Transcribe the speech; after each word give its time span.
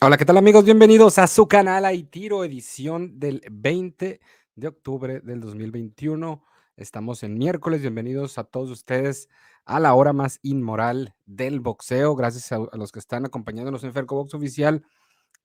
Hola, 0.00 0.18
¿qué 0.18 0.24
tal 0.24 0.36
amigos? 0.36 0.64
Bienvenidos 0.64 1.18
a 1.18 1.26
su 1.28 1.46
canal 1.46 1.84
Hay 1.84 2.02
Tiro, 2.02 2.44
edición 2.44 3.20
del 3.20 3.40
20 3.50 4.20
de 4.56 4.66
octubre 4.68 5.20
del 5.20 5.40
2021. 5.40 6.44
Estamos 6.76 7.22
en 7.22 7.38
miércoles. 7.38 7.80
Bienvenidos 7.80 8.36
a 8.36 8.44
todos 8.44 8.70
ustedes 8.70 9.28
a 9.64 9.78
la 9.78 9.94
hora 9.94 10.12
más 10.12 10.40
inmoral 10.42 11.14
del 11.26 11.60
boxeo. 11.60 12.16
Gracias 12.16 12.50
a, 12.52 12.58
los 12.72 12.90
que 12.90 12.98
están 12.98 13.24
acompañándonos 13.24 13.84
en 13.84 13.94
Ferco 13.94 14.16
Box 14.16 14.34
Oficial 14.34 14.84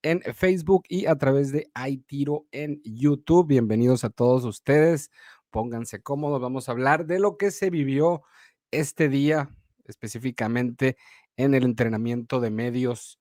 en 0.02 0.21
Facebook 0.34 0.84
y 0.89 1.05
a 1.05 1.16
través 1.16 1.52
de 1.52 1.70
Hay 1.75 1.97
Tiro 1.97 2.47
en 2.52 2.81
YouTube. 2.84 3.47
Bienvenidos 3.47 4.04
a 4.04 4.09
todos 4.09 4.43
ustedes. 4.45 5.11
Pónganse 5.52 6.02
cómodos. 6.02 6.41
Vamos 6.41 6.68
a 6.68 6.71
hablar 6.71 7.05
de 7.05 7.20
lo 7.20 7.38
que 7.38 7.52
se 7.52 7.70
vivió 7.70 8.23
este 8.71 9.09
día, 9.09 9.55
específicamente 9.86 10.97
en 11.38 11.54
el 11.54 11.63
entrenamiento 11.63 12.39
de 12.39 12.50
medios 12.50 13.18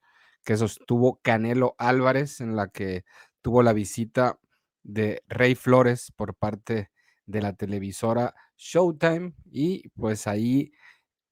que 0.48 0.56
sostuvo 0.56 1.20
Canelo 1.20 1.74
Álvarez, 1.76 2.40
en 2.40 2.56
la 2.56 2.68
que 2.68 3.04
tuvo 3.42 3.62
la 3.62 3.74
visita 3.74 4.38
de 4.82 5.22
Rey 5.28 5.54
Flores 5.54 6.10
por 6.16 6.34
parte 6.34 6.90
de 7.26 7.42
la 7.42 7.52
televisora 7.52 8.34
Showtime 8.56 9.34
y 9.44 9.90
pues 9.90 10.26
ahí 10.26 10.72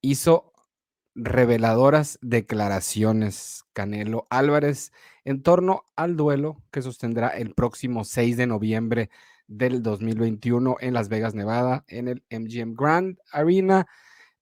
hizo 0.01 0.53
reveladoras 1.15 2.19
declaraciones 2.21 3.65
Canelo 3.73 4.27
Álvarez 4.29 4.91
en 5.25 5.41
torno 5.41 5.85
al 5.95 6.15
duelo 6.15 6.61
que 6.69 6.83
sostendrá 6.83 7.29
el 7.29 7.55
próximo 7.55 8.03
6 8.03 8.37
de 8.37 8.45
noviembre 8.45 9.09
del 9.47 9.81
2021 9.81 10.75
en 10.79 10.93
Las 10.93 11.09
Vegas, 11.09 11.33
Nevada, 11.33 11.85
en 11.87 12.07
el 12.07 12.23
MGM 12.29 12.75
Grand 12.75 13.17
Arena 13.31 13.87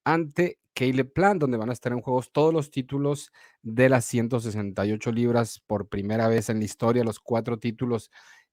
ante 0.03 0.59
Caleb 0.75 1.13
Plant, 1.13 1.41
donde 1.41 1.57
van 1.57 1.69
a 1.69 1.73
estar 1.73 1.91
en 1.93 2.01
juegos 2.01 2.31
todos 2.31 2.53
los 2.53 2.69
títulos 2.69 3.31
de 3.63 3.89
las 3.89 4.05
168 4.05 5.11
libras 5.11 5.61
por 5.65 5.87
primera 5.87 6.27
vez 6.27 6.49
en 6.49 6.59
la 6.59 6.65
historia, 6.65 7.03
los 7.03 7.19
cuatro 7.19 7.57
títulos 7.57 8.11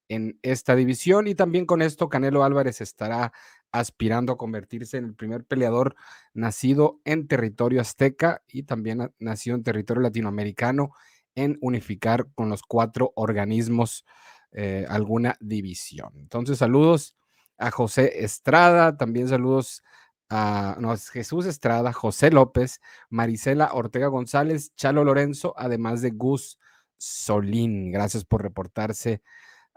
en 0.08 0.38
esta 0.42 0.76
división. 0.76 1.26
Y 1.26 1.34
también 1.34 1.66
con 1.66 1.82
esto, 1.82 2.08
Canelo 2.08 2.44
Álvarez 2.44 2.80
estará 2.80 3.32
aspirando 3.72 4.32
a 4.32 4.38
convertirse 4.38 4.98
en 4.98 5.06
el 5.06 5.14
primer 5.14 5.44
peleador 5.44 5.96
nacido 6.32 7.00
en 7.04 7.26
territorio 7.26 7.80
azteca 7.80 8.42
y 8.46 8.64
también 8.64 9.12
nacido 9.18 9.56
en 9.56 9.62
territorio 9.62 10.02
latinoamericano 10.02 10.92
en 11.34 11.58
unificar 11.60 12.28
con 12.34 12.50
los 12.50 12.62
cuatro 12.62 13.12
organismos 13.16 14.04
eh, 14.52 14.86
alguna 14.88 15.36
división. 15.40 16.12
Entonces, 16.16 16.58
saludos 16.58 17.16
a 17.56 17.70
José 17.70 18.24
Estrada, 18.24 18.96
también 18.96 19.28
saludos 19.28 19.82
a 20.34 20.76
no, 20.80 20.96
Jesús 20.96 21.44
Estrada, 21.44 21.92
José 21.92 22.30
López, 22.30 22.80
Marisela 23.10 23.74
Ortega 23.74 24.06
González, 24.06 24.74
Chalo 24.76 25.04
Lorenzo, 25.04 25.52
además 25.58 26.00
de 26.00 26.10
Gus 26.10 26.58
Solín. 26.96 27.92
Gracias 27.92 28.24
por 28.24 28.40
reportarse 28.40 29.20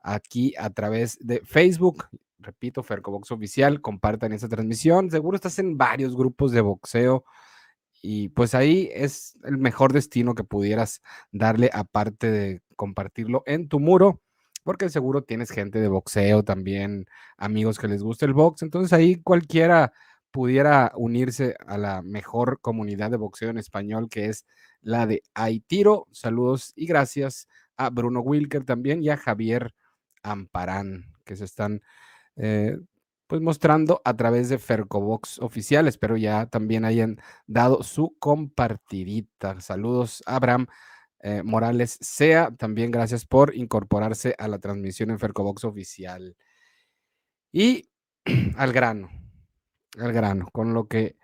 aquí 0.02 0.54
a 0.58 0.70
través 0.70 1.18
de 1.20 1.42
Facebook. 1.42 2.06
Repito, 2.40 2.84
Fercobox 2.84 3.32
Oficial, 3.32 3.82
compartan 3.82 4.32
esta 4.32 4.48
transmisión. 4.48 5.12
Seguro 5.12 5.36
estás 5.36 5.60
en 5.60 5.78
varios 5.78 6.16
grupos 6.16 6.54
de 6.54 6.62
boxeo 6.62 7.26
y 8.02 8.30
pues 8.30 8.56
ahí 8.56 8.90
es 8.94 9.38
el 9.44 9.58
mejor 9.58 9.92
destino 9.92 10.36
que 10.36 10.46
pudieras 10.46 11.02
darle 11.34 11.70
aparte 11.74 12.32
de 12.32 12.62
compartirlo 12.78 13.44
en 13.46 13.68
tu 13.68 13.82
muro 13.82 14.22
porque 14.64 14.90
seguro 14.90 15.22
tienes 15.22 15.52
gente 15.52 15.80
de 15.80 15.88
boxeo 15.90 16.44
también, 16.44 17.06
amigos 17.38 17.78
que 17.78 17.88
les 17.88 18.02
gusta 18.02 18.26
el 18.26 18.34
box, 18.34 18.64
entonces 18.64 18.94
ahí 18.94 19.22
cualquiera 19.22 19.94
pudiera 20.36 20.92
unirse 20.98 21.56
a 21.66 21.78
la 21.78 22.02
mejor 22.02 22.60
comunidad 22.60 23.10
de 23.10 23.16
boxeo 23.16 23.52
en 23.52 23.58
español 23.58 24.10
que 24.10 24.26
es 24.26 24.46
la 24.82 25.08
de 25.08 25.24
Aitiro. 25.34 26.10
Saludos 26.12 26.74
y 26.76 26.88
gracias 26.88 27.48
a 27.78 27.90
Bruno 27.90 28.20
Wilker 28.20 28.66
también 28.66 29.02
y 29.02 29.08
a 29.08 29.16
Javier 29.16 29.74
Amparán 30.24 31.14
que 31.24 31.38
se 31.38 31.46
están 31.46 31.82
eh, 32.36 32.78
pues 33.28 33.42
mostrando 33.42 34.02
a 34.04 34.14
través 34.18 34.50
de 34.50 34.58
Fercobox 34.58 35.40
oficial. 35.40 35.88
Espero 35.88 36.18
ya 36.18 36.48
también 36.48 36.84
hayan 36.84 37.16
dado 37.48 37.82
su 37.82 38.18
compartidita. 38.20 39.62
Saludos 39.62 40.22
a 40.26 40.36
Abraham 40.36 40.68
eh, 41.22 41.44
Morales 41.44 41.98
Sea. 42.02 42.52
También 42.58 42.92
gracias 42.92 43.26
por 43.26 43.56
incorporarse 43.56 44.36
a 44.38 44.50
la 44.50 44.60
transmisión 44.60 45.12
en 45.12 45.20
Fercobox 45.20 45.64
oficial. 45.64 46.36
Y 47.54 47.90
al 48.58 48.74
grano, 48.74 49.10
al 50.00 50.14
grano, 50.14 50.48
con 50.52 50.74
lo 50.74 50.88
que 50.88 51.18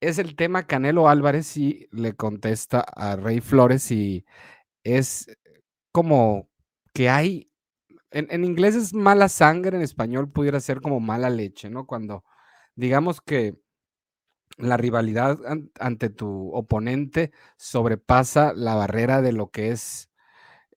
es 0.00 0.18
el 0.18 0.36
tema 0.36 0.66
Canelo 0.66 1.08
Álvarez 1.08 1.56
y 1.56 1.88
le 1.92 2.14
contesta 2.14 2.80
a 2.80 3.16
Rey 3.16 3.40
Flores 3.40 3.90
y 3.92 4.26
es 4.84 5.30
como 5.92 6.48
que 6.92 7.08
hay, 7.08 7.50
en, 8.10 8.26
en, 8.30 8.44
inglés 8.44 8.74
es 8.74 8.94
mala 8.94 9.28
sangre, 9.28 9.76
en 9.76 9.82
español 9.82 10.30
pudiera 10.30 10.60
ser 10.60 10.80
como 10.80 11.00
mala 11.00 11.30
leche, 11.30 11.70
¿no? 11.70 11.86
Cuando 11.86 12.24
digamos 12.74 13.20
que 13.20 13.56
la 14.58 14.76
rivalidad 14.76 15.38
an, 15.46 15.70
ante 15.78 16.10
tu 16.10 16.50
oponente 16.52 17.32
sobrepasa 17.56 18.52
la 18.54 18.74
barrera 18.74 19.22
de 19.22 19.32
lo 19.32 19.50
que 19.50 19.70
es 19.70 20.10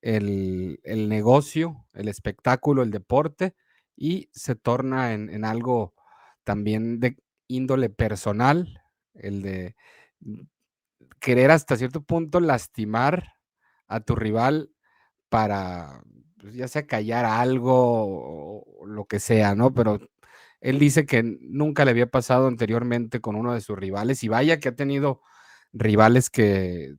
el, 0.02 0.80
el 0.84 1.10
negocio, 1.10 1.88
el 1.94 2.08
espectáculo, 2.08 2.84
el 2.84 2.92
deporte 2.92 3.56
y 3.96 4.30
se 4.34 4.56
torna 4.56 5.14
en, 5.14 5.30
en 5.30 5.46
algo 5.46 5.94
también 6.44 7.00
de 7.00 7.18
índole 7.48 7.90
personal, 7.90 8.82
el 9.14 9.42
de 9.42 9.76
querer 11.20 11.52
hasta 11.52 11.76
cierto 11.78 12.04
punto 12.04 12.40
lastimar 12.40 13.34
a 13.88 14.00
tu 14.00 14.16
rival 14.16 14.72
para, 15.30 16.04
pues, 16.40 16.54
ya 16.56 16.68
sea 16.68 16.88
callar 16.88 17.26
algo 17.26 18.64
o 18.80 18.86
lo 18.86 19.06
que 19.06 19.20
sea, 19.20 19.56
¿no? 19.56 19.74
Pero 19.74 20.00
él 20.62 20.80
dice 20.80 21.06
que 21.06 21.24
nunca 21.24 21.86
le 21.86 21.92
había 21.92 22.10
pasado 22.10 22.48
anteriormente 22.48 23.22
con 23.22 23.36
uno 23.36 23.54
de 23.54 23.62
sus 23.62 23.78
rivales 23.78 24.24
y 24.24 24.28
vaya 24.28 24.60
que 24.60 24.70
ha 24.70 24.76
tenido 24.76 25.22
rivales 25.74 26.30
que 26.30 26.96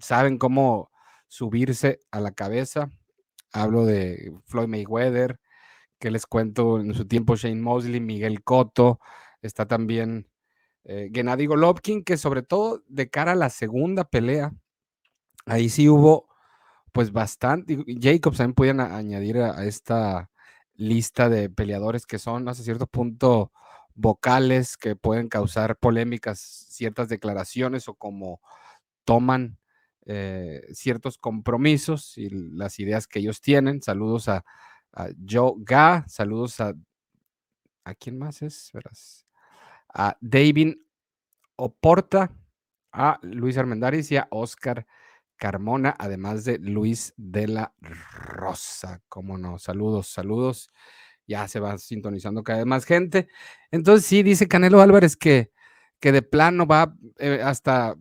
saben 0.00 0.38
cómo 0.38 0.90
subirse 1.28 2.00
a 2.10 2.20
la 2.20 2.32
cabeza. 2.32 2.90
Hablo 3.52 3.84
de 3.84 4.32
Floyd 4.46 4.68
Mayweather, 4.68 5.40
que 5.98 6.10
les 6.10 6.26
cuento 6.26 6.80
en 6.80 6.94
su 6.94 7.06
tiempo 7.06 7.36
Shane 7.36 7.60
Mosley, 7.60 8.00
Miguel 8.00 8.42
Cotto, 8.42 9.00
está 9.42 9.66
también 9.66 10.28
eh, 10.84 11.10
Gennady 11.12 11.46
Golovkin, 11.46 12.04
que 12.04 12.16
sobre 12.16 12.42
todo 12.42 12.82
de 12.88 13.10
cara 13.10 13.32
a 13.32 13.36
la 13.36 13.50
segunda 13.50 14.04
pelea, 14.04 14.52
ahí 15.46 15.68
sí 15.68 15.88
hubo 15.88 16.28
pues 16.92 17.12
bastante, 17.12 17.78
Jacobs 18.00 18.38
también 18.38 18.54
pueden 18.54 18.80
añadir 18.80 19.38
a, 19.38 19.58
a, 19.58 19.64
esta 19.66 20.30
lista 20.74 21.28
de 21.28 21.50
peleadores 21.50 22.06
que 22.06 22.18
son 22.18 22.48
hasta 22.48 22.64
cierto 22.64 22.86
punto 22.86 23.52
vocales, 23.94 24.76
que 24.76 24.96
pueden 24.96 25.28
causar 25.28 25.76
polémicas, 25.76 26.40
ciertas 26.40 27.08
declaraciones 27.08 27.88
o 27.88 27.94
como 27.94 28.40
toman 29.04 29.58
eh, 30.06 30.62
ciertos 30.72 31.18
compromisos 31.18 32.16
y 32.18 32.30
las 32.30 32.80
ideas 32.80 33.06
que 33.06 33.20
ellos 33.20 33.40
tienen. 33.40 33.82
Saludos 33.82 34.28
a, 34.28 34.44
a 34.92 35.08
Joe 35.28 35.54
Ga, 35.58 36.04
saludos 36.08 36.60
a, 36.60 36.74
¿a 37.84 37.94
quién 37.94 38.18
más 38.18 38.42
es? 38.42 38.70
Verás 38.72 39.29
a 39.92 40.16
David 40.20 40.76
Oporta, 41.56 42.32
a 42.92 43.18
Luis 43.22 43.56
Armendáriz 43.58 44.10
y 44.10 44.16
a 44.16 44.28
Oscar 44.30 44.86
Carmona, 45.36 45.96
además 45.98 46.44
de 46.44 46.58
Luis 46.58 47.14
de 47.16 47.48
la 47.48 47.74
Rosa. 47.80 49.02
Cómo 49.08 49.38
no, 49.38 49.58
saludos, 49.58 50.08
saludos. 50.08 50.70
Ya 51.26 51.48
se 51.48 51.60
va 51.60 51.78
sintonizando 51.78 52.42
cada 52.42 52.58
vez 52.58 52.66
más 52.66 52.84
gente. 52.84 53.28
Entonces, 53.70 54.06
sí, 54.06 54.22
dice 54.22 54.48
Canelo 54.48 54.80
Álvarez 54.80 55.16
que, 55.16 55.50
que 56.00 56.12
de 56.12 56.22
plano 56.22 56.66
va 56.66 56.94
eh, 57.18 57.40
hasta 57.42 57.96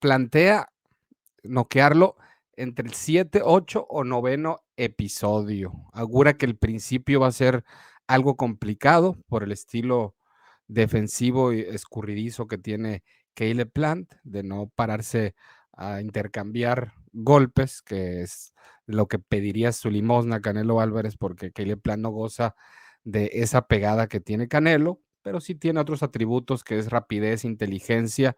plantea 0.00 0.70
noquearlo 1.42 2.16
entre 2.56 2.86
el 2.86 2.94
7, 2.94 3.40
8 3.44 3.86
o 3.88 4.04
noveno 4.04 4.60
episodio. 4.76 5.72
Augura 5.92 6.34
que 6.34 6.46
el 6.46 6.56
principio 6.56 7.20
va 7.20 7.28
a 7.28 7.32
ser 7.32 7.64
algo 8.06 8.36
complicado 8.36 9.16
por 9.28 9.42
el 9.42 9.52
estilo 9.52 10.14
defensivo 10.68 11.52
y 11.52 11.60
escurridizo 11.60 12.46
que 12.46 12.58
tiene 12.58 13.02
Caleb 13.34 13.70
Plant, 13.72 14.12
de 14.24 14.42
no 14.42 14.72
pararse 14.74 15.34
a 15.72 16.00
intercambiar 16.00 16.92
golpes, 17.12 17.82
que 17.82 18.22
es 18.22 18.54
lo 18.86 19.08
que 19.08 19.18
pediría 19.18 19.72
su 19.72 19.90
limosna 19.90 20.40
Canelo 20.40 20.80
Álvarez, 20.80 21.16
porque 21.16 21.52
Caleb 21.52 21.80
Plant 21.80 22.02
no 22.02 22.10
goza 22.10 22.54
de 23.04 23.30
esa 23.34 23.66
pegada 23.68 24.08
que 24.08 24.20
tiene 24.20 24.48
Canelo, 24.48 25.00
pero 25.22 25.40
sí 25.40 25.54
tiene 25.54 25.80
otros 25.80 26.02
atributos 26.02 26.64
que 26.64 26.78
es 26.78 26.90
rapidez, 26.90 27.44
inteligencia 27.44 28.36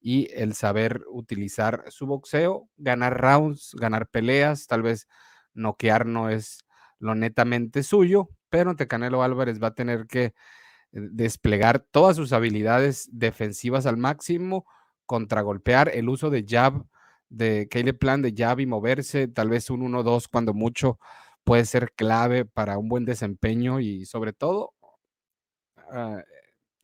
y 0.00 0.28
el 0.34 0.54
saber 0.54 1.02
utilizar 1.08 1.84
su 1.88 2.06
boxeo, 2.06 2.68
ganar 2.76 3.18
rounds, 3.20 3.74
ganar 3.78 4.08
peleas, 4.08 4.66
tal 4.66 4.82
vez 4.82 5.08
noquear 5.54 6.06
no 6.06 6.28
es 6.28 6.58
lo 6.98 7.14
netamente 7.14 7.82
suyo, 7.82 8.28
pero 8.50 8.70
ante 8.70 8.86
Canelo 8.86 9.22
Álvarez 9.22 9.62
va 9.62 9.68
a 9.68 9.74
tener 9.74 10.06
que 10.06 10.34
desplegar 10.94 11.80
todas 11.80 12.16
sus 12.16 12.32
habilidades 12.32 13.08
defensivas 13.12 13.86
al 13.86 13.96
máximo, 13.96 14.64
contragolpear 15.06 15.90
el 15.92 16.08
uso 16.08 16.30
de 16.30 16.44
jab 16.48 16.86
de 17.28 17.68
Caleb 17.68 17.98
Plan 17.98 18.22
de 18.22 18.32
jab 18.36 18.60
y 18.60 18.66
moverse, 18.66 19.28
tal 19.28 19.48
vez 19.48 19.70
un 19.70 19.82
1-2 19.82 20.28
cuando 20.30 20.54
mucho 20.54 20.98
puede 21.42 21.64
ser 21.64 21.92
clave 21.92 22.44
para 22.44 22.78
un 22.78 22.88
buen 22.88 23.04
desempeño 23.04 23.80
y 23.80 24.06
sobre 24.06 24.32
todo 24.32 24.74
ah, 25.90 26.22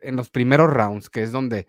en 0.01 0.17
los 0.17 0.31
primeros 0.31 0.71
rounds, 0.71 1.09
que 1.11 1.23
es 1.23 1.33
donde 1.33 1.67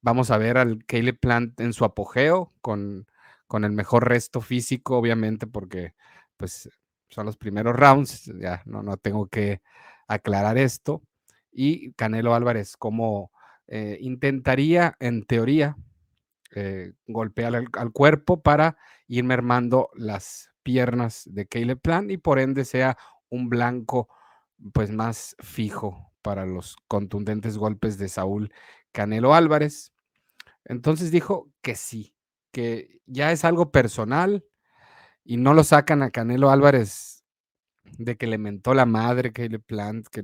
vamos 0.00 0.30
a 0.30 0.38
ver 0.38 0.58
al 0.58 0.84
Caleb 0.86 1.18
Plant 1.20 1.60
en 1.60 1.72
su 1.72 1.84
apogeo 1.84 2.52
con, 2.60 3.06
con 3.46 3.64
el 3.64 3.72
mejor 3.72 4.08
resto 4.08 4.40
físico, 4.40 4.96
obviamente, 4.96 5.46
porque 5.46 5.94
pues 6.36 6.70
son 7.10 7.26
los 7.26 7.36
primeros 7.36 7.76
rounds, 7.76 8.32
ya 8.40 8.62
no, 8.64 8.82
no 8.82 8.96
tengo 8.96 9.28
que 9.28 9.60
aclarar 10.08 10.58
esto. 10.58 11.02
Y 11.52 11.92
Canelo 11.92 12.34
Álvarez, 12.34 12.76
como 12.76 13.30
eh, 13.66 13.98
intentaría, 14.00 14.96
en 15.00 15.24
teoría, 15.24 15.76
eh, 16.54 16.92
golpear 17.06 17.54
al, 17.54 17.92
cuerpo 17.92 18.42
para 18.42 18.76
ir 19.06 19.24
mermando 19.24 19.90
las 19.94 20.50
piernas 20.62 21.22
de 21.24 21.46
Caleb 21.46 21.80
Plant 21.80 22.10
y 22.10 22.18
por 22.18 22.38
ende 22.38 22.64
sea 22.64 22.98
un 23.30 23.48
blanco 23.48 24.08
pues 24.74 24.90
más 24.90 25.34
fijo 25.40 26.12
para 26.20 26.44
los 26.44 26.76
contundentes 26.88 27.56
golpes 27.56 27.96
de 27.96 28.08
Saúl 28.08 28.52
Canelo 28.92 29.34
Álvarez. 29.34 29.92
Entonces 30.64 31.10
dijo 31.10 31.50
que 31.62 31.74
sí, 31.74 32.14
que 32.52 33.00
ya 33.06 33.32
es 33.32 33.44
algo 33.44 33.72
personal 33.72 34.44
y 35.24 35.38
no 35.38 35.54
lo 35.54 35.64
sacan 35.64 36.02
a 36.02 36.10
Canelo 36.10 36.50
Álvarez 36.50 37.24
de 37.84 38.16
que 38.16 38.26
le 38.26 38.38
mentó 38.38 38.74
la 38.74 38.86
madre 38.86 39.32
Caleb 39.32 39.62
Plant, 39.64 40.08
que 40.08 40.22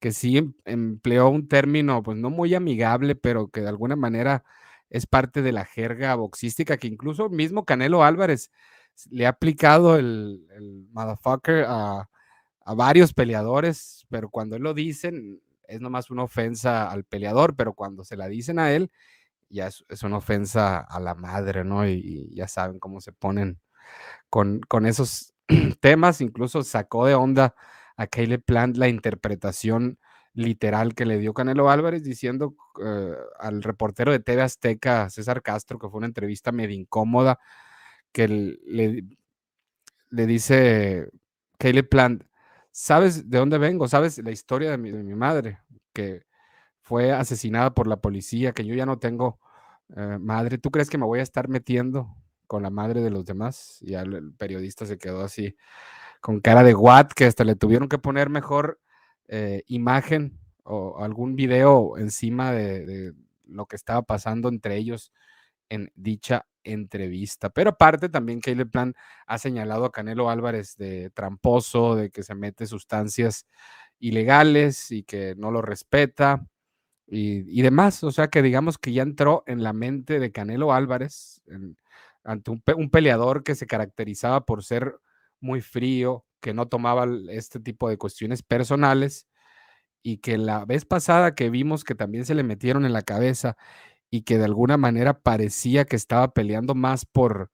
que 0.00 0.12
sí 0.12 0.38
em, 0.38 0.54
empleó 0.64 1.28
un 1.28 1.48
término, 1.48 2.02
pues 2.02 2.18
no 2.18 2.30
muy 2.30 2.54
amigable, 2.54 3.14
pero 3.16 3.48
que 3.48 3.62
de 3.62 3.68
alguna 3.68 3.96
manera 3.96 4.44
es 4.90 5.06
parte 5.06 5.42
de 5.42 5.52
la 5.52 5.64
jerga 5.64 6.14
boxística, 6.14 6.76
que 6.76 6.86
incluso 6.86 7.28
mismo 7.28 7.64
Canelo 7.64 8.04
Álvarez 8.04 8.50
le 9.10 9.26
ha 9.26 9.30
aplicado 9.30 9.96
el, 9.96 10.46
motherfucker 10.92 11.64
a, 11.68 12.08
varios 12.74 13.14
peleadores, 13.14 14.06
pero 14.10 14.28
cuando 14.28 14.56
él 14.56 14.62
lo 14.62 14.74
dicen 14.74 15.40
es 15.68 15.80
nomás 15.80 16.10
una 16.10 16.24
ofensa 16.24 16.90
al 16.90 17.04
peleador, 17.04 17.54
pero 17.56 17.74
cuando 17.74 18.04
se 18.04 18.16
la 18.16 18.28
dicen 18.28 18.58
a 18.58 18.72
él, 18.72 18.90
ya 19.48 19.68
es, 19.68 20.02
una 20.02 20.18
ofensa 20.18 20.78
a 20.78 21.00
la 21.00 21.14
madre, 21.14 21.64
¿no? 21.64 21.88
Y, 21.88 22.32
ya 22.34 22.48
saben 22.48 22.78
cómo 22.80 23.00
se 23.00 23.12
ponen 23.12 23.60
con, 24.30 24.60
con 24.68 24.86
esos 24.86 25.34
temas, 25.80 26.20
incluso 26.20 26.62
sacó 26.62 27.06
de 27.06 27.14
onda 27.14 27.54
a 27.96 28.06
Caleb 28.06 28.42
Plant 28.44 28.76
la 28.76 28.88
interpretación 28.88 29.98
literal 30.34 30.94
que 30.94 31.06
le 31.06 31.18
dio 31.18 31.32
Canelo 31.32 31.70
Álvarez 31.70 32.02
diciendo 32.02 32.54
eh, 32.84 33.14
al 33.38 33.62
reportero 33.62 34.12
de 34.12 34.20
TV 34.20 34.42
Azteca, 34.42 35.08
César 35.08 35.42
Castro, 35.42 35.78
que 35.78 35.88
fue 35.88 35.98
una 35.98 36.06
entrevista 36.06 36.52
medio 36.52 36.76
incómoda, 36.76 37.38
que 38.12 38.28
le, 38.28 39.04
le 40.10 40.26
dice 40.26 41.10
Caleb 41.58 41.88
Plant, 41.88 42.24
¿sabes 42.70 43.30
de 43.30 43.38
dónde 43.38 43.58
vengo? 43.58 43.88
¿Sabes 43.88 44.18
la 44.18 44.30
historia 44.30 44.70
de 44.70 44.78
mi, 44.78 45.14
madre? 45.14 45.60
Que 45.92 46.24
fue 46.82 47.12
asesinada 47.12 47.74
por 47.74 47.86
la 47.86 47.96
policía, 47.96 48.52
que 48.52 48.64
yo 48.66 48.74
ya 48.74 48.86
no 48.86 48.98
tengo 48.98 49.40
eh, 49.96 50.18
madre. 50.20 50.58
¿Tú 50.58 50.70
crees 50.70 50.90
que 50.90 50.98
me 50.98 51.06
voy 51.06 51.20
a 51.20 51.22
estar 51.22 51.48
metiendo 51.48 52.14
con 52.46 52.62
la 52.62 52.70
madre 52.70 53.00
de 53.00 53.10
los 53.10 53.24
demás? 53.24 53.78
Y 53.80 53.94
el 53.94 54.34
periodista 54.34 54.84
se 54.86 54.98
quedó 54.98 55.22
así 55.22 55.56
con 56.26 56.40
cara 56.40 56.64
de 56.64 56.74
Watt, 56.74 57.12
que 57.12 57.24
hasta 57.24 57.44
le 57.44 57.54
tuvieron 57.54 57.88
que 57.88 57.98
poner 57.98 58.30
mejor 58.30 58.80
eh, 59.28 59.62
imagen 59.68 60.36
o 60.64 60.98
algún 61.04 61.36
video 61.36 61.96
encima 61.98 62.50
de, 62.50 63.14
lo 63.44 63.66
que 63.66 63.76
estaba 63.76 64.02
pasando 64.02 64.48
entre 64.48 64.74
ellos 64.74 65.12
en 65.68 65.92
dicha 65.94 66.44
entrevista. 66.64 67.50
Pero 67.50 67.70
aparte 67.70 68.08
también 68.08 68.40
Caleb 68.40 68.72
Plan 68.72 68.94
ha 69.28 69.38
señalado 69.38 69.84
a 69.84 69.92
Canelo 69.92 70.28
Álvarez 70.28 70.76
de 70.76 71.10
tramposo, 71.10 71.94
de 71.94 72.10
que 72.10 72.24
se 72.24 72.34
mete 72.34 72.66
sustancias 72.66 73.46
ilegales 74.00 74.90
y 74.90 75.04
que 75.04 75.36
no 75.36 75.52
lo 75.52 75.62
respeta 75.62 76.44
y, 77.06 77.62
demás. 77.62 78.02
O 78.02 78.10
sea 78.10 78.26
que 78.26 78.42
digamos 78.42 78.78
que 78.78 78.92
ya 78.92 79.04
entró 79.04 79.44
en 79.46 79.62
la 79.62 79.72
mente 79.72 80.18
de 80.18 80.32
Canelo 80.32 80.72
Álvarez 80.72 81.40
ante 82.24 82.50
un, 82.50 82.90
peleador 82.90 83.44
que 83.44 83.54
se 83.54 83.68
caracterizaba 83.68 84.44
por 84.44 84.64
ser 84.64 84.98
muy 85.40 85.60
frío, 85.60 86.24
que 86.40 86.54
no 86.54 86.68
tomaba 86.68 87.06
este 87.30 87.60
tipo 87.60 87.88
de 87.88 87.98
cuestiones 87.98 88.42
personales 88.42 89.26
y 90.02 90.18
que 90.18 90.38
la 90.38 90.64
vez 90.64 90.84
pasada 90.84 91.34
que 91.34 91.50
vimos 91.50 91.84
que 91.84 91.94
también 91.94 92.24
se 92.26 92.34
le 92.34 92.42
metieron 92.44 92.84
en 92.84 92.92
la 92.92 93.02
cabeza 93.02 93.56
y 94.10 94.22
que 94.22 94.38
de 94.38 94.44
alguna 94.44 94.76
manera 94.76 95.20
parecía 95.20 95.84
que 95.84 95.96
estaba 95.96 96.32
peleando 96.32 96.74
más 96.74 97.06
por 97.06 97.50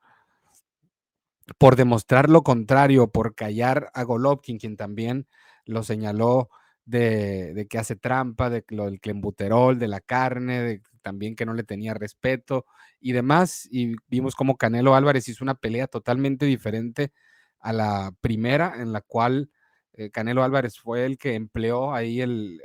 por 1.59 1.77
demostrar 1.77 2.29
lo 2.31 2.43
contrario, 2.43 3.11
por 3.11 3.35
callar 3.35 3.91
a 3.95 4.05
Golovkin, 4.05 4.59
quien 4.59 4.77
también 4.77 5.27
lo 5.65 5.83
señaló 5.83 6.49
de, 6.85 7.67
que 7.69 7.79
hace 7.79 7.97
trampa, 7.97 8.51
de 8.51 8.65
lo 8.69 8.87
del 8.87 9.01
clembuterol, 9.01 9.79
de 9.79 9.89
la 9.89 10.01
carne, 10.01 10.83
también 11.03 11.35
que 11.35 11.47
no 11.47 11.55
le 11.55 11.65
tenía 11.65 11.95
respeto 11.95 12.67
y 13.01 13.13
demás. 13.13 13.69
Y 13.71 13.97
vimos 14.09 14.35
como 14.35 14.57
Canelo 14.57 14.95
Álvarez 14.95 15.29
hizo 15.29 15.45
una 15.45 15.55
pelea 15.55 15.87
totalmente 15.87 16.47
diferente 16.47 17.13
a 17.63 17.73
la 17.73 18.13
primera, 18.21 18.75
en 18.77 18.93
la 18.93 19.01
cual 19.01 19.51
eh, 19.95 20.11
Canelo 20.11 20.43
Álvarez 20.43 20.79
fue 20.79 21.07
el 21.07 21.17
que 21.17 21.35
empleó 21.35 21.95
ahí 21.95 22.21
el, 22.21 22.61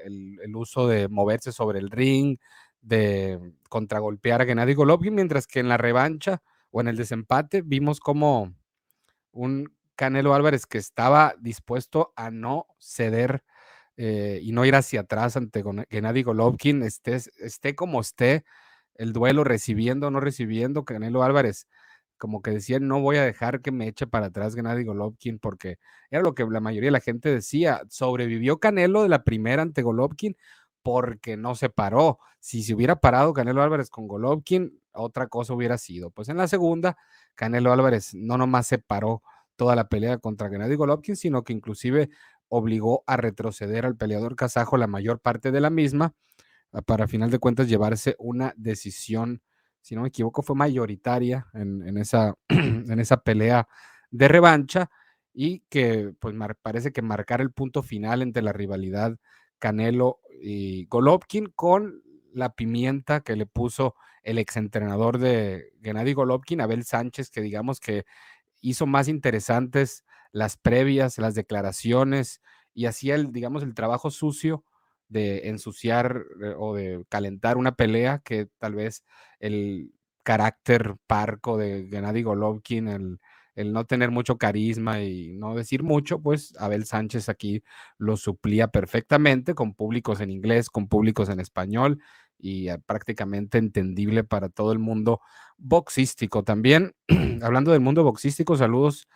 uso 0.56 0.88
de 0.88 1.08
moverse 1.08 1.52
sobre 1.52 1.80
el 1.80 1.92
ring, 1.92 2.38
de 2.82 3.54
contragolpear 3.70 4.42
a 4.42 4.46
Gennady 4.46 4.74
Golovkin, 4.74 5.14
mientras 5.14 5.46
que 5.46 5.60
en 5.60 5.70
la 5.70 5.78
revancha 5.78 6.42
o 6.72 6.82
en 6.82 6.88
el 6.88 6.98
desempate 6.98 7.62
vimos 7.62 8.00
como 8.00 8.54
un 9.32 9.72
Canelo 9.96 10.34
Álvarez 10.34 10.66
que 10.66 10.78
estaba 10.78 11.36
dispuesto 11.40 12.14
a 12.16 12.32
no 12.32 12.68
ceder 12.80 13.44
eh, 13.98 14.40
y 14.42 14.52
no 14.52 14.66
ir 14.66 14.76
hacia 14.76 15.02
atrás 15.02 15.38
ante 15.38 15.64
Gennady 15.90 16.24
Golovkin, 16.24 16.84
esté, 16.84 17.20
esté 17.40 17.76
como 17.76 18.02
esté 18.02 18.46
el 18.96 19.14
duelo, 19.14 19.44
recibiendo 19.44 20.08
o 20.08 20.12
no 20.12 20.20
recibiendo, 20.20 20.86
Canelo 20.86 21.24
Álvarez 21.24 21.68
como 22.18 22.42
que 22.42 22.52
decían, 22.52 22.88
no 22.88 23.02
voy 23.02 23.18
a 23.18 23.24
dejar 23.24 23.62
que 23.62 23.72
me 23.72 23.88
eche 23.88 24.08
para 24.08 24.28
atrás 24.28 24.56
Gennady 24.56 24.84
Golovkin, 24.84 25.40
porque 25.40 25.78
era 26.10 26.22
lo 26.24 26.36
que 26.36 26.46
la 26.46 26.60
mayoría 26.60 26.88
de 26.88 26.92
la 26.92 27.00
gente 27.00 27.30
decía, 27.30 27.82
sobrevivió 27.90 28.60
Canelo 28.60 29.04
de 29.04 29.10
la 29.10 29.24
primera 29.24 29.62
ante 29.62 29.82
Golovkin 29.82 30.36
porque 30.82 31.36
no 31.36 31.56
se 31.56 31.70
paró. 31.70 32.20
Si 32.40 32.64
se 32.64 32.74
hubiera 32.74 32.96
parado 32.98 33.34
Canelo 33.34 33.62
Álvarez 33.62 33.90
con 33.90 34.08
Golovkin, 34.08 34.80
otra 34.94 35.28
cosa 35.28 35.54
hubiera 35.54 35.78
sido. 35.78 36.12
Pues 36.12 36.30
en 36.30 36.38
la 36.38 36.48
segunda, 36.48 36.98
Canelo 37.36 37.74
Álvarez 37.74 38.14
no 38.16 38.38
nomás 38.38 38.68
se 38.68 38.78
paró 38.78 39.22
toda 39.58 39.76
la 39.76 39.90
pelea 39.90 40.18
contra 40.20 40.50
Gennady 40.50 40.76
Golovkin, 40.76 41.16
sino 41.16 41.44
que 41.44 41.52
inclusive 41.52 42.10
obligó 42.48 43.04
a 43.08 43.18
retroceder 43.18 43.86
al 43.86 43.98
peleador 43.98 44.36
kazajo 44.36 44.78
la 44.78 44.88
mayor 44.88 45.20
parte 45.20 45.52
de 45.52 45.60
la 45.60 45.70
misma, 45.70 46.14
ah, 46.72 46.82
para 46.82 47.08
final 47.08 47.32
de 47.32 47.40
cuentas 47.40 47.68
llevarse 47.68 48.16
una 48.20 48.54
decisión 48.56 49.42
si 49.82 49.96
no 49.96 50.02
me 50.02 50.10
equivoco, 50.10 50.42
fue 50.42 50.56
mayoritaria 50.56 51.48
en, 51.54 51.98
esa, 51.98 52.36
en 52.50 53.00
esa 53.00 53.18
pelea 53.18 53.68
de 54.12 54.28
revancha 54.28 54.90
y 55.34 55.62
que 55.70 56.14
pues 56.20 56.36
parece 56.62 56.92
que 56.92 57.02
marcar 57.02 57.42
el 57.42 57.52
punto 57.52 57.84
final 57.84 58.22
entre 58.22 58.42
la 58.42 58.54
rivalidad 58.54 59.18
Canelo 59.60 60.20
y 60.42 60.86
Golovkin 60.86 61.48
con 61.56 62.02
la 62.34 62.54
pimienta 62.54 63.22
que 63.22 63.36
le 63.36 63.46
puso 63.46 63.96
el 64.24 64.38
exentrenador 64.38 65.18
de 65.20 65.74
Gennady 65.82 66.14
Golovkin, 66.14 66.62
Abel 66.62 66.84
Sánchez, 66.84 67.30
que 67.30 67.42
digamos 67.42 67.80
que 67.80 68.06
hizo 68.62 68.86
más 68.86 69.08
interesantes 69.08 70.04
las 70.32 70.58
previas, 70.58 71.18
las 71.18 71.36
declaraciones 71.36 72.42
y 72.74 72.86
hacía 72.86 73.16
el, 73.16 73.32
digamos, 73.32 73.64
el 73.64 73.74
trabajo 73.74 74.12
sucio 74.12 74.64
de 75.10 75.50
ensuciar 75.50 76.24
eh, 76.42 76.54
o 76.58 76.76
de 76.76 77.04
calentar 77.10 77.58
una 77.58 77.76
pelea 77.76 78.20
que 78.24 78.48
tal 78.58 78.76
vez 78.76 79.04
el 79.40 79.92
carácter 80.24 80.96
parco 81.08 81.58
de 81.58 81.88
Gennady 81.90 82.24
Golovkin, 82.24 82.88
el, 82.88 83.20
el 83.58 83.74
no 83.74 83.86
tener 83.86 84.12
mucho 84.12 84.38
carisma 84.38 85.02
y 85.02 85.34
no 85.34 85.56
decir 85.56 85.82
mucho, 85.82 86.22
pues 86.22 86.54
Abel 86.60 86.86
Sánchez 86.86 87.28
aquí 87.28 87.64
lo 87.98 88.16
suplía 88.16 88.68
perfectamente 88.68 89.56
con 89.56 89.74
públicos 89.74 90.22
en 90.22 90.30
inglés, 90.30 90.70
con 90.70 90.88
públicos 90.88 91.30
en 91.30 91.40
español 91.40 92.00
y 92.38 92.70
eh, 92.70 92.78
prácticamente 92.86 93.58
entendible 93.58 94.24
para 94.24 94.50
todo 94.50 94.72
el 94.74 94.80
mundo 94.80 95.22
boxístico. 95.58 96.44
También, 96.44 96.94
hablando 97.42 97.72
del 97.72 97.82
mundo 97.82 98.04
boxístico, 98.04 98.56
saludos 98.58 99.08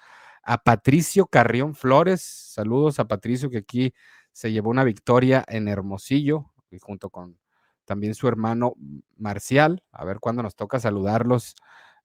a 0.43 0.63
Patricio 0.63 1.27
Carrión 1.27 1.75
Flores, 1.75 2.21
saludos 2.21 2.99
a 2.99 3.07
Patricio 3.07 3.51
que 3.51 3.59
aquí 3.59 3.93
se 4.33 4.51
llevó 4.51 4.69
una 4.69 4.83
victoria 4.83 5.43
en 5.47 5.67
Hermosillo, 5.67 6.51
y 6.71 6.79
junto 6.79 7.09
con 7.09 7.37
también 7.85 8.15
su 8.15 8.27
hermano 8.27 8.73
Marcial. 9.17 9.83
A 9.91 10.05
ver 10.05 10.19
cuándo 10.19 10.43
nos 10.43 10.55
toca 10.55 10.79
saludarlos 10.79 11.55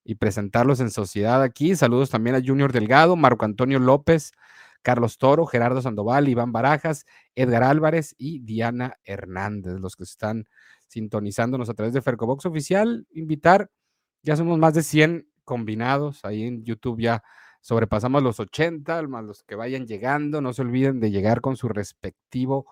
y 0.05 0.17
presentarlos 0.17 0.81
en 0.81 0.91
sociedad 0.91 1.43
aquí. 1.43 1.77
Saludos 1.77 2.11
también 2.11 2.37
a 2.37 2.43
Junior 2.45 2.73
Delgado, 2.73 3.17
Marco 3.17 3.45
Antonio 3.45 3.79
López, 3.79 4.33
Carlos 4.83 5.19
Toro, 5.19 5.47
Gerardo 5.47 5.83
Sandoval, 5.83 6.29
Iván 6.29 6.53
Barajas, 6.53 7.07
Edgar 7.35 7.63
Álvarez 7.63 8.15
y 8.19 8.41
Diana 8.41 8.97
Hernández, 9.05 9.81
los 9.81 9.97
que 9.97 10.05
están 10.05 10.47
sintonizándonos 10.89 11.69
a 11.69 11.75
través 11.75 11.93
de 11.93 12.03
Fercobox 12.03 12.47
Oficial. 12.47 13.07
Invitar, 13.11 13.71
ya 14.23 14.37
somos 14.37 14.59
más 14.59 14.75
de 14.75 14.83
100 14.83 15.29
combinados. 15.45 16.25
Ahí 16.25 16.45
en 16.45 16.65
YouTube 16.65 17.01
ya 17.01 17.23
sobrepasamos 17.67 18.23
los 18.23 18.39
80, 18.39 19.03
más 19.09 19.25
los 19.25 19.43
que 19.43 19.57
vayan 19.57 19.89
llegando. 19.89 20.41
No 20.41 20.53
se 20.53 20.63
olviden 20.63 21.01
de 21.01 21.11
llegar 21.11 21.41
con 21.41 21.57
su 21.57 21.69
respectivo 21.69 22.65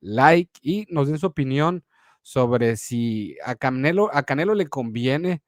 like 0.00 0.52
y 0.60 0.86
nos 0.90 1.08
den 1.08 1.18
su 1.18 1.28
opinión 1.28 1.84
sobre 2.20 2.76
si 2.76 3.38
a 3.46 3.54
Canelo, 3.54 4.14
a 4.14 4.24
Canelo 4.24 4.54
le 4.54 4.66
conviene 4.66 5.42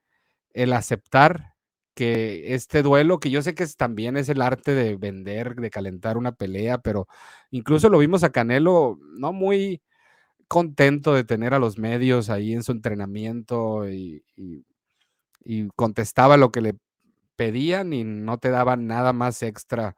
el 0.55 0.73
aceptar 0.73 1.53
que 1.95 2.55
este 2.55 2.83
duelo, 2.83 3.21
que 3.21 3.29
yo 3.31 3.43
sé 3.43 3.55
que 3.55 3.67
también 3.77 4.17
es 4.17 4.31
el 4.31 4.41
arte 4.41 4.75
de 4.75 4.97
vender, 4.97 5.55
de 5.57 5.69
calentar 5.69 6.17
una 6.17 6.33
pelea, 6.33 6.79
pero 6.79 7.07
incluso 7.51 7.91
lo 7.91 7.99
vimos 7.99 8.25
a 8.25 8.33
Canelo 8.33 8.99
no 9.19 9.35
muy 9.35 9.83
contento 10.49 11.13
de 11.13 11.25
tener 11.25 11.53
a 11.53 11.59
los 11.59 11.77
medios 11.79 12.31
ahí 12.31 12.55
en 12.55 12.63
su 12.63 12.73
entrenamiento 12.73 13.87
y 13.87 14.23
contestaba 15.77 16.39
lo 16.39 16.51
que 16.51 16.63
le 16.63 16.75
pedían 17.37 17.93
y 17.93 18.05
no 18.05 18.39
te 18.39 18.51
daban 18.51 18.87
nada 18.87 19.13
más 19.13 19.43
extra 19.43 19.97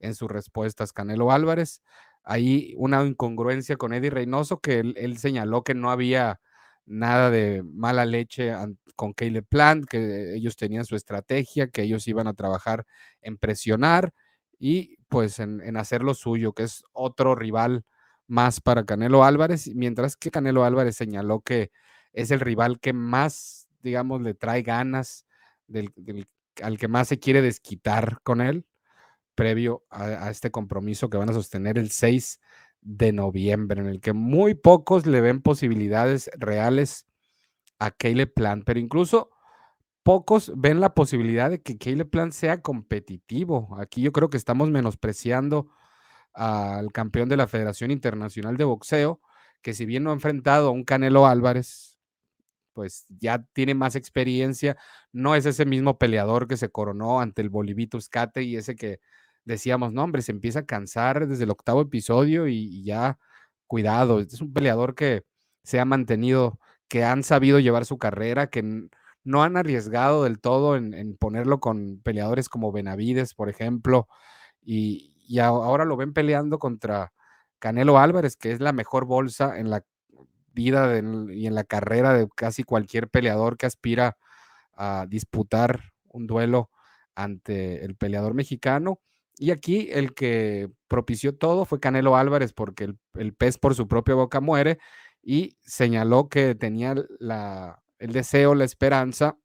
en 0.00 0.14
sus 0.14 0.30
respuestas. 0.30 0.92
Canelo 0.92 1.32
Álvarez, 1.32 1.82
ahí 2.24 2.74
una 2.76 3.04
incongruencia 3.04 3.76
con 3.76 3.92
Eddie 3.92 4.10
Reynoso, 4.10 4.60
que 4.60 4.80
él, 4.80 5.18
señaló 5.18 5.62
que 5.64 5.74
no 5.74 5.90
había 5.90 6.40
nada 6.86 7.30
de 7.30 7.62
mala 7.62 8.06
leche 8.06 8.52
con 8.96 9.12
Caleb 9.12 9.46
Plant, 9.48 9.86
que 9.86 10.34
ellos 10.34 10.56
tenían 10.56 10.84
su 10.84 10.96
estrategia, 10.96 11.68
que 11.68 11.82
ellos 11.82 12.08
iban 12.08 12.26
a 12.26 12.34
trabajar 12.34 12.86
en 13.22 13.36
presionar 13.36 14.12
y 14.58 14.96
pues 15.08 15.38
en, 15.38 15.60
en 15.60 15.76
hacer 15.76 16.02
lo 16.02 16.14
suyo, 16.14 16.52
que 16.52 16.64
es 16.64 16.82
otro 16.92 17.34
rival 17.34 17.84
más 18.26 18.60
para 18.60 18.84
Canelo 18.84 19.24
Álvarez, 19.24 19.68
mientras 19.74 20.16
que 20.16 20.30
Canelo 20.30 20.64
Álvarez 20.64 20.96
señaló 20.96 21.40
que 21.40 21.70
es 22.12 22.30
el 22.30 22.40
rival 22.40 22.80
que 22.80 22.92
más, 22.92 23.68
digamos, 23.82 24.20
le 24.22 24.34
trae 24.34 24.62
ganas, 24.62 25.24
del, 25.68 25.92
al 26.62 26.78
que 26.78 26.88
más 26.88 27.08
se 27.08 27.18
quiere 27.18 27.42
desquitar 27.42 28.20
con 28.22 28.40
él, 28.40 28.66
previo 29.34 29.84
a, 29.90 30.30
este 30.30 30.50
compromiso 30.50 31.08
que 31.08 31.16
van 31.16 31.30
a 31.30 31.32
sostener 31.32 31.78
el 31.78 31.90
6 31.90 32.40
de 32.80 33.12
noviembre, 33.12 33.80
en 33.80 33.86
el 33.86 34.00
que 34.00 34.12
muy 34.12 34.54
pocos 34.54 35.06
le 35.06 35.20
ven 35.20 35.42
posibilidades 35.42 36.30
reales 36.36 37.06
a 37.78 37.90
Caleb 37.92 38.32
Plant, 38.34 38.64
pero 38.64 38.80
incluso 38.80 39.30
pocos 40.02 40.52
ven 40.56 40.80
la 40.80 40.94
posibilidad 40.94 41.50
de 41.50 41.62
que 41.62 41.78
Caleb 41.78 42.10
Plant 42.10 42.32
sea 42.32 42.62
competitivo. 42.62 43.76
Aquí 43.78 44.02
yo 44.02 44.12
creo 44.12 44.30
que 44.30 44.36
estamos 44.36 44.70
menospreciando 44.70 45.70
al 46.32 46.92
campeón 46.92 47.28
de 47.28 47.36
la 47.36 47.46
Federación 47.46 47.90
Internacional 47.90 48.56
de 48.56 48.64
Boxeo, 48.64 49.20
que 49.62 49.74
si 49.74 49.86
bien 49.86 50.04
no 50.04 50.10
ha 50.10 50.14
enfrentado 50.14 50.68
a 50.68 50.72
un 50.72 50.84
Canelo 50.84 51.26
Álvarez, 51.26 51.87
pues 52.78 53.06
ya 53.08 53.44
tiene 53.54 53.74
más 53.74 53.96
experiencia, 53.96 54.76
no 55.10 55.34
es 55.34 55.46
ese 55.46 55.66
mismo 55.66 55.98
peleador 55.98 56.46
que 56.46 56.56
se 56.56 56.68
coronó 56.70 57.20
ante 57.20 57.42
el 57.42 57.48
Bolivito 57.48 57.98
Escate 57.98 58.44
y 58.44 58.54
ese 58.54 58.76
que 58.76 59.00
decíamos, 59.44 59.92
no, 59.92 60.04
hombre, 60.04 60.22
se 60.22 60.30
empieza 60.30 60.60
a 60.60 60.66
cansar 60.66 61.26
desde 61.26 61.42
el 61.42 61.50
octavo 61.50 61.80
episodio 61.80 62.46
y, 62.46 62.84
ya, 62.84 63.18
cuidado, 63.66 64.20
este 64.20 64.36
es 64.36 64.40
un 64.40 64.52
peleador 64.52 64.94
que 64.94 65.24
se 65.64 65.80
ha 65.80 65.84
mantenido, 65.84 66.60
que 66.86 67.02
han 67.02 67.24
sabido 67.24 67.58
llevar 67.58 67.84
su 67.84 67.98
carrera, 67.98 68.46
que 68.48 68.62
no 69.24 69.42
han 69.42 69.56
arriesgado 69.56 70.22
del 70.22 70.38
todo 70.38 70.76
en, 70.76 71.16
ponerlo 71.16 71.58
con 71.58 72.00
peleadores 72.04 72.48
como 72.48 72.70
Benavides, 72.70 73.34
por 73.34 73.48
ejemplo, 73.48 74.06
y, 74.62 75.16
y 75.26 75.40
ahora 75.40 75.84
lo 75.84 75.96
ven 75.96 76.12
peleando 76.12 76.60
contra 76.60 77.12
Canelo 77.58 77.98
Álvarez, 77.98 78.36
que 78.36 78.52
es 78.52 78.60
la 78.60 78.72
mejor 78.72 79.04
bolsa 79.04 79.58
en 79.58 79.68
la 79.68 79.82
vida 80.58 80.98
y 80.98 81.46
en 81.46 81.54
la 81.54 81.62
carrera 81.62 82.12
de 82.12 82.28
casi 82.34 82.64
cualquier 82.64 83.08
peleador 83.08 83.56
que 83.56 83.66
aspira 83.66 84.18
a 84.74 85.06
disputar 85.08 85.92
un 86.08 86.26
duelo 86.26 86.70
ante 87.14 87.84
el 87.84 87.94
peleador 87.94 88.34
mexicano. 88.34 89.00
Y 89.36 89.52
aquí 89.52 89.88
el 89.92 90.14
que 90.14 90.68
propició 90.88 91.36
todo 91.36 91.64
fue 91.64 91.78
Canelo 91.78 92.16
Álvarez, 92.16 92.52
porque 92.52 92.84
el, 92.84 92.98
el 93.14 93.34
pez 93.34 93.56
por 93.56 93.76
su 93.76 93.86
propia 93.86 94.16
boca 94.16 94.40
muere 94.40 94.78
y 95.22 95.56
señaló 95.62 96.28
que 96.28 96.56
tenía 96.56 96.96
la, 97.20 97.80
el 98.00 98.12
deseo, 98.12 98.56
la 98.56 98.64
esperanza 98.64 99.38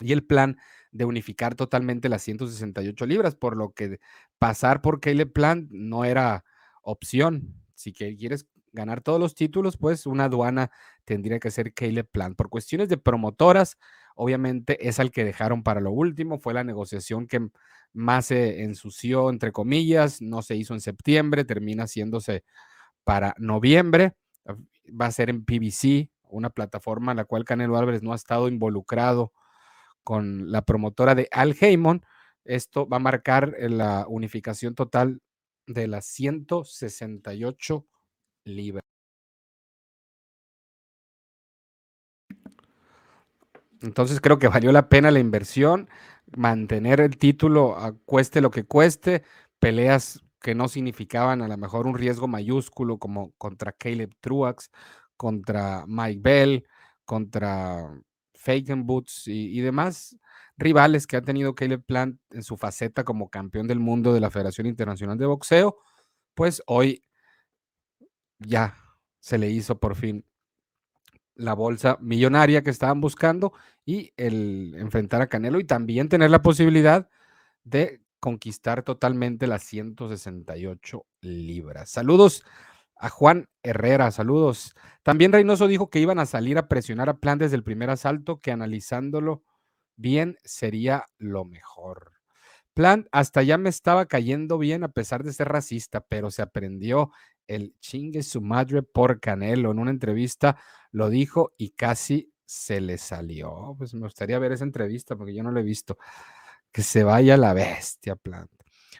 y 0.00 0.12
el 0.12 0.24
plan 0.24 0.58
de 0.92 1.06
unificar 1.06 1.54
totalmente 1.54 2.10
las 2.10 2.22
168 2.22 3.06
libras, 3.06 3.34
por 3.34 3.56
lo 3.56 3.72
que 3.72 3.98
pasar 4.38 4.82
por 4.82 5.00
Caleb 5.00 5.32
Plant 5.32 5.70
no 5.70 6.04
era 6.04 6.44
opción. 6.82 7.54
Si 7.74 7.92
quieres 7.92 8.46
ganar 8.72 9.00
todos 9.00 9.20
los 9.20 9.34
títulos, 9.34 9.76
pues 9.76 10.06
una 10.06 10.24
aduana 10.24 10.70
tendría 11.04 11.38
que 11.38 11.50
ser 11.50 11.72
Caleb 11.74 12.08
Plant. 12.10 12.36
Por 12.36 12.48
cuestiones 12.48 12.88
de 12.88 12.98
promotoras, 12.98 13.78
obviamente 14.14 14.88
es 14.88 15.00
al 15.00 15.10
que 15.10 15.24
dejaron 15.24 15.62
para 15.62 15.80
lo 15.80 15.90
último, 15.90 16.38
fue 16.38 16.54
la 16.54 16.64
negociación 16.64 17.26
que 17.26 17.48
más 17.92 18.26
se 18.26 18.62
ensució, 18.62 19.30
entre 19.30 19.52
comillas, 19.52 20.20
no 20.20 20.42
se 20.42 20.56
hizo 20.56 20.74
en 20.74 20.80
septiembre, 20.80 21.44
termina 21.44 21.84
haciéndose 21.84 22.44
para 23.04 23.34
noviembre, 23.38 24.14
va 24.88 25.06
a 25.06 25.12
ser 25.12 25.30
en 25.30 25.44
PBC, 25.44 26.10
una 26.30 26.50
plataforma 26.50 27.12
en 27.12 27.16
la 27.16 27.24
cual 27.24 27.44
Canelo 27.44 27.76
Álvarez 27.76 28.02
no 28.02 28.12
ha 28.12 28.16
estado 28.16 28.48
involucrado 28.48 29.32
con 30.04 30.50
la 30.50 30.62
promotora 30.62 31.14
de 31.14 31.28
Al 31.32 31.56
Heyman. 31.58 32.02
Esto 32.44 32.88
va 32.88 32.96
a 32.96 33.00
marcar 33.00 33.54
la 33.58 34.06
unificación 34.08 34.74
total 34.74 35.20
de 35.66 35.86
las 35.86 36.06
168 36.06 37.86
libras. 38.48 38.82
Entonces 43.80 44.20
creo 44.20 44.38
que 44.38 44.48
valió 44.48 44.72
la 44.72 44.88
pena 44.88 45.10
la 45.10 45.20
inversión, 45.20 45.88
mantener 46.36 47.00
el 47.00 47.16
título 47.16 47.76
a 47.78 47.92
cueste 48.04 48.40
lo 48.40 48.50
que 48.50 48.64
cueste, 48.64 49.22
peleas 49.60 50.20
que 50.40 50.54
no 50.54 50.68
significaban 50.68 51.42
a 51.42 51.48
lo 51.48 51.56
mejor 51.56 51.86
un 51.86 51.96
riesgo 51.96 52.28
mayúsculo 52.28 52.98
como 52.98 53.32
contra 53.32 53.72
Caleb 53.72 54.14
Truax, 54.20 54.70
contra 55.16 55.84
Mike 55.86 56.20
Bell, 56.22 56.66
contra 57.04 58.02
Faken 58.34 58.86
Boots 58.86 59.24
y, 59.26 59.60
demás 59.60 60.16
rivales 60.56 61.06
que 61.06 61.16
ha 61.16 61.22
tenido 61.22 61.54
Caleb 61.54 61.84
Plant 61.84 62.20
en 62.30 62.42
su 62.42 62.56
faceta 62.56 63.04
como 63.04 63.30
campeón 63.30 63.66
del 63.68 63.80
mundo 63.80 64.12
de 64.12 64.20
la 64.20 64.30
Federación 64.30 64.66
Internacional 64.66 65.18
de 65.18 65.26
Boxeo, 65.26 65.78
pues 66.34 66.62
hoy 66.66 67.02
ya 68.38 68.76
se 69.20 69.38
le 69.38 69.50
hizo 69.50 69.78
por 69.78 69.94
fin 69.94 70.24
la 71.34 71.54
bolsa 71.54 71.98
millonaria 72.00 72.62
que 72.62 72.70
estaban 72.70 73.00
buscando 73.00 73.52
y 73.84 74.12
el 74.16 74.74
enfrentar 74.76 75.22
a 75.22 75.28
Canelo 75.28 75.60
y 75.60 75.64
también 75.64 76.08
tener 76.08 76.30
la 76.30 76.42
posibilidad 76.42 77.08
de 77.64 78.00
conquistar 78.20 78.82
totalmente 78.82 79.46
las 79.46 79.62
168 79.62 81.06
libras. 81.20 81.90
Saludos 81.90 82.44
a 82.96 83.08
Juan 83.08 83.48
Herrera, 83.62 84.10
saludos. 84.10 84.74
También 85.04 85.32
Reynoso 85.32 85.68
dijo 85.68 85.88
que 85.88 86.00
iban 86.00 86.18
a 86.18 86.26
salir 86.26 86.58
a 86.58 86.68
presionar 86.68 87.08
a 87.08 87.18
Plan 87.18 87.38
desde 87.38 87.56
el 87.56 87.62
primer 87.62 87.90
asalto, 87.90 88.40
que 88.40 88.50
analizándolo 88.50 89.44
bien 89.96 90.36
sería 90.44 91.06
lo 91.18 91.44
mejor. 91.44 92.12
Plan 92.74 93.08
hasta 93.12 93.42
ya 93.42 93.58
me 93.58 93.68
estaba 93.68 94.06
cayendo 94.06 94.58
bien 94.58 94.84
a 94.84 94.88
pesar 94.88 95.24
de 95.24 95.32
ser 95.32 95.48
racista, 95.48 96.00
pero 96.00 96.30
se 96.30 96.42
aprendió 96.42 97.10
el 97.48 97.74
chingue 97.80 98.22
su 98.22 98.40
madre 98.40 98.82
por 98.82 99.18
Canelo. 99.18 99.72
En 99.72 99.80
una 99.80 99.90
entrevista 99.90 100.56
lo 100.92 101.10
dijo 101.10 101.52
y 101.58 101.70
casi 101.70 102.32
se 102.44 102.80
le 102.80 102.98
salió. 102.98 103.74
Pues 103.76 103.94
me 103.94 104.02
gustaría 104.02 104.38
ver 104.38 104.52
esa 104.52 104.64
entrevista 104.64 105.16
porque 105.16 105.34
yo 105.34 105.42
no 105.42 105.50
la 105.50 105.60
he 105.60 105.64
visto. 105.64 105.98
Que 106.70 106.82
se 106.82 107.02
vaya 107.02 107.36
la 107.36 107.54
bestia, 107.54 108.14
Plan. 108.14 108.48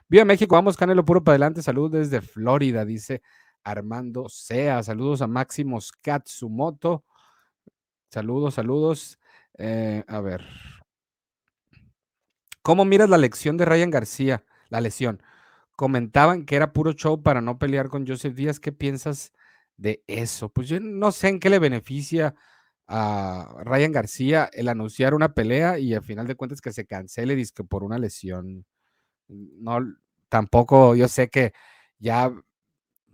Viva 0.08 0.24
México, 0.24 0.54
vamos 0.54 0.76
Canelo 0.76 1.04
puro 1.04 1.22
para 1.22 1.34
adelante. 1.34 1.62
Saludos 1.62 1.92
desde 1.92 2.20
Florida, 2.22 2.84
dice 2.84 3.22
Armando 3.62 4.28
Sea. 4.28 4.82
Saludos 4.82 5.22
a 5.22 5.26
Máximos 5.26 5.92
Katsumoto. 5.92 7.04
Saludos, 8.10 8.54
saludos. 8.54 9.18
Eh, 9.58 10.02
a 10.08 10.20
ver. 10.20 10.42
¿Cómo 12.62 12.84
miras 12.84 13.10
la 13.10 13.18
lección 13.18 13.56
de 13.56 13.66
Ryan 13.66 13.90
García? 13.90 14.44
La 14.68 14.80
lesión. 14.80 15.22
Comentaban 15.78 16.44
que 16.44 16.56
era 16.56 16.72
puro 16.72 16.92
show 16.92 17.22
para 17.22 17.40
no 17.40 17.56
pelear 17.56 17.88
con 17.88 18.04
Joseph 18.04 18.34
Díaz. 18.34 18.58
¿Qué 18.58 18.72
piensas 18.72 19.32
de 19.76 20.02
eso? 20.08 20.48
Pues 20.48 20.68
yo 20.68 20.80
no 20.80 21.12
sé 21.12 21.28
en 21.28 21.38
qué 21.38 21.50
le 21.50 21.60
beneficia 21.60 22.34
a 22.88 23.62
Ryan 23.64 23.92
García 23.92 24.50
el 24.52 24.68
anunciar 24.68 25.14
una 25.14 25.34
pelea 25.34 25.78
y 25.78 25.94
al 25.94 26.02
final 26.02 26.26
de 26.26 26.34
cuentas 26.34 26.60
que 26.60 26.72
se 26.72 26.84
cancele 26.84 27.40
por 27.68 27.84
una 27.84 27.96
lesión. 27.96 28.66
No, 29.28 29.78
tampoco 30.28 30.96
yo 30.96 31.06
sé 31.06 31.28
que 31.28 31.52
ya 32.00 32.32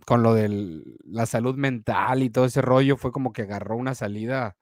con 0.07 0.23
lo 0.23 0.33
de 0.33 0.81
la 1.03 1.27
salud 1.27 1.53
mental 1.57 2.23
y 2.23 2.31
todo 2.31 2.45
ese 2.45 2.63
rollo, 2.63 2.97
fue 2.97 3.11
como 3.11 3.31
que 3.31 3.43
agarró 3.43 3.77
una 3.77 3.93
salida, 3.93 4.57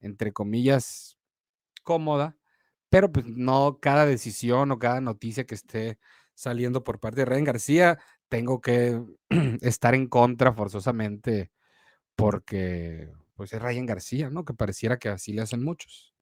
entre 0.00 0.32
comillas, 0.32 1.18
cómoda, 1.82 2.38
pero 2.90 3.12
pues 3.12 3.26
no 3.26 3.78
cada 3.82 4.06
decisión 4.06 4.70
o 4.72 4.78
cada 4.78 5.02
noticia 5.02 5.44
que 5.44 5.54
esté 5.56 5.98
saliendo 6.34 6.84
por 6.84 7.00
parte 7.00 7.20
de 7.20 7.24
Ryan 7.26 7.44
García, 7.44 7.98
tengo 8.28 8.60
que 8.60 9.02
estar 9.62 9.94
en 9.94 10.08
contra 10.08 10.52
forzosamente 10.52 11.50
porque 12.16 13.10
pues 13.34 13.52
es 13.52 13.62
Ryan 13.62 13.86
García, 13.86 14.30
¿no? 14.30 14.44
Que 14.44 14.54
pareciera 14.54 14.98
que 14.98 15.08
así 15.08 15.32
le 15.32 15.42
hacen 15.42 15.62
muchos. 15.64 16.12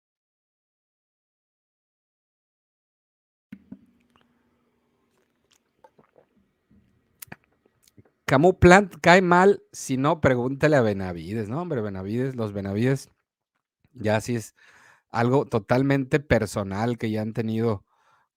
Camus 8.30 8.54
Plant 8.60 8.94
cae 9.00 9.22
mal, 9.22 9.60
si 9.72 9.96
no, 9.96 10.20
pregúntale 10.20 10.76
a 10.76 10.82
Benavides, 10.82 11.48
¿no? 11.48 11.60
Hombre, 11.60 11.80
Benavides, 11.80 12.36
los 12.36 12.52
Benavides, 12.52 13.10
ya 13.92 14.20
sí 14.20 14.36
es 14.36 14.54
algo 15.10 15.46
totalmente 15.46 16.20
personal 16.20 16.96
que 16.96 17.10
ya 17.10 17.22
han 17.22 17.32
tenido 17.32 17.84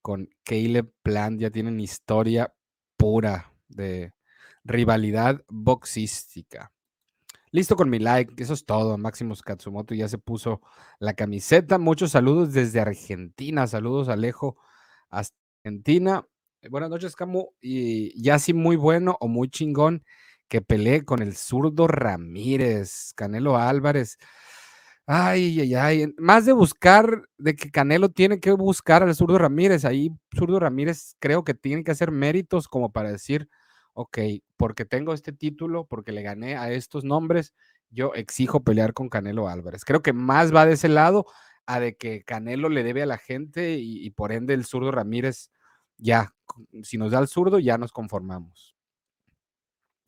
con 0.03 0.29
Caleb 0.43 0.91
Plant, 1.01 1.39
ya 1.39 1.49
tienen 1.49 1.79
historia 1.79 2.53
pura 2.97 3.53
de 3.69 4.13
rivalidad 4.63 5.41
boxística. 5.47 6.71
Listo 7.51 7.75
con 7.75 7.89
mi 7.89 7.99
like, 7.99 8.33
eso 8.41 8.53
es 8.53 8.65
todo. 8.65 8.97
Máximos 8.97 9.41
Katsumoto 9.41 9.95
ya 9.95 10.07
se 10.07 10.17
puso 10.17 10.61
la 10.99 11.13
camiseta. 11.13 11.77
Muchos 11.77 12.11
saludos 12.11 12.51
desde 12.51 12.81
Argentina. 12.81 13.65
Saludos 13.67 14.09
Alejo 14.09 14.57
Argentina. 15.09 16.27
Buenas 16.69 16.89
noches, 16.89 17.15
Camu. 17.15 17.53
Y 17.61 18.21
ya 18.21 18.39
sí 18.39 18.53
muy 18.53 18.75
bueno 18.75 19.17
o 19.19 19.27
muy 19.27 19.49
chingón 19.49 20.03
que 20.47 20.61
peleé 20.61 21.05
con 21.05 21.21
el 21.21 21.35
zurdo 21.35 21.87
Ramírez, 21.87 23.13
Canelo 23.15 23.57
Álvarez. 23.57 24.17
Ay, 25.07 25.59
ay, 25.59 25.75
ay. 25.75 26.13
Más 26.17 26.45
de 26.45 26.53
buscar, 26.53 27.27
de 27.37 27.55
que 27.55 27.71
Canelo 27.71 28.09
tiene 28.09 28.39
que 28.39 28.51
buscar 28.51 29.03
al 29.03 29.13
zurdo 29.15 29.37
Ramírez. 29.37 29.83
Ahí, 29.83 30.11
zurdo 30.37 30.59
Ramírez 30.61 31.15
creo 31.19 31.43
que 31.43 31.53
tiene 31.53 31.83
que 31.83 31.91
hacer 31.91 32.09
méritos 32.11 32.69
como 32.69 32.91
para 32.93 33.11
decir, 33.11 33.49
ok, 33.93 34.17
porque 34.55 34.85
tengo 34.85 35.13
este 35.13 35.33
título, 35.33 35.85
porque 35.87 36.13
le 36.13 36.21
gané 36.21 36.55
a 36.55 36.71
estos 36.71 37.03
nombres, 37.03 37.53
yo 37.89 38.13
exijo 38.15 38.63
pelear 38.63 38.93
con 38.93 39.09
Canelo 39.09 39.49
Álvarez. 39.49 39.83
Creo 39.83 40.01
que 40.01 40.13
más 40.13 40.55
va 40.55 40.65
de 40.65 40.73
ese 40.73 40.87
lado 40.87 41.25
a 41.65 41.81
de 41.81 41.97
que 41.97 42.23
Canelo 42.23 42.69
le 42.69 42.83
debe 42.83 43.03
a 43.03 43.05
la 43.05 43.17
gente 43.17 43.77
y, 43.79 44.09
por 44.11 44.31
ende 44.31 44.53
el 44.53 44.65
zurdo 44.65 44.91
Ramírez 44.91 45.49
ya, 45.97 46.33
si 46.81 46.97
nos 46.97 47.11
da 47.11 47.19
el 47.19 47.27
zurdo, 47.27 47.59
ya 47.59 47.77
nos 47.77 47.91
conformamos. 47.91 48.73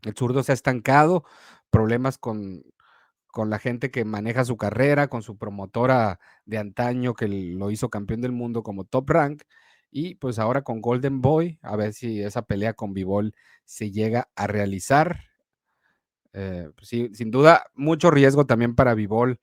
El 0.03 0.15
zurdo 0.15 0.41
se 0.43 0.51
ha 0.51 0.55
estancado, 0.55 1.25
problemas 1.69 2.17
con, 2.17 2.63
con 3.35 3.49
la 3.49 3.59
gente 3.59 3.91
que 3.91 4.05
maneja 4.05 4.45
su 4.45 4.55
carrera, 4.55 5.09
con 5.09 5.21
su 5.21 5.37
promotora 5.37 6.21
de 6.45 6.57
antaño 6.57 7.15
que 7.15 7.27
lo 7.27 7.69
hizo 7.69 7.89
campeón 7.89 8.21
del 8.21 8.31
mundo 8.31 8.63
como 8.63 8.85
top 8.85 9.09
rank, 9.09 9.41
y 9.91 10.15
pues 10.15 10.39
ahora 10.39 10.61
con 10.63 10.79
Golden 10.79 11.19
Boy, 11.19 11.59
a 11.61 11.75
ver 11.75 11.91
si 11.91 12.21
esa 12.21 12.43
pelea 12.43 12.75
con 12.75 12.93
Bivol 12.93 13.35
se 13.65 13.91
llega 13.91 14.29
a 14.37 14.47
realizar. 14.47 15.19
Eh, 16.31 16.69
pues 16.77 16.87
sin 16.87 17.29
duda, 17.29 17.65
mucho 17.73 18.09
riesgo 18.09 18.45
también 18.45 18.73
para 18.73 18.93
Bivol, 18.93 19.41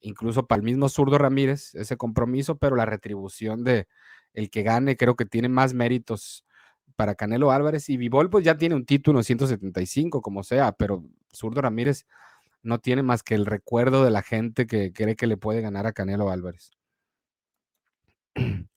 incluso 0.00 0.46
para 0.46 0.58
el 0.58 0.64
mismo 0.66 0.90
zurdo 0.90 1.16
Ramírez, 1.16 1.74
ese 1.74 1.96
compromiso, 1.96 2.58
pero 2.58 2.76
la 2.76 2.84
retribución 2.84 3.64
de 3.64 3.88
el 4.34 4.50
que 4.50 4.62
gane 4.62 4.98
creo 4.98 5.16
que 5.16 5.24
tiene 5.24 5.48
más 5.48 5.72
méritos 5.72 6.44
para 6.94 7.14
Canelo 7.14 7.52
Álvarez 7.52 7.88
y 7.88 7.96
Bivol 7.96 8.28
pues 8.28 8.44
ya 8.44 8.58
tiene 8.58 8.74
un 8.74 8.84
título 8.84 9.20
en 9.20 9.24
175, 9.24 10.20
como 10.20 10.42
sea, 10.42 10.72
pero 10.72 11.06
zurdo 11.32 11.62
Ramírez 11.62 12.04
no 12.62 12.78
tiene 12.78 13.02
más 13.02 13.22
que 13.22 13.34
el 13.34 13.46
recuerdo 13.46 14.04
de 14.04 14.10
la 14.10 14.22
gente 14.22 14.66
que 14.66 14.92
cree 14.92 15.16
que 15.16 15.26
le 15.26 15.36
puede 15.36 15.60
ganar 15.60 15.86
a 15.86 15.92
Canelo 15.92 16.30
Álvarez. 16.30 16.70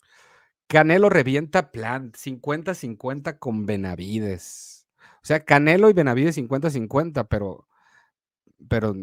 Canelo 0.68 1.10
revienta 1.10 1.72
Plant 1.72 2.16
50-50 2.16 3.38
con 3.40 3.66
Benavides. 3.66 4.88
O 5.24 5.26
sea, 5.26 5.46
Canelo 5.46 5.90
y 5.90 5.94
Benavides 5.94 6.38
50-50, 6.38 7.28
pero, 7.28 7.68
pero 8.68 8.96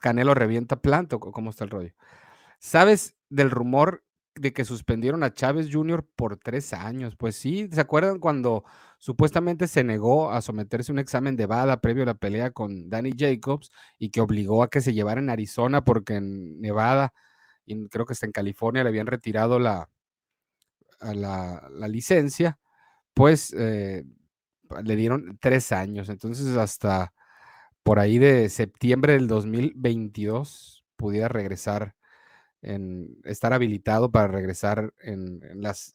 Canelo 0.00 0.34
revienta 0.34 0.76
Plant 0.76 1.12
o 1.14 1.20
cómo 1.20 1.50
está 1.50 1.64
el 1.64 1.70
rollo. 1.70 1.92
¿Sabes 2.58 3.16
del 3.30 3.50
rumor 3.50 4.04
de 4.34 4.52
que 4.52 4.64
suspendieron 4.64 5.22
a 5.22 5.32
Chávez 5.32 5.68
Jr. 5.72 6.06
por 6.16 6.36
tres 6.36 6.72
años? 6.72 7.16
Pues 7.16 7.36
sí, 7.36 7.68
¿se 7.72 7.80
acuerdan 7.80 8.18
cuando 8.18 8.64
supuestamente 8.98 9.68
se 9.68 9.84
negó 9.84 10.30
a 10.30 10.42
someterse 10.42 10.92
a 10.92 10.94
un 10.94 10.98
examen 10.98 11.36
de 11.36 11.46
bada 11.46 11.80
previo 11.80 12.02
a 12.02 12.06
la 12.06 12.14
pelea 12.14 12.50
con 12.50 12.90
Danny 12.90 13.12
Jacobs 13.16 13.70
y 13.98 14.10
que 14.10 14.20
obligó 14.20 14.62
a 14.62 14.68
que 14.68 14.80
se 14.80 14.92
llevara 14.92 15.20
en 15.20 15.30
Arizona 15.30 15.84
porque 15.84 16.16
en 16.16 16.60
Nevada 16.60 17.12
y 17.64 17.88
creo 17.88 18.06
que 18.06 18.14
está 18.14 18.26
en 18.26 18.32
California 18.32 18.82
le 18.82 18.88
habían 18.88 19.06
retirado 19.06 19.58
la, 19.58 19.88
a 21.00 21.14
la, 21.14 21.88
licencia, 21.88 22.58
pues 23.14 23.54
eh, 23.56 24.04
le 24.82 24.96
dieron 24.96 25.38
tres 25.40 25.72
años. 25.72 26.08
Entonces, 26.08 26.56
hasta 26.56 27.12
por 27.82 27.98
ahí 27.98 28.18
de 28.18 28.48
septiembre 28.48 29.14
del 29.14 29.28
2022 29.28 30.84
pudiera 30.96 31.28
regresar, 31.28 31.94
en, 32.62 33.18
estar 33.24 33.52
habilitado 33.52 34.10
para 34.10 34.28
regresar 34.28 34.92
en, 35.00 35.40
las 35.54 35.94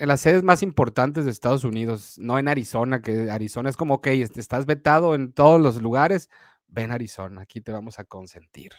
en 0.00 0.08
las 0.08 0.22
sedes 0.22 0.42
más 0.42 0.62
importantes 0.62 1.26
de 1.26 1.30
Estados 1.30 1.62
Unidos, 1.62 2.18
no 2.18 2.38
en 2.38 2.48
Arizona, 2.48 3.02
que 3.02 3.30
Arizona 3.30 3.68
es 3.68 3.76
como, 3.76 3.96
ok, 3.96 4.06
estás 4.06 4.64
vetado 4.64 5.14
en 5.14 5.34
todos 5.34 5.60
los 5.60 5.80
lugares, 5.82 6.30
ven 6.68 6.90
Arizona, 6.90 7.42
aquí 7.42 7.60
te 7.60 7.70
vamos 7.70 7.98
a 7.98 8.04
consentir. 8.04 8.72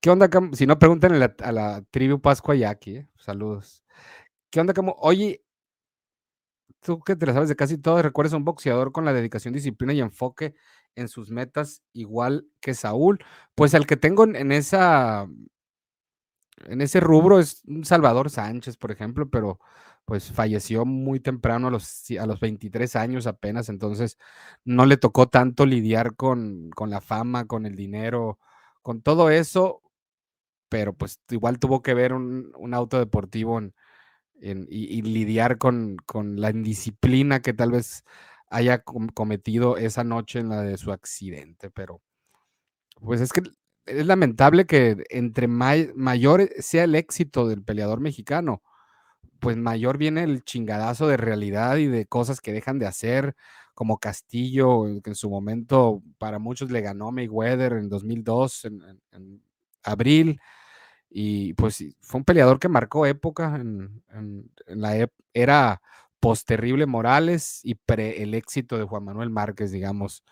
¿Qué 0.00 0.10
onda, 0.10 0.28
Si 0.54 0.66
no, 0.66 0.76
pregunten 0.80 1.14
a 1.14 1.52
la, 1.52 1.82
tribu 1.92 2.20
Pascua 2.20 2.56
Yaqui, 2.56 2.96
¿eh? 2.96 3.08
Saludos. 3.16 3.84
¿Qué 4.50 4.60
onda, 4.60 4.74
Camo? 4.74 4.96
Oye, 4.98 5.44
tú 6.80 6.98
que 7.00 7.14
te 7.14 7.24
la 7.24 7.32
sabes 7.32 7.48
de 7.48 7.54
casi 7.54 7.78
todo, 7.78 8.02
recuerdas 8.02 8.34
a 8.34 8.38
un 8.38 8.44
boxeador 8.44 8.90
con 8.90 9.04
la 9.04 9.12
dedicación, 9.12 9.54
disciplina 9.54 9.92
y 9.92 10.00
enfoque 10.00 10.56
en 10.96 11.06
sus 11.06 11.30
metas, 11.30 11.84
igual 11.92 12.48
que 12.60 12.74
Saúl. 12.74 13.24
Pues 13.54 13.72
el 13.72 13.86
que 13.86 13.96
tengo 13.96 14.24
en, 14.24 14.50
esa 14.50 15.28
en 16.66 16.80
ese 16.80 17.00
rubro 17.00 17.40
es 17.40 17.62
Salvador 17.82 18.30
Sánchez, 18.30 18.76
por 18.76 18.90
ejemplo, 18.90 19.28
pero 19.28 19.60
pues 20.04 20.32
falleció 20.32 20.84
muy 20.84 21.20
temprano 21.20 21.68
a 21.68 21.70
los, 21.70 22.04
a 22.20 22.26
los 22.26 22.40
23 22.40 22.94
años 22.96 23.26
apenas, 23.26 23.68
entonces 23.68 24.18
no 24.64 24.86
le 24.86 24.96
tocó 24.96 25.28
tanto 25.28 25.66
lidiar 25.66 26.14
con, 26.14 26.70
con 26.70 26.90
la 26.90 27.00
fama, 27.00 27.46
con 27.46 27.64
el 27.66 27.74
dinero, 27.74 28.38
con 28.82 29.00
todo 29.02 29.30
eso, 29.30 29.82
pero 30.68 30.92
pues 30.94 31.20
igual 31.30 31.58
tuvo 31.58 31.82
que 31.82 31.94
ver 31.94 32.12
un, 32.12 32.52
auto 32.74 32.98
deportivo 32.98 33.60
y, 34.40 35.02
lidiar 35.02 35.58
con, 35.58 35.96
la 36.36 36.50
indisciplina 36.50 37.40
que 37.40 37.54
tal 37.54 37.72
vez 37.72 38.04
haya 38.48 38.82
cometido 38.82 39.78
esa 39.78 40.04
noche 40.04 40.40
en 40.40 40.48
la 40.50 40.62
de 40.62 40.76
su 40.76 40.92
accidente, 40.92 41.70
pero 41.70 42.02
pues 43.00 43.20
es 43.20 43.32
que 43.32 43.42
es 43.86 44.06
lamentable 44.06 44.66
que 44.66 45.04
entre 45.10 45.48
mayor 45.48 46.48
sea 46.58 46.84
el 46.84 46.94
éxito 46.94 47.48
del 47.48 47.62
peleador 47.62 48.00
mexicano, 48.00 48.62
pues 49.40 49.56
mayor 49.56 49.98
viene 49.98 50.24
el 50.24 50.44
chingadazo 50.44 51.08
de 51.08 51.16
realidad 51.16 51.76
y 51.76 51.86
de 51.86 52.06
cosas 52.06 52.40
que 52.40 52.52
dejan 52.52 52.78
de 52.78 52.86
hacer, 52.86 53.36
como 53.74 53.98
Castillo, 53.98 54.84
que 55.02 55.10
en 55.10 55.16
su 55.16 55.30
momento 55.30 56.02
para 56.18 56.38
muchos 56.38 56.70
le 56.70 56.80
ganó 56.80 57.12
Mayweather 57.12 57.74
en 57.74 57.88
2002, 57.88 58.64
en 58.66 59.42
abril, 59.82 60.40
y 61.16 61.54
pues 61.54 61.84
fue 62.00 62.18
un 62.18 62.24
peleador 62.24 62.58
que 62.58 62.68
marcó 62.68 63.06
época 63.06 63.54
en, 63.54 64.02
la 64.66 65.08
era 65.32 65.80
post-terrible 66.18 66.86
Morales 66.86 67.60
y 67.62 67.76
pre 67.76 68.20
el 68.24 68.34
éxito 68.34 68.76
de 68.76 68.84
Juan 68.84 69.04
Manuel 69.04 69.30
Márquez, 69.30 69.70
digamos, 69.70 70.24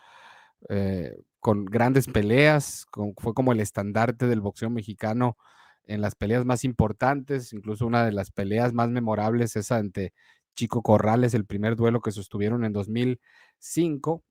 eh, 0.69 1.17
con 1.43 1.65
grandes 1.65 2.07
peleas, 2.07 2.87
fue 3.19 3.35
como 3.35 3.51
el 3.51 3.59
estandarte 3.59 4.29
del 4.29 4.41
boxeo 4.41 4.71
mexicano 4.71 5.37
en 5.85 6.01
las 6.01 6.15
peleas 6.15 6.45
más 6.45 6.63
importantes, 6.63 7.53
incluso 7.53 7.85
una 7.85 8.05
de 8.05 8.13
las 8.13 8.31
peleas 8.31 8.73
más 8.73 8.91
memorables, 8.91 9.57
esa 9.57 9.79
ante 9.79 10.13
Chico 10.55 10.83
Corrales, 10.83 11.35
el 11.35 11.45
primer 11.45 11.75
duelo 11.75 12.01
que 12.01 12.13
sostuvieron 12.13 12.65
en 12.65 12.73
2005, 12.73 14.23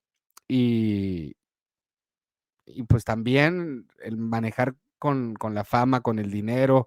y, 0.48 1.36
y 2.64 2.82
pues 2.84 3.04
también 3.04 3.88
el 4.02 4.16
manejar 4.16 4.74
con, 4.98 5.36
la 5.50 5.64
fama, 5.64 6.00
con 6.00 6.18
el 6.18 6.30
dinero, 6.30 6.86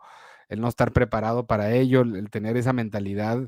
el 0.50 0.60
no 0.60 0.70
estar 0.70 0.92
preparado 0.92 1.46
para 1.46 1.72
ello, 1.72 2.02
el, 2.02 2.32
tener 2.32 2.58
esa 2.58 2.74
mentalidad 2.74 3.48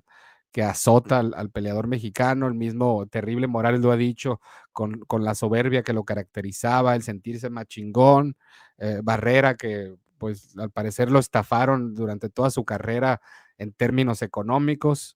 que 0.58 0.64
azota 0.64 1.20
al, 1.20 1.52
peleador 1.52 1.86
mexicano, 1.86 2.48
el 2.48 2.56
mismo 2.56 3.06
Terrible 3.06 3.46
Morales 3.46 3.80
lo 3.80 3.92
ha 3.92 3.96
dicho, 3.96 4.42
con, 4.74 5.06
la 5.24 5.36
soberbia 5.36 5.84
que 5.84 5.94
lo 5.94 6.04
caracterizaba, 6.04 6.96
el 6.96 7.04
sentirse 7.04 7.52
más 7.52 7.68
chingón, 7.68 8.36
eh, 8.80 9.02
Barrera 9.04 9.54
que 9.54 9.94
pues 10.18 10.58
al 10.58 10.72
parecer 10.72 11.12
lo 11.12 11.20
estafaron 11.20 11.94
durante 11.94 12.30
toda 12.30 12.50
su 12.50 12.66
carrera 12.66 13.22
en 13.60 13.72
términos 13.72 14.24
económicos, 14.24 15.16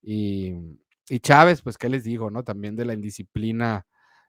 y, 0.00 0.54
Chávez, 1.20 1.60
pues 1.60 1.76
qué 1.76 1.90
les 1.90 2.04
digo, 2.04 2.30
¿no? 2.30 2.42
También 2.42 2.74
de 2.74 2.86
la 2.86 2.94
indisciplina 2.94 3.86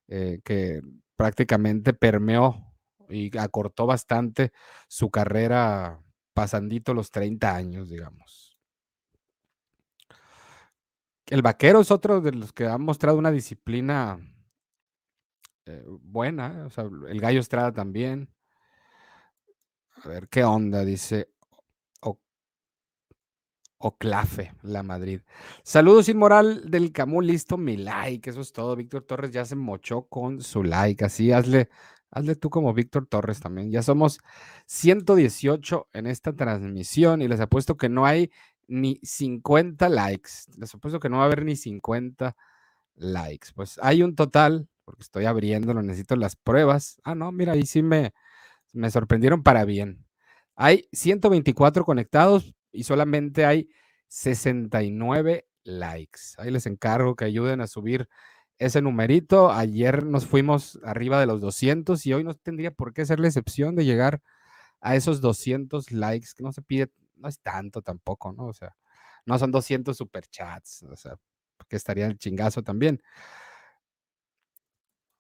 eh, 0.09 0.41
que 0.43 0.81
prácticamente 1.15 1.93
permeó 1.93 2.75
y 3.07 3.37
acortó 3.37 3.85
bastante 3.85 4.51
su 4.89 5.09
carrera 5.11 6.01
pasandito 6.33 6.93
los 6.93 7.09
30 7.09 7.55
años, 7.55 7.89
digamos. 7.89 8.50
El 11.31 11.41
vaquero 11.41 11.79
es 11.79 11.91
otro 11.91 12.19
de 12.19 12.33
los 12.33 12.51
que 12.51 12.67
ha 12.67 12.77
mostrado 12.77 13.17
una 13.17 13.31
disciplina 13.31 14.19
eh, 15.65 15.81
buena, 15.87 16.67
el 17.07 17.21
gallo 17.21 17.39
Estrada 17.39 17.71
también. 17.71 18.29
A 20.03 20.09
ver, 20.09 20.27
¿qué 20.27 20.43
onda? 20.43 20.83
Dice 20.83 21.29
o 23.81 23.97
Clafe, 23.97 24.53
la 24.61 24.83
Madrid. 24.83 25.21
Saludos 25.63 26.09
inmoral 26.09 26.69
del 26.69 26.91
Camus, 26.91 27.25
listo 27.25 27.57
mi 27.57 27.77
like, 27.77 28.29
eso 28.29 28.41
es 28.41 28.51
todo. 28.51 28.75
Víctor 28.75 29.03
Torres 29.03 29.31
ya 29.31 29.45
se 29.45 29.55
mochó 29.55 30.03
con 30.03 30.41
su 30.41 30.63
like, 30.63 31.03
así 31.05 31.31
hazle, 31.31 31.69
hazle 32.11 32.35
tú 32.35 32.49
como 32.49 32.73
Víctor 32.73 33.07
Torres 33.07 33.39
también. 33.39 33.71
Ya 33.71 33.81
somos 33.81 34.19
118 34.67 35.89
en 35.93 36.07
esta 36.07 36.33
transmisión 36.33 37.21
y 37.21 37.27
les 37.27 37.39
apuesto 37.39 37.77
que 37.77 37.89
no 37.89 38.05
hay 38.05 38.31
ni 38.71 38.99
50 39.03 39.89
likes. 39.89 40.31
Les 40.57 40.73
apuesto 40.73 40.99
que 40.99 41.09
no 41.09 41.17
va 41.17 41.23
a 41.23 41.25
haber 41.27 41.45
ni 41.45 41.55
50 41.55 42.35
likes. 42.95 43.49
Pues 43.55 43.79
hay 43.83 44.03
un 44.03 44.15
total, 44.15 44.69
porque 44.85 45.03
estoy 45.03 45.25
abriéndolo, 45.25 45.81
necesito 45.81 46.15
las 46.15 46.35
pruebas. 46.35 46.99
Ah, 47.03 47.15
no, 47.15 47.31
mira, 47.31 47.53
ahí 47.53 47.65
sí 47.65 47.83
me, 47.83 48.13
me 48.73 48.89
sorprendieron 48.91 49.43
para 49.43 49.65
bien. 49.65 50.05
Hay 50.55 50.87
124 50.93 51.85
conectados, 51.85 52.55
y 52.71 52.83
solamente 52.83 53.45
hay 53.45 53.69
69 54.07 55.45
likes. 55.63 56.21
Ahí 56.37 56.51
les 56.51 56.65
encargo 56.65 57.15
que 57.15 57.25
ayuden 57.25 57.61
a 57.61 57.67
subir 57.67 58.07
ese 58.57 58.81
numerito. 58.81 59.51
Ayer 59.51 60.05
nos 60.05 60.25
fuimos 60.25 60.79
arriba 60.83 61.19
de 61.19 61.25
los 61.25 61.41
200 61.41 62.05
y 62.05 62.13
hoy 62.13 62.23
no 62.23 62.33
tendría 62.35 62.71
por 62.71 62.93
qué 62.93 63.05
ser 63.05 63.19
la 63.19 63.27
excepción 63.27 63.75
de 63.75 63.85
llegar 63.85 64.21
a 64.81 64.95
esos 64.95 65.21
200 65.21 65.91
likes, 65.91 66.29
que 66.35 66.43
no 66.43 66.51
se 66.51 66.61
pide, 66.61 66.89
no 67.21 67.29
es 67.29 67.39
tanto 67.39 67.81
tampoco, 67.81 68.33
¿no? 68.33 68.47
O 68.47 68.53
sea, 68.53 68.75
no 69.25 69.37
son 69.39 69.51
200 69.51 69.95
superchats, 69.95 70.83
o 70.83 70.95
sea, 70.95 71.15
que 71.69 71.75
estaría 71.75 72.07
el 72.07 72.17
chingazo 72.17 72.63
también. 72.63 73.01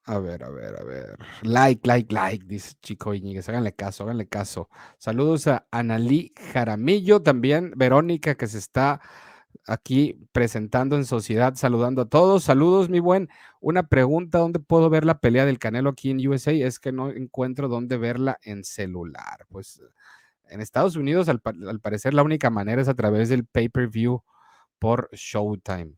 A 0.05 0.17
ver, 0.17 0.43
a 0.43 0.49
ver, 0.49 0.75
a 0.79 0.83
ver. 0.83 1.15
Like, 1.43 1.87
like, 1.87 2.11
like, 2.13 2.45
dice 2.47 2.73
Chico 2.81 3.13
Iñiguez. 3.13 3.47
Háganle 3.49 3.73
caso, 3.75 4.03
háganle 4.03 4.27
caso. 4.27 4.67
Saludos 4.97 5.45
a 5.47 5.67
Analí 5.69 6.33
Jaramillo, 6.53 7.21
también 7.21 7.73
Verónica, 7.75 8.33
que 8.35 8.47
se 8.47 8.57
está 8.57 8.99
aquí 9.67 10.27
presentando 10.31 10.95
en 10.95 11.05
sociedad, 11.05 11.53
saludando 11.55 12.01
a 12.01 12.09
todos. 12.09 12.43
Saludos, 12.43 12.89
mi 12.89 12.99
buen. 12.99 13.29
Una 13.59 13.83
pregunta, 13.87 14.39
¿dónde 14.39 14.59
puedo 14.59 14.89
ver 14.89 15.05
la 15.05 15.19
pelea 15.19 15.45
del 15.45 15.59
Canelo 15.59 15.91
aquí 15.91 16.09
en 16.09 16.27
USA? 16.27 16.51
Es 16.51 16.79
que 16.79 16.91
no 16.91 17.11
encuentro 17.11 17.67
dónde 17.67 17.97
verla 17.97 18.39
en 18.41 18.63
celular. 18.63 19.45
Pues 19.49 19.81
en 20.51 20.61
Estados 20.61 20.95
Unidos, 20.95 21.29
al, 21.29 21.41
parecer, 21.79 22.13
la 22.13 22.23
única 22.23 22.49
manera 22.49 22.81
es 22.81 22.87
a 22.87 22.93
través 22.93 23.29
del 23.29 23.45
pay-per-view 23.45 24.23
por 24.79 25.09
Showtime. 25.13 25.95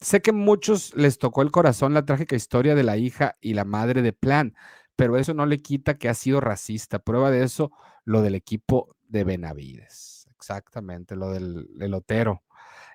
Sé 0.00 0.20
que 0.20 0.32
muchos 0.32 0.94
les 0.94 1.18
tocó 1.18 1.42
el 1.42 1.50
corazón 1.50 1.94
la 1.94 2.04
trágica 2.04 2.36
historia 2.36 2.74
de 2.74 2.82
la 2.82 2.96
hija 2.96 3.36
y 3.40 3.54
la 3.54 3.64
madre 3.64 4.02
de 4.02 4.12
Plan, 4.12 4.54
pero 4.94 5.16
eso 5.16 5.32
no 5.32 5.46
le 5.46 5.62
quita 5.62 5.96
que 5.96 6.08
ha 6.08 6.14
sido 6.14 6.40
racista. 6.40 6.98
Prueba 6.98 7.30
de 7.30 7.42
eso, 7.42 7.70
lo 8.04 8.22
del 8.22 8.34
equipo 8.34 8.96
de 9.08 9.24
Benavides. 9.24 10.28
Exactamente, 10.30 11.16
lo 11.16 11.30
del 11.30 11.68
elotero. 11.80 12.42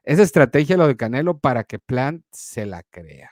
Esa 0.04 0.24
estrategia, 0.24 0.78
lo 0.78 0.88
de 0.88 0.98
Canelo, 0.98 1.40
para 1.40 1.64
que 1.64 1.80
Plan 1.80 2.24
se 2.32 2.66
la 2.66 2.84
crea. 2.84 3.32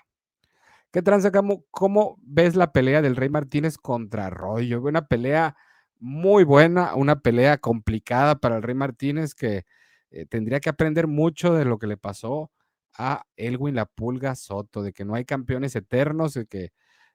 ¿Qué 0.91 1.03
transa, 1.03 1.31
¿Cómo, 1.31 1.65
¿Cómo 1.69 2.17
ves 2.21 2.55
la 2.55 2.71
pelea 2.71 3.01
del 3.03 3.15
Rey 3.15 3.29
Martínez 3.29 3.77
contra 3.77 4.27
Arroyo? 4.27 4.81
Una 4.81 5.07
pelea 5.07 5.55
muy 5.99 6.43
buena, 6.43 6.95
una 6.95 7.19
pelea 7.19 7.57
complicada 7.57 8.35
para 8.35 8.57
el 8.57 8.63
Rey 8.63 8.75
Martínez 8.75 9.35
que 9.35 9.65
eh, 10.11 10.25
tendría 10.25 10.59
que 10.59 10.69
aprender 10.69 11.07
mucho 11.07 11.53
de 11.53 11.65
lo 11.65 11.77
que 11.77 11.87
le 11.87 11.97
pasó 11.97 12.51
a 12.97 13.25
Elwin 13.37 13.75
La 13.75 13.85
Pulga 13.85 14.35
Soto, 14.35 14.81
de 14.81 14.93
que 14.93 15.05
no 15.05 15.15
hay 15.15 15.25
campeones 15.25 15.75
eternos, 15.75 16.33
de 16.33 16.45
que 16.47 16.71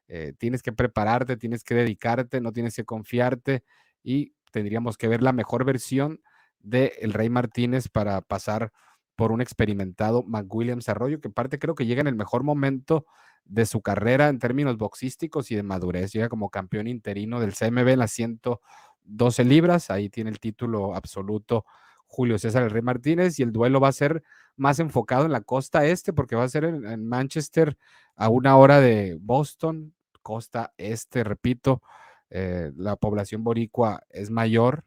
eh, 0.09 0.35
tienes 0.39 0.63
que 0.63 0.73
prepararte, 0.73 1.37
tienes 1.37 1.65
que 1.65 1.75
dedicarte, 1.75 2.41
no 2.41 2.53
tienes 2.53 2.77
que 2.77 2.85
confiarte 2.85 3.65
y 4.03 4.35
tendríamos 4.53 4.99
que 4.99 5.09
ver 5.09 5.23
la 5.23 5.33
mejor 5.33 5.65
versión 5.65 6.21
de 6.61 6.95
el 7.01 7.13
Rey 7.13 7.31
Martínez 7.31 7.89
para 7.89 8.21
pasar 8.21 8.73
por 9.17 9.33
un 9.33 9.41
experimentado 9.41 10.23
McWilliams 10.23 10.89
Arroyo, 10.89 11.21
que 11.21 11.31
parte 11.31 11.59
creo 11.59 11.75
que 11.75 11.87
llega 11.87 12.01
en 12.01 12.07
el 12.07 12.17
mejor 12.17 12.43
momento 12.43 13.07
de 13.45 13.67
su 13.67 13.83
carrera 13.83 14.29
en 14.29 14.39
términos 14.39 14.77
boxísticos 14.77 15.51
y 15.51 15.57
de 15.57 15.63
madurez. 15.63 16.13
Llega 16.13 16.29
como 16.29 16.51
campeón 16.51 16.87
interino 16.87 17.41
del 17.41 17.55
CMB 17.55 17.89
en 17.89 17.99
las 17.99 18.13
112 18.13 19.45
libras, 19.45 19.91
ahí 19.91 20.09
tiene 20.09 20.31
el 20.31 20.41
título 20.41 20.95
absoluto 20.95 21.65
Julio 22.07 22.39
César 22.39 22.63
El 22.63 22.71
Rey 22.71 22.83
Martínez 22.83 23.39
y 23.39 23.43
el 23.43 23.53
duelo 23.53 23.81
va 23.81 23.89
a 23.89 23.93
ser 23.93 24.23
más 24.57 24.79
enfocado 24.79 25.25
en 25.25 25.33
la 25.33 25.41
costa 25.41 25.85
este 25.85 26.13
porque 26.13 26.37
va 26.37 26.45
a 26.45 26.49
ser 26.49 26.65
en, 26.65 27.07
Manchester 27.07 27.77
a 28.17 28.29
una 28.29 28.57
hora 28.57 28.81
de 28.81 29.19
Boston, 29.21 29.95
costa 30.23 30.73
este, 30.79 31.25
repito, 31.25 31.83
eh, 32.31 32.71
la 32.77 32.97
población 32.97 33.43
boricua 33.43 34.05
es 34.11 34.31
mayor 34.31 34.85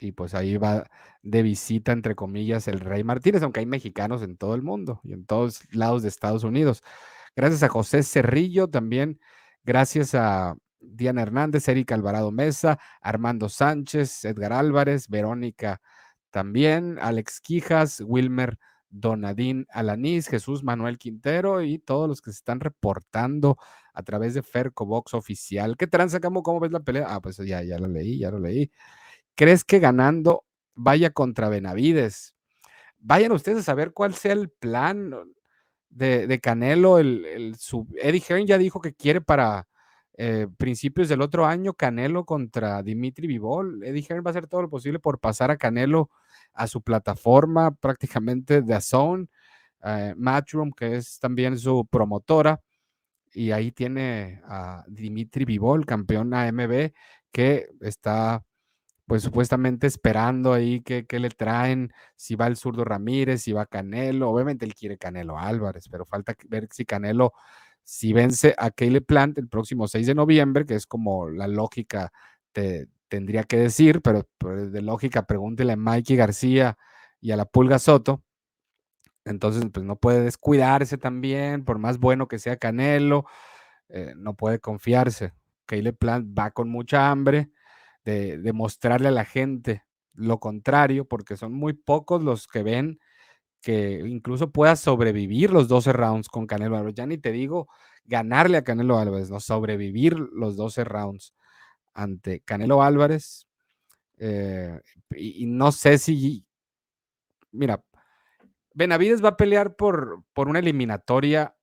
y 0.00 0.12
pues 0.12 0.34
ahí 0.34 0.56
va 0.56 0.90
de 1.22 1.42
visita, 1.42 1.92
entre 1.92 2.14
comillas, 2.14 2.66
el 2.66 2.80
Rey 2.80 3.04
Martínez, 3.04 3.42
aunque 3.42 3.60
hay 3.60 3.66
mexicanos 3.66 4.22
en 4.22 4.36
todo 4.36 4.54
el 4.54 4.62
mundo 4.62 5.00
y 5.04 5.12
en 5.12 5.24
todos 5.24 5.62
lados 5.70 6.02
de 6.02 6.08
Estados 6.08 6.44
Unidos. 6.44 6.82
Gracias 7.34 7.62
a 7.62 7.68
José 7.68 8.02
Cerrillo 8.02 8.68
también, 8.68 9.18
gracias 9.64 10.14
a 10.14 10.56
Diana 10.80 11.22
Hernández, 11.22 11.68
Erika 11.68 11.94
Alvarado 11.94 12.30
Mesa, 12.30 12.78
Armando 13.00 13.48
Sánchez, 13.48 14.24
Edgar 14.24 14.52
Álvarez, 14.52 15.08
Verónica 15.08 15.80
también 16.32 16.98
Alex 17.00 17.40
Quijas, 17.40 18.02
Wilmer 18.04 18.58
Donadín 18.90 19.66
Alanís, 19.70 20.28
Jesús 20.28 20.64
Manuel 20.64 20.98
Quintero 20.98 21.62
y 21.62 21.78
todos 21.78 22.08
los 22.08 22.20
que 22.20 22.32
se 22.32 22.38
están 22.38 22.60
reportando 22.60 23.56
a 23.94 24.02
través 24.02 24.34
de 24.34 24.42
Ferco 24.42 24.84
Box 24.84 25.14
Oficial. 25.14 25.76
¿Qué 25.76 25.86
tranza, 25.86 26.20
Camo? 26.20 26.42
¿Cómo 26.42 26.58
ves 26.58 26.72
la 26.72 26.80
pelea? 26.80 27.06
Ah, 27.08 27.20
pues 27.20 27.36
ya, 27.36 27.62
ya 27.62 27.78
lo 27.78 27.86
leí, 27.86 28.18
ya 28.18 28.30
lo 28.30 28.38
leí. 28.40 28.70
¿Crees 29.36 29.64
que 29.64 29.78
ganando 29.78 30.44
vaya 30.74 31.10
contra 31.10 31.48
Benavides? 31.48 32.34
Vayan 32.98 33.32
ustedes 33.32 33.58
a 33.58 33.62
saber 33.62 33.92
cuál 33.92 34.14
sea 34.14 34.32
el 34.32 34.50
plan 34.50 35.14
de, 35.92 36.40
Canelo. 36.40 36.98
El, 36.98 37.24
el 37.24 37.56
Eddie 38.00 38.22
Hearn 38.28 38.46
ya 38.46 38.58
dijo 38.58 38.80
que 38.80 38.94
quiere 38.94 39.20
para 39.20 39.68
eh, 40.14 40.46
principios 40.58 41.08
del 41.08 41.22
otro 41.22 41.46
año 41.46 41.74
Canelo 41.74 42.24
contra 42.24 42.82
Dimitri 42.82 43.26
Vivol. 43.26 43.82
Eddie 43.84 44.06
Hearn 44.08 44.24
va 44.24 44.30
a 44.30 44.32
hacer 44.32 44.46
todo 44.46 44.62
lo 44.62 44.70
posible 44.70 44.98
por 44.98 45.18
pasar 45.18 45.50
a 45.50 45.56
Canelo 45.56 46.10
a 46.52 46.66
su 46.66 46.82
plataforma 46.82 47.74
prácticamente 47.74 48.62
de 48.62 48.80
Zone, 48.80 49.26
eh, 49.82 50.14
Matchroom, 50.16 50.72
que 50.72 50.96
es 50.96 51.18
también 51.18 51.58
su 51.58 51.86
promotora. 51.86 52.60
Y 53.34 53.50
ahí 53.52 53.72
tiene 53.72 54.42
a 54.44 54.84
Dimitri 54.86 55.46
Vivol, 55.46 55.86
campeón 55.86 56.34
AMB, 56.34 56.92
que 57.32 57.70
está 57.80 58.44
pues 59.12 59.24
supuestamente 59.24 59.86
esperando 59.86 60.54
ahí 60.54 60.80
que, 60.80 61.04
le 61.18 61.28
traen, 61.28 61.92
si 62.16 62.34
va 62.34 62.46
el 62.46 62.56
zurdo 62.56 62.82
Ramírez, 62.82 63.42
si 63.42 63.52
va 63.52 63.66
Canelo, 63.66 64.30
obviamente 64.30 64.64
él 64.64 64.74
quiere 64.74 64.96
Canelo 64.96 65.38
Álvarez, 65.38 65.86
pero 65.90 66.06
falta 66.06 66.34
ver 66.48 66.66
si 66.72 66.86
Canelo, 66.86 67.34
si 67.84 68.14
vence 68.14 68.54
a 68.56 68.70
Caleb 68.70 69.04
Plant 69.04 69.36
el 69.36 69.50
próximo 69.50 69.86
6 69.86 70.06
de 70.06 70.14
noviembre, 70.14 70.64
que 70.64 70.76
es 70.76 70.86
como 70.86 71.28
la 71.28 71.46
lógica 71.46 72.10
te, 72.52 72.88
tendría 73.08 73.44
que 73.44 73.58
decir, 73.58 74.00
pero, 74.00 74.26
de 74.40 74.80
lógica, 74.80 75.26
pregúntele 75.26 75.74
a 75.74 75.76
Mikey 75.76 76.16
García 76.16 76.78
y 77.20 77.32
a 77.32 77.36
la 77.36 77.44
Pulga 77.44 77.78
Soto. 77.78 78.22
Entonces, 79.26 79.62
pues 79.70 79.84
no 79.84 79.96
puede 79.96 80.22
descuidarse 80.22 80.96
también, 80.96 81.66
por 81.66 81.78
más 81.78 81.98
bueno 81.98 82.28
que 82.28 82.38
sea 82.38 82.56
Canelo, 82.56 83.26
eh, 83.90 84.14
no 84.16 84.36
puede 84.36 84.58
confiarse. 84.58 85.34
Caleb 85.66 85.98
Plant 85.98 86.38
va 86.38 86.50
con 86.52 86.70
mucha 86.70 87.10
hambre 87.10 87.50
de, 88.04 88.52
mostrarle 88.52 89.08
a 89.08 89.12
la 89.12 89.24
gente 89.24 89.84
lo 90.14 90.40
contrario, 90.40 91.06
porque 91.06 91.36
son 91.36 91.52
muy 91.52 91.72
pocos 91.72 92.22
los 92.22 92.46
que 92.46 92.62
ven 92.62 93.00
que 93.60 94.02
incluso 94.04 94.50
pueda 94.50 94.74
sobrevivir 94.76 95.52
los 95.52 95.68
12 95.68 95.92
rounds 95.92 96.28
con 96.28 96.46
Canelo 96.46 96.76
Álvarez. 96.76 96.96
Ya 96.96 97.06
ni 97.06 97.16
te 97.16 97.30
digo 97.30 97.68
ganarle 98.04 98.58
a 98.58 98.64
Canelo 98.64 98.98
Álvarez, 98.98 99.30
no 99.30 99.40
sobrevivir 99.40 100.18
los 100.18 100.56
12 100.56 100.84
rounds 100.84 101.34
ante 101.94 102.40
Canelo 102.40 102.82
Álvarez. 102.82 103.46
Eh, 104.18 104.80
y, 105.16 105.46
no 105.46 105.72
sé 105.72 105.98
si, 105.98 106.44
mira, 107.52 107.82
Benavides 108.74 109.24
va 109.24 109.30
a 109.30 109.36
pelear 109.36 109.76
por, 109.76 110.24
por 110.32 110.48
una 110.48 110.58
eliminatoria 110.58 111.54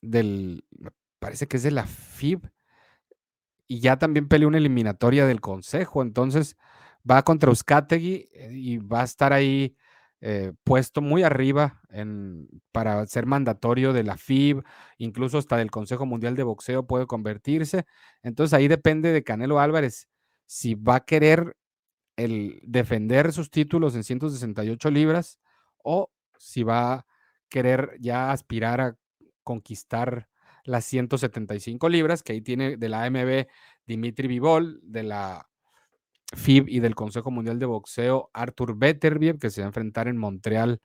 del, 0.00 0.64
parece 1.18 1.46
que 1.46 1.56
es 1.56 1.62
de 1.62 1.70
la 1.70 1.86
FIB, 1.86 2.50
y 3.68 3.80
ya 3.80 3.98
también 3.98 4.28
peleó 4.28 4.48
una 4.48 4.58
eliminatoria 4.58 5.26
del 5.26 5.40
Consejo, 5.40 6.02
entonces 6.02 6.56
va 7.08 7.22
contra 7.22 7.50
Euskategui 7.50 8.28
eh, 8.32 8.50
y 8.52 8.78
va 8.78 9.02
a 9.02 9.04
estar 9.04 9.32
ahí 9.32 9.76
eh, 10.20 10.52
puesto 10.64 11.02
muy 11.02 11.22
arriba 11.22 11.82
para 12.72 13.06
ser 13.06 13.26
mandatorio 13.26 13.92
de 13.92 14.02
la 14.02 14.16
FIB, 14.16 14.62
incluso 14.98 15.38
hasta 15.38 15.56
del 15.56 15.70
Consejo 15.70 16.06
Mundial 16.06 16.34
de 16.36 16.42
Boxeo 16.42 16.86
puede 16.86 17.06
convertirse. 17.06 17.84
Entonces 18.22 18.54
ahí 18.54 18.66
depende 18.66 19.12
de 19.12 19.22
Canelo 19.22 19.60
Álvarez 19.60 20.08
si 20.46 20.74
va 20.74 20.96
a 20.96 21.04
querer 21.04 21.56
el 22.16 22.60
defender 22.64 23.32
sus 23.32 23.50
títulos 23.50 23.94
en 23.94 24.04
168 24.04 24.90
libras 24.90 25.38
o 25.84 26.10
si 26.38 26.62
va 26.62 26.92
a 26.94 27.06
querer 27.48 27.96
ya 28.00 28.32
aspirar 28.32 28.80
a 28.80 28.96
conquistar 29.42 30.28
las 30.66 30.84
175 30.84 31.88
libras, 31.88 32.22
que 32.22 32.32
ahí 32.32 32.40
tiene 32.40 32.76
de 32.76 32.88
la 32.88 33.04
AMB 33.04 33.46
Dimitri 33.86 34.28
Vivol, 34.28 34.80
de 34.82 35.02
la 35.02 35.48
FIB 36.34 36.68
y 36.68 36.80
del 36.80 36.94
Consejo 36.94 37.30
Mundial 37.30 37.58
de 37.58 37.66
Boxeo, 37.66 38.30
Arthur 38.32 38.76
Beterbiev, 38.76 39.38
que 39.38 39.50
se 39.50 39.60
va 39.60 39.66
a 39.66 39.68
enfrentar 39.68 40.08
en 40.08 40.18
Montreal 40.18 40.80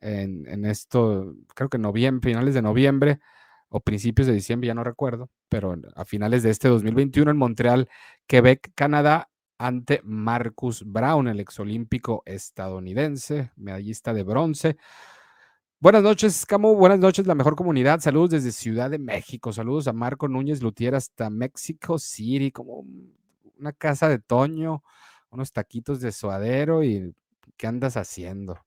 en, 0.00 0.46
en 0.48 0.64
esto, 0.66 1.34
creo 1.54 1.68
que 1.68 1.78
noviembre, 1.78 2.30
finales 2.30 2.54
de 2.54 2.62
noviembre 2.62 3.20
o 3.68 3.80
principios 3.80 4.26
de 4.26 4.34
diciembre, 4.34 4.66
ya 4.66 4.74
no 4.74 4.84
recuerdo, 4.84 5.30
pero 5.48 5.74
a 5.94 6.04
finales 6.04 6.42
de 6.42 6.50
este 6.50 6.68
2021 6.68 7.30
en 7.30 7.36
Montreal, 7.38 7.88
Quebec, 8.26 8.72
Canadá, 8.74 9.30
ante 9.62 10.00
Marcus 10.04 10.82
Brown, 10.84 11.28
el 11.28 11.38
exolímpico 11.38 12.22
estadounidense, 12.26 13.52
medallista 13.56 14.12
de 14.12 14.24
bronce. 14.24 14.76
Buenas 15.82 16.04
noches, 16.04 16.46
Camu. 16.46 16.76
Buenas 16.76 17.00
noches, 17.00 17.26
la 17.26 17.34
mejor 17.34 17.56
comunidad. 17.56 17.98
Saludos 17.98 18.30
desde 18.30 18.52
Ciudad 18.52 18.88
de 18.88 19.00
México. 19.00 19.52
Saludos 19.52 19.88
a 19.88 19.92
Marco 19.92 20.28
Núñez 20.28 20.62
Lutier 20.62 20.94
hasta 20.94 21.28
México 21.28 21.98
City, 21.98 22.52
como 22.52 22.86
una 23.58 23.72
casa 23.72 24.08
de 24.08 24.20
Toño, 24.20 24.84
unos 25.30 25.50
taquitos 25.50 25.98
de 26.00 26.12
suadero 26.12 26.84
y 26.84 27.12
¿qué 27.56 27.66
andas 27.66 27.96
haciendo? 27.96 28.64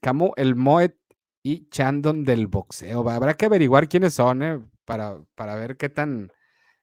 Camu, 0.00 0.32
el 0.34 0.56
Moet 0.56 0.96
y 1.44 1.68
Chandon 1.68 2.24
del 2.24 2.48
boxeo. 2.48 3.08
Habrá 3.08 3.34
que 3.34 3.46
averiguar 3.46 3.88
quiénes 3.88 4.14
son, 4.14 4.42
¿eh? 4.42 4.60
para, 4.84 5.20
para 5.36 5.54
ver 5.54 5.76
qué 5.76 5.88
tan 5.88 6.32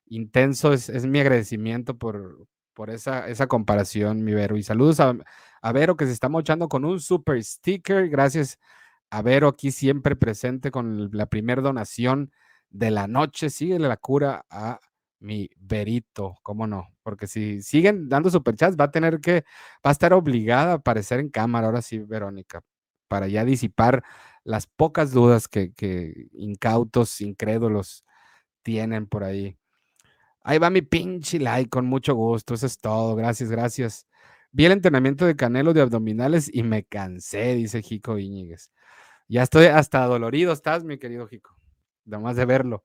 intenso 0.06 0.72
es, 0.72 0.88
es 0.88 1.06
mi 1.06 1.20
agradecimiento 1.20 1.98
por, 1.98 2.48
por 2.74 2.90
esa, 2.90 3.28
esa 3.28 3.48
comparación, 3.48 4.24
mi 4.24 4.34
Vero. 4.34 4.56
Y 4.56 4.64
saludos 4.64 5.02
a, 5.02 5.14
a, 5.62 5.72
Vero 5.74 5.98
que 5.98 6.06
se 6.06 6.14
está 6.14 6.30
mochando 6.30 6.70
con 6.70 6.86
un 6.86 7.02
super 7.02 7.44
sticker. 7.44 8.08
Gracias 8.08 8.58
a 9.14 9.22
Vero 9.22 9.48
aquí 9.48 9.72
siempre 9.72 10.16
presente 10.16 10.72
con 10.72 11.12
la 11.12 11.28
primera 11.28 11.62
donación 11.62 12.32
de 12.72 12.90
la 12.90 13.08
noche. 13.08 13.52
Sigue 13.52 13.78
la 13.78 13.96
cura 13.98 14.44
a 14.50 14.80
mi 15.20 15.52
Verito, 15.56 16.36
¿cómo 16.42 16.66
no? 16.66 16.88
Porque 17.04 17.28
si 17.28 17.62
siguen 17.62 18.10
dando 18.10 18.32
superchats, 18.32 18.76
va 18.76 18.86
a 18.86 18.92
tener 18.92 19.20
que, 19.22 19.44
va 19.86 19.90
a 19.90 19.92
estar 19.92 20.14
obligada 20.14 20.72
a 20.72 20.76
aparecer 20.78 21.20
en 21.20 21.30
cámara, 21.30 21.68
ahora 21.68 21.84
sí, 21.84 22.00
Verónica, 22.00 22.62
para 23.08 23.28
ya 23.28 23.46
disipar 23.46 24.04
las 24.44 24.66
pocas 24.66 25.12
dudas 25.12 25.48
que, 25.48 25.74
que 25.74 26.30
incautos, 26.34 27.22
incrédulos 27.22 28.04
tienen 28.64 29.06
por 29.06 29.24
ahí. 29.24 29.58
Ahí 30.42 30.58
va 30.58 30.72
mi 30.72 30.82
pinche 30.82 31.40
like, 31.40 31.70
con 31.70 31.86
mucho 31.86 32.16
gusto. 32.16 32.56
Eso 32.56 32.66
es 32.66 32.80
todo. 32.80 33.16
Gracias, 33.16 33.52
gracias. 33.52 34.08
Vi 34.52 34.66
el 34.66 34.72
entrenamiento 34.72 35.26
de 35.26 35.36
Canelo 35.36 35.74
de 35.74 35.82
abdominales 35.82 36.50
y 36.54 36.64
me 36.64 36.84
cansé, 36.84 37.56
dice 37.56 37.82
Jico 37.84 38.18
Iñiguez. 38.20 38.72
Ya 39.28 39.44
estoy 39.44 39.66
hasta 39.68 40.06
dolorido, 40.06 40.54
estás, 40.54 40.84
mi 40.84 40.98
querido 40.98 41.28
Jico. 41.28 41.56
Nada 42.06 42.24
más 42.24 42.36
de 42.36 42.46
verlo. 42.46 42.84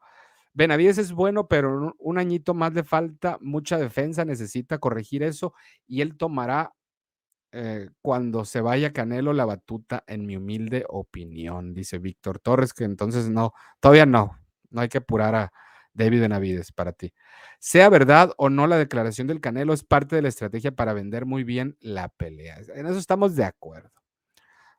Benavides 0.55 0.99
es 0.99 1.13
bueno, 1.13 1.49
pero 1.49 1.95
un 1.99 2.19
añito 2.19 2.55
más 2.55 2.73
le 2.75 2.85
falta, 2.85 3.39
mucha 3.41 3.79
defensa, 3.79 4.25
necesita 4.25 4.79
corregir 4.79 5.23
eso 5.23 5.55
y 5.87 6.01
él 6.01 6.17
tomará 6.17 6.75
eh, 7.53 7.91
cuando 8.03 8.45
se 8.45 8.61
vaya 8.61 8.93
Canelo 8.93 9.33
la 9.33 9.45
batuta, 9.47 10.05
en 10.07 10.27
mi 10.27 10.37
humilde 10.37 10.85
opinión, 10.89 11.75
dice 11.75 11.99
Víctor 11.99 12.41
Torres, 12.41 12.75
que 12.75 12.85
entonces 12.85 13.31
no, 13.31 13.53
todavía 13.81 14.07
no, 14.07 14.39
no 14.71 14.81
hay 14.83 14.89
que 14.89 14.99
apurar 14.99 15.35
a 15.35 15.53
David 15.95 16.21
Benavides 16.21 16.73
para 16.73 16.93
ti. 16.93 17.15
Sea 17.59 17.89
verdad 17.89 18.33
o 18.37 18.51
no, 18.51 18.67
la 18.67 18.77
declaración 18.79 19.27
del 19.29 19.41
Canelo 19.41 19.73
es 19.73 19.85
parte 19.85 20.17
de 20.17 20.23
la 20.23 20.29
estrategia 20.29 20.73
para 20.73 20.93
vender 20.93 21.25
muy 21.27 21.45
bien 21.45 21.77
la 21.81 22.09
pelea. 22.09 22.59
En 22.75 22.87
eso 22.87 22.99
estamos 22.99 23.35
de 23.35 23.45
acuerdo. 23.45 23.91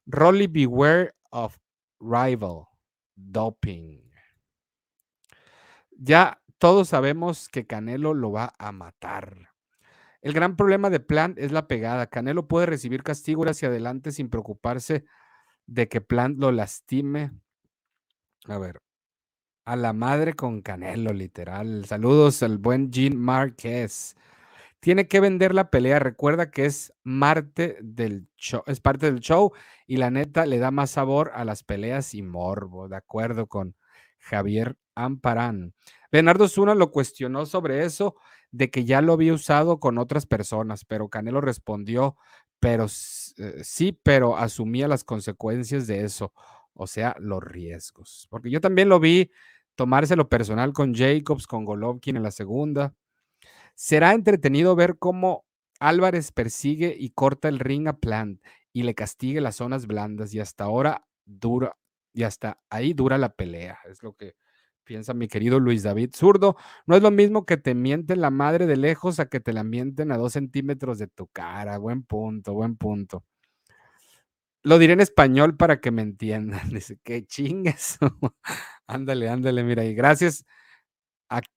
Rolly, 0.05 0.47
beware 0.47 1.13
of 1.31 1.57
rival 1.99 2.67
doping. 3.15 4.01
Ya 5.91 6.41
todos 6.57 6.89
sabemos 6.89 7.49
que 7.49 7.65
Canelo 7.65 8.13
lo 8.13 8.31
va 8.31 8.53
a 8.57 8.71
matar. 8.71 9.49
El 10.21 10.33
gran 10.33 10.55
problema 10.55 10.89
de 10.89 10.99
Plant 10.99 11.37
es 11.39 11.51
la 11.51 11.67
pegada. 11.67 12.07
Canelo 12.07 12.47
puede 12.47 12.65
recibir 12.65 13.03
castigo 13.03 13.47
hacia 13.47 13.69
adelante 13.69 14.11
sin 14.11 14.29
preocuparse 14.29 15.05
de 15.65 15.87
que 15.87 16.01
Plant 16.01 16.39
lo 16.39 16.51
lastime. 16.51 17.31
A 18.45 18.57
ver, 18.57 18.81
a 19.65 19.75
la 19.75 19.93
madre 19.93 20.33
con 20.33 20.61
Canelo, 20.61 21.13
literal. 21.13 21.85
Saludos 21.85 22.43
al 22.43 22.57
buen 22.57 22.91
Jean 22.91 23.15
Marquez. 23.17 24.15
Tiene 24.79 25.07
que 25.07 25.19
vender 25.19 25.53
la 25.53 25.69
pelea. 25.69 25.99
Recuerda 25.99 26.51
que 26.51 26.65
es 26.65 26.93
Marte 27.03 27.77
del 27.81 28.27
es 28.65 28.79
parte 28.79 29.11
del 29.11 29.19
show 29.19 29.51
y 29.85 29.97
la 29.97 30.09
neta 30.09 30.45
le 30.45 30.59
da 30.59 30.71
más 30.71 30.91
sabor 30.91 31.31
a 31.33 31.43
las 31.45 31.63
peleas 31.63 32.13
y 32.13 32.21
morbo. 32.21 32.87
De 32.87 32.95
acuerdo 32.95 33.47
con 33.47 33.75
Javier 34.19 34.77
Amparán. 34.95 35.73
Bernardo 36.11 36.47
Zuna 36.47 36.75
lo 36.75 36.91
cuestionó 36.91 37.45
sobre 37.45 37.85
eso, 37.85 38.15
de 38.51 38.69
que 38.69 38.85
ya 38.85 39.01
lo 39.01 39.13
había 39.13 39.33
usado 39.33 39.79
con 39.79 39.97
otras 39.97 40.25
personas, 40.25 40.85
pero 40.85 41.09
Canelo 41.09 41.41
respondió, 41.41 42.15
pero 42.59 42.85
eh, 42.85 43.61
sí, 43.63 43.97
pero 44.03 44.37
asumía 44.37 44.87
las 44.87 45.03
consecuencias 45.03 45.87
de 45.87 46.03
eso, 46.03 46.33
o 46.73 46.87
sea, 46.87 47.15
los 47.19 47.43
riesgos. 47.43 48.27
Porque 48.29 48.49
yo 48.49 48.59
también 48.59 48.89
lo 48.89 48.99
vi 48.99 49.31
tomárselo 49.75 50.27
personal 50.27 50.73
con 50.73 50.93
Jacobs, 50.93 51.47
con 51.47 51.63
Golovkin 51.63 52.17
en 52.17 52.23
la 52.23 52.31
segunda. 52.31 52.93
Será 53.81 54.13
entretenido 54.13 54.75
ver 54.75 54.97
cómo 54.99 55.45
Álvarez 55.79 56.33
persigue 56.33 56.93
y 56.99 57.11
corta 57.11 57.47
el 57.47 57.59
ring 57.59 57.87
a 57.87 57.93
Plant 57.93 58.43
y 58.73 58.83
le 58.83 58.93
castigue 58.93 59.39
las 59.39 59.55
zonas 59.55 59.87
blandas 59.87 60.33
y 60.33 60.41
hasta 60.41 60.65
ahora 60.65 61.07
dura, 61.23 61.77
y 62.11 62.23
hasta 62.23 62.59
ahí 62.69 62.91
dura 62.91 63.17
la 63.17 63.29
pelea. 63.29 63.79
Es 63.89 64.03
lo 64.03 64.17
que 64.17 64.35
piensa 64.83 65.13
mi 65.13 65.29
querido 65.29 65.61
Luis 65.61 65.83
David 65.83 66.09
Zurdo. 66.13 66.57
No 66.87 66.97
es 66.97 67.01
lo 67.01 67.09
mismo 67.09 67.45
que 67.45 67.55
te 67.55 67.73
mienten 67.73 68.19
la 68.19 68.31
madre 68.31 68.67
de 68.67 68.75
lejos 68.75 69.21
a 69.21 69.27
que 69.29 69.39
te 69.39 69.53
la 69.53 69.63
mienten 69.63 70.11
a 70.11 70.17
dos 70.17 70.33
centímetros 70.33 70.99
de 70.99 71.07
tu 71.07 71.27
cara. 71.27 71.77
Buen 71.77 72.03
punto, 72.03 72.53
buen 72.53 72.75
punto. 72.75 73.23
Lo 74.61 74.77
diré 74.77 74.91
en 74.91 74.99
español 74.99 75.55
para 75.55 75.79
que 75.79 75.91
me 75.91 76.01
entiendan. 76.01 76.69
Dice, 76.81 76.99
que 77.01 77.25
chingues. 77.25 77.97
ándale, 78.87 79.29
ándale, 79.29 79.63
mira, 79.63 79.85
y 79.85 79.93
gracias. 79.93 80.45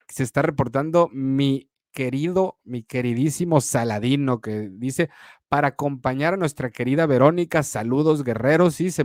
Se 0.06 0.22
está 0.22 0.42
reportando 0.42 1.08
mi 1.12 1.71
querido, 1.92 2.59
mi 2.64 2.83
queridísimo 2.83 3.61
Saladino, 3.61 4.40
que 4.40 4.68
dice, 4.72 5.11
para 5.48 5.68
acompañar 5.68 6.35
a 6.35 6.37
nuestra 6.37 6.70
querida 6.70 7.07
Verónica, 7.07 7.62
saludos 7.62 8.24
guerreros, 8.24 8.81
y 8.81 8.90
se 8.90 9.05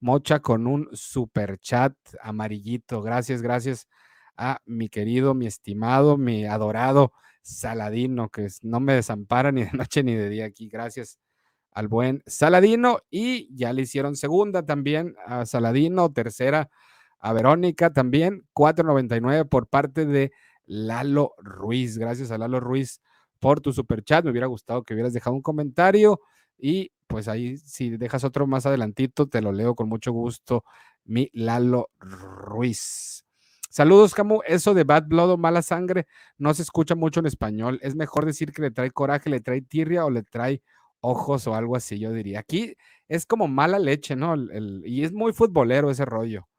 mocha 0.00 0.40
con 0.40 0.66
un 0.66 0.88
super 0.92 1.58
chat 1.58 1.94
amarillito. 2.22 3.02
Gracias, 3.02 3.42
gracias 3.42 3.88
a 4.36 4.60
mi 4.66 4.88
querido, 4.88 5.34
mi 5.34 5.46
estimado, 5.46 6.16
mi 6.16 6.46
adorado 6.46 7.12
Saladino, 7.42 8.28
que 8.28 8.48
no 8.62 8.80
me 8.80 8.94
desampara 8.94 9.52
ni 9.52 9.64
de 9.64 9.72
noche 9.72 10.02
ni 10.02 10.14
de 10.14 10.28
día 10.28 10.46
aquí. 10.46 10.68
Gracias 10.68 11.18
al 11.72 11.88
buen 11.88 12.22
Saladino 12.26 12.98
y 13.10 13.54
ya 13.54 13.72
le 13.72 13.82
hicieron 13.82 14.16
segunda 14.16 14.64
también 14.64 15.14
a 15.26 15.46
Saladino, 15.46 16.12
tercera 16.12 16.70
a 17.18 17.32
Verónica 17.32 17.92
también, 17.92 18.46
4.99 18.54 19.48
por 19.48 19.68
parte 19.68 20.06
de 20.06 20.32
Lalo 20.70 21.34
Ruiz. 21.38 21.98
Gracias 21.98 22.30
a 22.30 22.38
Lalo 22.38 22.60
Ruiz 22.60 23.00
por 23.40 23.60
tu 23.60 23.72
super 23.72 24.04
chat. 24.04 24.24
Me 24.24 24.30
hubiera 24.30 24.46
gustado 24.46 24.84
que 24.84 24.94
hubieras 24.94 25.12
dejado 25.12 25.34
un 25.34 25.42
comentario 25.42 26.20
y 26.56 26.92
pues 27.08 27.26
ahí 27.26 27.56
si 27.56 27.90
dejas 27.96 28.22
otro 28.22 28.46
más 28.46 28.66
adelantito, 28.66 29.26
te 29.26 29.42
lo 29.42 29.50
leo 29.50 29.74
con 29.74 29.88
mucho 29.88 30.12
gusto, 30.12 30.64
mi 31.04 31.28
Lalo 31.32 31.90
Ruiz. 31.98 33.24
Saludos, 33.68 34.14
Camu. 34.14 34.42
Eso 34.46 34.72
de 34.72 34.84
bad 34.84 35.06
blood 35.08 35.30
o 35.30 35.36
mala 35.36 35.62
sangre 35.62 36.06
no 36.38 36.54
se 36.54 36.62
escucha 36.62 36.94
mucho 36.94 37.18
en 37.18 37.26
español. 37.26 37.80
Es 37.82 37.96
mejor 37.96 38.24
decir 38.24 38.52
que 38.52 38.62
le 38.62 38.70
trae 38.70 38.92
coraje, 38.92 39.28
le 39.28 39.40
trae 39.40 39.62
tirria 39.62 40.04
o 40.04 40.10
le 40.10 40.22
trae 40.22 40.62
ojos 41.00 41.48
o 41.48 41.54
algo 41.56 41.74
así, 41.74 41.98
yo 41.98 42.12
diría. 42.12 42.40
Aquí 42.40 42.76
es 43.08 43.26
como 43.26 43.48
mala 43.48 43.78
leche, 43.80 44.14
¿no? 44.14 44.34
y 44.84 45.02
es 45.02 45.12
muy 45.12 45.32
futbolero 45.32 45.90
ese 45.90 46.04
rollo. 46.04 46.49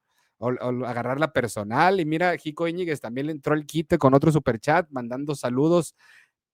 O, 0.41 0.49
agarrar 0.86 1.19
la 1.19 1.34
personal. 1.34 1.99
Y 1.99 2.06
mira, 2.06 2.36
Jico 2.38 2.67
Íñiguez 2.67 2.99
también 2.99 3.27
le 3.27 3.32
entró 3.32 3.54
el 3.54 3.65
quite 3.67 3.99
con 3.99 4.15
otro 4.15 4.32
superchat, 4.32 4.89
mandando 4.89 5.36
saludos 5.36 5.95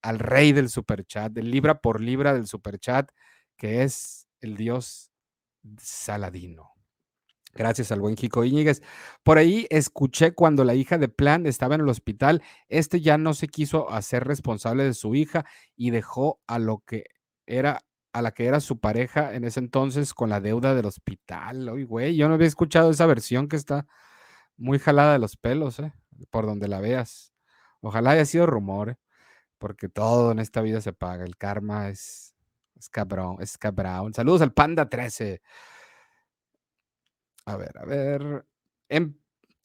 al 0.02 0.19
rey 0.19 0.52
del 0.52 0.69
superchat, 0.69 1.32
del 1.32 1.50
libra 1.50 1.80
por 1.80 2.02
libra 2.02 2.34
del 2.34 2.47
superchat, 2.47 3.10
que 3.56 3.84
es 3.84 4.28
el 4.41 4.58
dios 4.58 5.10
Saladino. 5.80 6.73
Gracias 7.54 7.91
al 7.91 8.02
buen 8.02 8.17
Jico 8.17 8.43
Íñiguez. 8.43 8.84
Por 9.23 9.38
ahí 9.38 9.65
escuché 9.69 10.34
cuando 10.34 10.63
la 10.65 10.76
hija 10.76 10.97
de 10.97 11.08
Plan 11.08 11.47
estaba 11.47 11.76
en 11.76 11.82
el 11.82 11.89
hospital, 11.89 12.43
este 12.67 13.02
ya 13.02 13.17
no 13.17 13.34
se 13.34 13.47
quiso 13.47 13.89
hacer 13.89 14.26
responsable 14.26 14.84
de 14.84 14.93
su 14.93 15.15
hija 15.15 15.45
y 15.76 15.89
dejó 15.91 16.41
a 16.45 16.60
lo 16.60 16.84
que 16.86 17.06
era 17.47 17.87
a 18.17 18.21
la 18.23 18.32
que 18.32 18.47
era 18.47 18.60
su 18.60 18.80
pareja 18.80 19.36
en 19.36 19.43
ese 19.43 19.60
entonces 19.60 20.13
con 20.15 20.30
la 20.30 20.41
deuda 20.41 20.73
del 20.73 20.88
hospital. 20.88 21.69
Oye, 21.69 21.86
güey, 21.86 22.15
yo 22.15 22.27
no 22.27 22.34
había 22.34 22.47
escuchado 22.47 22.89
esa 22.89 23.06
versión 23.06 23.47
que 23.47 23.56
está 23.56 23.86
muy 24.58 24.80
jalada 24.80 25.13
de 25.13 25.19
los 25.19 25.38
pelos, 25.38 25.80
¿eh? 25.80 25.93
por 26.32 26.47
donde 26.47 26.67
la 26.67 26.80
veas. 26.80 27.32
Ojalá 27.80 28.12
haya 28.12 28.25
sido 28.25 28.47
rumor, 28.47 28.89
¿eh? 28.89 28.97
porque 29.60 29.88
todo 29.88 30.32
en 30.32 30.39
esta 30.39 30.62
vida 30.62 30.82
se 30.82 30.93
paga. 30.93 31.25
El 31.25 31.38
karma 31.38 31.89
es, 31.89 32.34
es 32.75 32.89
cabrón, 32.89 33.38
es 33.39 33.56
cabrón. 33.58 34.15
Saludos 34.15 34.41
al 34.41 34.51
Panda 34.51 34.89
13. 34.89 35.39
A 37.45 37.56
ver, 37.56 37.77
a 37.77 37.86
ver. 37.86 38.45
Em, 38.89 39.15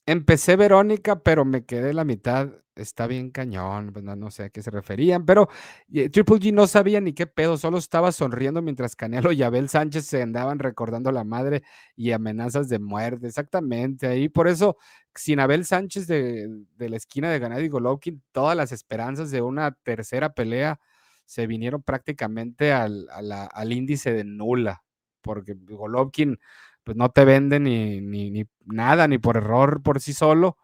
empecé 0.05 0.57
Verónica, 0.57 1.23
pero 1.23 1.47
me 1.47 1.65
quedé 1.65 1.95
la 1.95 2.05
mitad 2.05 2.51
está 2.77 3.07
bien 3.07 3.31
cañón, 3.31 3.93
pues 3.93 4.05
no, 4.05 4.17
no, 4.17 4.31
sé 4.31 4.45
a 4.45 4.51
qué 4.51 4.63
se 4.63 4.71
referían, 4.71 5.25
pero 5.25 5.49
Triple 5.89 6.37
G 6.37 6.53
no 6.53 6.67
sabía 6.67 7.01
ni 7.01 7.13
qué 7.13 7.27
pedo, 7.27 7.57
solo 7.57 7.79
estaba 7.79 8.13
sonriendo 8.13 8.63
mientras 8.63 8.97
Canelo 8.97 9.33
y 9.33 9.43
Abel 9.43 9.69
Sánchez 9.69 10.07
se 10.07 10.23
andaban 10.23 10.59
recordando 10.59 11.13
la 11.13 11.25
madre 11.25 11.63
y 11.97 12.13
amenazas 12.13 12.69
de 12.69 12.79
muerte, 12.79 13.27
exactamente, 13.27 14.07
ahí 14.07 14.29
por 14.29 14.49
eso, 14.49 14.77
sin 15.15 15.41
Abel 15.41 15.65
Sánchez 15.65 16.07
de, 16.07 16.49
la 16.79 16.97
esquina 16.97 17.31
de 17.31 17.41
Gennady 17.41 17.69
Golovkin, 17.69 18.23
todas 18.33 18.57
las 18.57 18.73
esperanzas 18.73 19.31
de 19.31 19.43
una 19.43 19.73
tercera 19.73 20.33
pelea 20.33 20.81
se 21.25 21.47
vinieron 21.47 21.83
prácticamente 21.83 22.73
al, 22.73 23.09
al 23.11 23.73
índice 23.73 24.13
de 24.13 24.25
nula, 24.25 24.83
porque 25.21 25.55
Golovkin 25.55 26.39
pues 26.85 26.97
no 26.97 27.11
te 27.11 27.25
vende 27.25 27.61
ni, 27.61 28.01
ni, 28.01 28.31
ni 28.31 28.45
nada, 28.65 29.07
ni 29.07 29.19
por 29.19 29.37
error 29.37 29.83
por 29.83 30.01
sí 30.01 30.13
solo, 30.13 30.57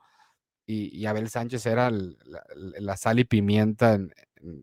y, 0.70 1.06
Abel 1.06 1.30
Sánchez 1.30 1.64
era 1.64 1.90
la, 1.90 2.96
sal 2.98 3.18
y 3.18 3.24
pimienta 3.24 3.98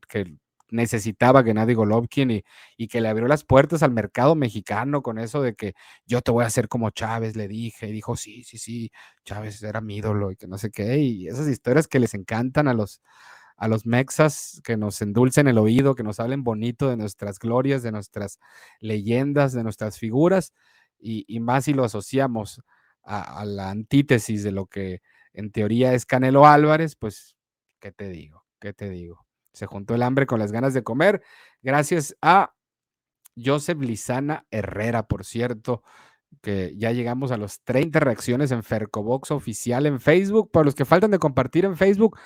que 0.07 0.37
necesitaba 0.69 1.43
Gennady 1.43 1.73
Golovkin 1.73 2.29
y, 2.29 2.43
y, 2.77 2.87
que 2.87 3.01
le 3.01 3.09
abrió 3.09 3.27
las 3.27 3.43
puertas 3.43 3.81
al 3.81 3.91
mercado 3.91 4.35
mexicano 4.35 5.01
con 5.01 5.17
eso 5.17 5.41
de 5.41 5.55
que 5.55 5.73
yo 6.05 6.21
te 6.21 6.31
voy 6.31 6.43
a 6.43 6.47
hacer 6.47 6.67
como 6.67 6.91
Chávez, 6.91 7.35
le 7.35 7.47
dije, 7.47 7.87
y 7.87 7.91
dijo, 7.91 8.15
sí, 8.15 8.43
sí, 8.43 8.59
sí, 8.59 8.91
Chávez 9.23 9.63
era 9.63 9.81
mi 9.81 9.97
ídolo 9.97 10.31
y 10.31 10.35
que 10.35 10.47
no 10.47 10.59
sé 10.59 10.69
qué, 10.69 10.99
y 10.99 11.27
esas 11.27 11.47
historias 11.47 11.87
que 11.87 11.99
les 11.99 12.13
encantan 12.13 12.67
a 12.67 12.75
los, 12.75 13.01
a 13.57 13.67
los 13.67 13.87
mexas, 13.87 14.61
que 14.63 14.77
nos 14.77 15.01
endulcen 15.01 15.47
el 15.47 15.57
oído, 15.57 15.95
que 15.95 16.03
nos 16.03 16.19
hablen 16.19 16.43
bonito 16.43 16.87
de 16.87 16.97
nuestras 16.97 17.39
glorias, 17.39 17.81
de 17.81 17.91
nuestras 17.91 18.39
leyendas, 18.79 19.53
de 19.53 19.63
nuestras 19.63 19.97
figuras, 19.97 20.53
y, 20.99 21.39
más 21.39 21.65
si 21.65 21.73
lo 21.73 21.83
asociamos 21.83 22.61
a 23.03 23.45
la 23.45 23.69
antítesis 23.69 24.43
de 24.43 24.51
lo 24.51 24.65
que 24.65 25.01
en 25.36 25.52
teoría 25.52 25.93
es 25.93 26.06
Canelo 26.06 26.48
Álvarez, 26.48 26.95
pues, 26.95 27.36
¿qué 27.80 27.91
te 27.91 28.10
digo? 28.10 28.45
¿Qué 28.60 28.74
te 28.74 28.89
digo? 28.89 29.26
Se 29.54 29.65
juntó 29.65 29.95
el 29.95 30.04
hambre 30.04 30.26
con 30.26 30.39
las 30.39 30.52
ganas 30.52 30.74
de 30.74 30.84
comer, 30.84 31.21
gracias 31.62 32.15
a 32.21 32.54
Joseph 33.38 33.80
Lizana 33.82 34.45
Herrera, 34.50 35.08
por 35.08 35.26
cierto, 35.26 35.84
que 36.41 36.74
ya 36.78 36.91
llegamos 36.91 37.32
a 37.32 37.38
los 37.38 37.62
30 37.63 38.00
reacciones 38.00 38.52
en 38.52 38.63
Fercobox 38.63 39.32
oficial 39.32 39.86
en 39.86 40.00
Facebook. 40.00 40.52
Para 40.52 40.65
los 40.65 40.76
que 40.76 40.86
faltan 40.86 41.12
de 41.12 41.19
compartir 41.19 41.65
en 41.65 41.78
Facebook, 41.78 42.17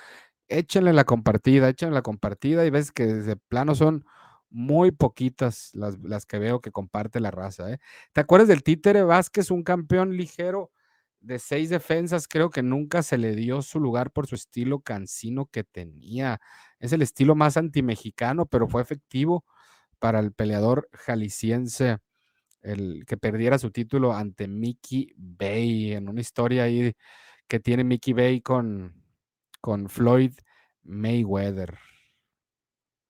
échenle 0.48 0.94
la 0.94 1.04
compartida, 1.04 1.70
échenle 1.70 1.96
la 1.96 2.02
compartida 2.02 2.66
y 2.66 2.70
ves 2.70 2.92
que 2.92 3.06
desde 3.06 3.36
plano 3.36 3.76
son 3.76 4.06
muy 4.50 4.92
poquitas 4.92 5.70
las, 5.74 6.00
las 6.00 6.26
que 6.26 6.40
veo 6.40 6.62
que 6.62 6.72
comparte 6.72 7.20
la 7.20 7.32
raza. 7.32 7.72
¿eh? 7.72 7.80
¿Te 8.14 8.22
acuerdas 8.22 8.48
del 8.48 8.64
Títere 8.64 9.04
Vázquez, 9.04 9.52
un 9.52 9.64
campeón 9.64 10.16
ligero 10.18 10.72
de 11.22 11.40
seis 11.40 11.70
defensas, 11.70 12.28
creo 12.28 12.50
que 12.50 12.64
nunca 12.64 13.04
se 13.04 13.18
le 13.18 13.36
dio 13.36 13.62
su 13.62 13.80
lugar 13.80 14.12
por 14.12 14.28
su 14.28 14.36
estilo 14.36 14.82
cansino 14.82 15.46
que 15.48 15.64
tenía. 15.64 16.40
Es 16.80 16.94
el 16.94 17.02
estilo 17.02 17.36
más 17.36 17.58
antimexicano, 17.58 18.46
pero 18.46 18.68
fue 18.68 18.82
efectivo 18.82 19.46
para 20.00 20.20
el 20.20 20.34
peleador 20.34 20.90
jalisciense, 20.94 22.00
el 22.62 23.06
que 23.06 23.18
perdiera 23.18 23.58
su 23.60 23.72
título 23.72 24.14
ante 24.14 24.48
Mickey 24.48 25.14
Bay, 25.18 25.94
en 25.94 26.10
una 26.10 26.22
historia 26.22 26.64
ahí 26.64 26.94
que 27.48 27.60
tiene 27.60 27.84
Mickey 27.84 28.14
Bay 28.14 28.42
con, 28.42 29.04
con 29.62 29.90
Floyd 29.90 30.34
Mayweather. 30.84 31.78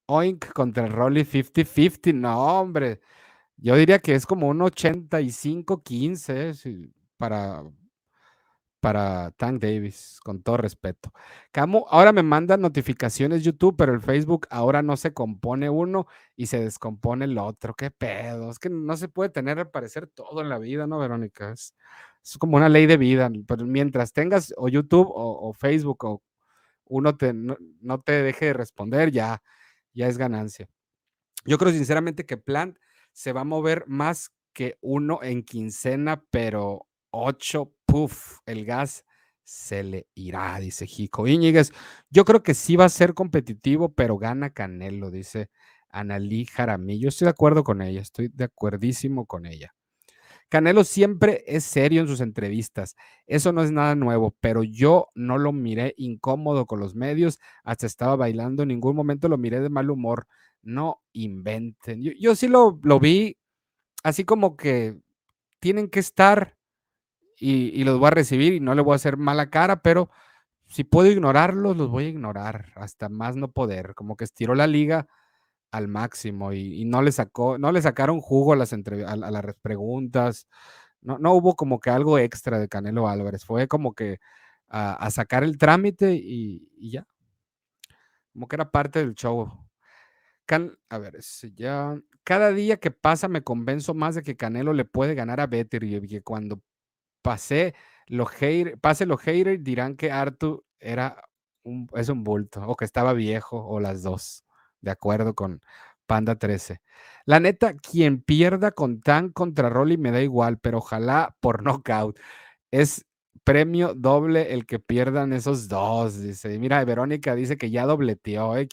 Oink 0.08 0.52
contra 0.54 0.88
Rolly 0.88 1.24
50-50, 1.24 2.14
no, 2.16 2.60
hombre. 2.60 3.00
Yo 3.58 3.76
diría 3.76 4.00
que 4.00 4.16
es 4.16 4.26
como 4.26 4.48
un 4.48 4.60
85-15 4.60 6.92
para, 7.18 7.64
para 8.80 9.32
Tank 9.32 9.62
Davis, 9.62 10.20
con 10.24 10.42
todo 10.42 10.58
respeto. 10.58 11.12
Camo, 11.52 11.86
ahora 11.90 12.12
me 12.12 12.24
mandan 12.24 12.62
notificaciones 12.62 13.44
YouTube, 13.44 13.76
pero 13.78 13.94
el 13.94 14.02
Facebook 14.02 14.48
ahora 14.50 14.82
no 14.82 14.98
se 14.98 15.14
compone 15.14 15.70
uno 15.70 16.08
y 16.36 16.48
se 16.48 16.60
descompone 16.62 17.26
el 17.26 17.38
otro. 17.38 17.76
¿Qué 17.76 17.92
pedo? 17.92 18.50
Es 18.50 18.60
que 18.60 18.70
no 18.70 18.96
se 18.98 19.10
puede 19.10 19.30
tener 19.30 19.60
al 19.60 19.70
parecer 19.70 20.08
todo 20.08 20.42
en 20.42 20.50
la 20.50 20.60
vida, 20.60 20.88
¿no, 20.88 21.00
Verónica? 21.00 21.52
Es, 21.52 21.74
como 22.40 22.58
una 22.58 22.70
ley 22.70 22.86
de 22.86 22.98
vida. 22.98 23.30
Pero 23.48 23.66
mientras 23.66 24.14
tengas 24.14 24.54
o 24.58 24.70
YouTube 24.70 25.10
o, 25.12 25.54
Facebook 25.54 26.06
o 26.06 26.24
uno 26.86 27.18
te, 27.18 27.34
no, 27.34 28.02
te 28.02 28.24
deje 28.24 28.48
de 28.48 28.54
responder, 28.54 29.12
ya, 29.12 29.42
ya 29.94 30.08
es 30.08 30.18
ganancia. 30.18 30.68
Yo 31.46 31.58
creo 31.58 31.72
sinceramente 31.72 32.26
que 32.26 32.38
Plant 32.38 32.78
se 33.14 33.34
va 33.34 33.42
a 33.42 33.46
mover 33.46 33.86
más 33.88 34.32
que 34.54 34.78
uno 34.82 35.20
en 35.24 35.44
quincena, 35.44 36.24
pero 36.32 36.89
8, 37.12 37.72
puff, 37.86 38.40
el 38.46 38.66
gas 38.66 39.06
se 39.44 39.84
le 39.84 40.08
irá, 40.14 40.60
dice 40.60 40.86
Jico 40.86 41.28
Íñiguez. 41.28 41.72
Yo 42.10 42.24
creo 42.24 42.44
que 42.44 42.54
sí 42.54 42.76
va 42.76 42.86
a 42.86 42.90
ser 42.90 43.14
competitivo, 43.16 43.94
pero 43.94 44.18
gana 44.18 44.52
Canelo, 44.52 45.10
dice 45.10 45.50
Analí 45.90 46.46
Jaramillo. 46.46 47.10
estoy 47.10 47.26
de 47.26 47.32
acuerdo 47.32 47.64
con 47.64 47.82
ella, 47.82 48.02
estoy 48.02 48.30
de 48.30 48.44
acuerdísimo 48.46 49.26
con 49.26 49.48
ella. 49.48 49.74
Canelo 50.50 50.84
siempre 50.84 51.44
es 51.48 51.64
serio 51.64 52.02
en 52.02 52.08
sus 52.08 52.22
entrevistas. 52.22 52.96
Eso 53.28 53.52
no 53.52 53.64
es 53.64 53.72
nada 53.72 53.96
nuevo, 53.96 54.36
pero 54.40 54.64
yo 54.64 55.10
no 55.16 55.38
lo 55.38 55.52
miré 55.52 55.94
incómodo 55.98 56.66
con 56.66 56.80
los 56.80 56.96
medios, 56.96 57.40
hasta 57.64 57.86
estaba 57.86 58.16
bailando, 58.16 58.64
en 58.64 58.70
ningún 58.70 58.96
momento 58.96 59.30
lo 59.30 59.38
miré 59.38 59.62
de 59.62 59.70
mal 59.70 59.90
humor. 59.92 60.28
No 60.62 61.02
inventen. 61.14 62.02
Yo, 62.02 62.36
sí 62.36 62.48
lo, 62.48 62.80
lo 62.84 63.00
vi 63.00 63.38
así 64.04 64.26
como 64.26 64.58
que 64.58 64.98
tienen 65.60 65.90
que 65.90 66.00
estar 66.00 66.59
y, 67.40 67.84
los 67.84 68.00
voy 68.00 68.08
a 68.08 68.12
recibir 68.12 68.54
y 68.54 68.60
no 68.60 68.76
le 68.76 68.82
voy 68.82 68.94
a 68.94 68.96
hacer 68.98 69.18
mala 69.18 69.50
cara, 69.50 69.82
pero 69.82 70.10
si 70.68 70.84
puedo 70.84 71.10
ignorarlos, 71.10 71.78
los 71.78 71.90
voy 71.90 72.06
a 72.06 72.10
ignorar 72.10 72.74
hasta 72.76 73.10
más 73.10 73.36
no 73.36 73.52
poder. 73.52 73.96
Como 73.96 74.16
que 74.18 74.26
estiró 74.26 74.56
la 74.56 74.68
liga 74.68 75.08
al 75.72 75.88
máximo 75.88 76.54
y, 76.54 76.86
no 76.86 77.02
le 77.02 77.12
sacó, 77.12 77.58
no 77.58 77.72
le 77.72 77.82
sacaron 77.82 78.22
jugo 78.22 78.54
a 78.54 78.56
las, 78.58 78.74
a, 78.74 79.16
las 79.16 79.56
preguntas. 79.62 80.48
No, 81.02 81.18
no 81.20 81.34
hubo 81.34 81.56
como 81.56 81.80
que 81.80 81.90
algo 81.90 82.20
extra 82.20 82.60
de 82.60 82.68
Canelo 82.68 83.08
Álvarez. 83.08 83.46
Fue 83.46 83.68
como 83.68 83.94
que 83.94 84.20
a, 84.70 85.10
sacar 85.12 85.44
el 85.44 85.58
trámite 85.58 86.14
y, 86.14 86.92
ya. 86.92 87.08
Como 88.34 88.48
que 88.48 88.56
era 88.56 88.72
parte 88.72 89.00
del 89.00 89.16
show. 89.16 89.52
a 90.90 90.98
ver, 90.98 91.20
ya. 91.56 92.00
Cada 92.24 92.52
día 92.52 92.78
que 92.78 92.92
pasa 92.92 93.28
me 93.28 93.44
convenzo 93.44 93.94
más 93.94 94.16
de 94.16 94.24
que 94.24 94.38
Canelo 94.38 94.74
le 94.74 94.86
puede 94.86 95.16
ganar 95.16 95.40
a 95.40 95.48
Better 95.48 95.84
y 95.84 96.08
que 96.08 96.22
cuando 96.22 96.62
pasé 97.22 97.76
los 98.08 98.30
haters, 98.32 98.80
pase 98.82 99.06
los 99.06 99.22
haters 99.22 99.64
dirán 99.64 99.96
que 99.96 100.12
Arthur 100.12 100.64
era 100.80 101.24
un, 101.64 101.90
es 101.96 102.10
un 102.10 102.24
bulto 102.24 102.62
o 102.68 102.76
que 102.76 102.86
estaba 102.86 103.14
viejo 103.14 103.66
o 103.66 103.80
las 103.80 104.04
dos, 104.04 104.44
de 104.82 104.92
acuerdo 104.92 105.36
con 105.36 105.62
Panda 106.08 106.36
13. 106.36 106.82
La 107.26 107.40
neta, 107.40 107.76
quien 107.76 108.22
pierda 108.22 108.72
con 108.72 109.02
Tan 109.02 109.30
contra 109.30 109.70
Rolly 109.70 109.98
me 109.98 110.12
da 110.12 110.22
igual, 110.22 110.58
pero 110.60 110.80
ojalá 110.80 111.36
por 111.40 111.64
knockout. 111.64 112.20
Es 112.72 113.06
premio 113.44 113.94
doble 113.96 114.54
el 114.54 114.66
que 114.66 114.80
pierdan 114.80 115.34
esos 115.34 115.68
dos, 115.68 116.22
dice. 116.22 116.58
Mira, 116.60 116.84
Verónica 116.86 117.36
dice 117.36 117.58
que 117.58 117.72
ya 117.72 117.86
dobleteó, 117.86 118.58
eh, 118.58 118.68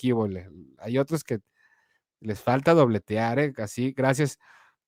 Hay 0.79 0.99
otros 0.99 1.25
que 1.25 1.41
les 2.21 2.41
falta 2.43 2.75
dobletear, 2.75 3.39
eh, 3.39 3.53
así, 3.59 3.93
gracias 3.93 4.39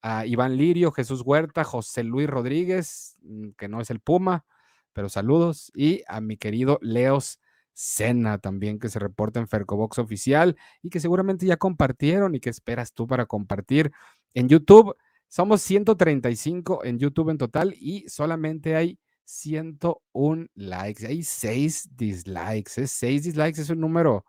a 0.02 0.26
Iván 0.26 0.56
Lirio, 0.56 0.92
Jesús 0.92 1.22
Huerta, 1.24 1.64
José 1.64 2.04
Luis 2.04 2.28
Rodríguez, 2.28 3.16
mm, 3.22 3.50
que 3.56 3.68
no 3.68 3.80
es 3.80 3.90
el 3.90 4.00
Puma, 4.00 4.44
pero 4.92 5.08
saludos, 5.08 5.70
y 5.74 6.02
a 6.08 6.20
mi 6.20 6.37
querido 6.37 6.78
Leos 6.82 7.40
Sena 7.72 8.38
también 8.38 8.80
que 8.80 8.88
se 8.88 8.98
reporta 8.98 9.38
en 9.38 9.46
Fercobox 9.46 10.00
oficial 10.00 10.56
y 10.82 10.90
que 10.90 10.98
seguramente 10.98 11.46
ya 11.46 11.56
compartieron 11.56 12.34
y 12.34 12.40
que 12.40 12.50
esperas 12.50 12.92
tú 12.92 13.06
para 13.06 13.26
compartir 13.26 13.92
en 14.34 14.48
YouTube. 14.48 14.96
Somos 15.28 15.62
135 15.62 16.84
en 16.84 16.98
YouTube 16.98 17.30
en 17.30 17.38
total 17.38 17.74
y 17.78 18.08
solamente 18.08 18.74
hay 18.74 18.98
101 19.26 20.48
likes. 20.56 21.06
Hay 21.06 21.22
6 21.22 21.90
dislikes. 21.94 22.88
6 22.88 23.22
dislikes 23.22 23.61
es 23.61 23.70
un 23.70 23.78
número 23.78 24.24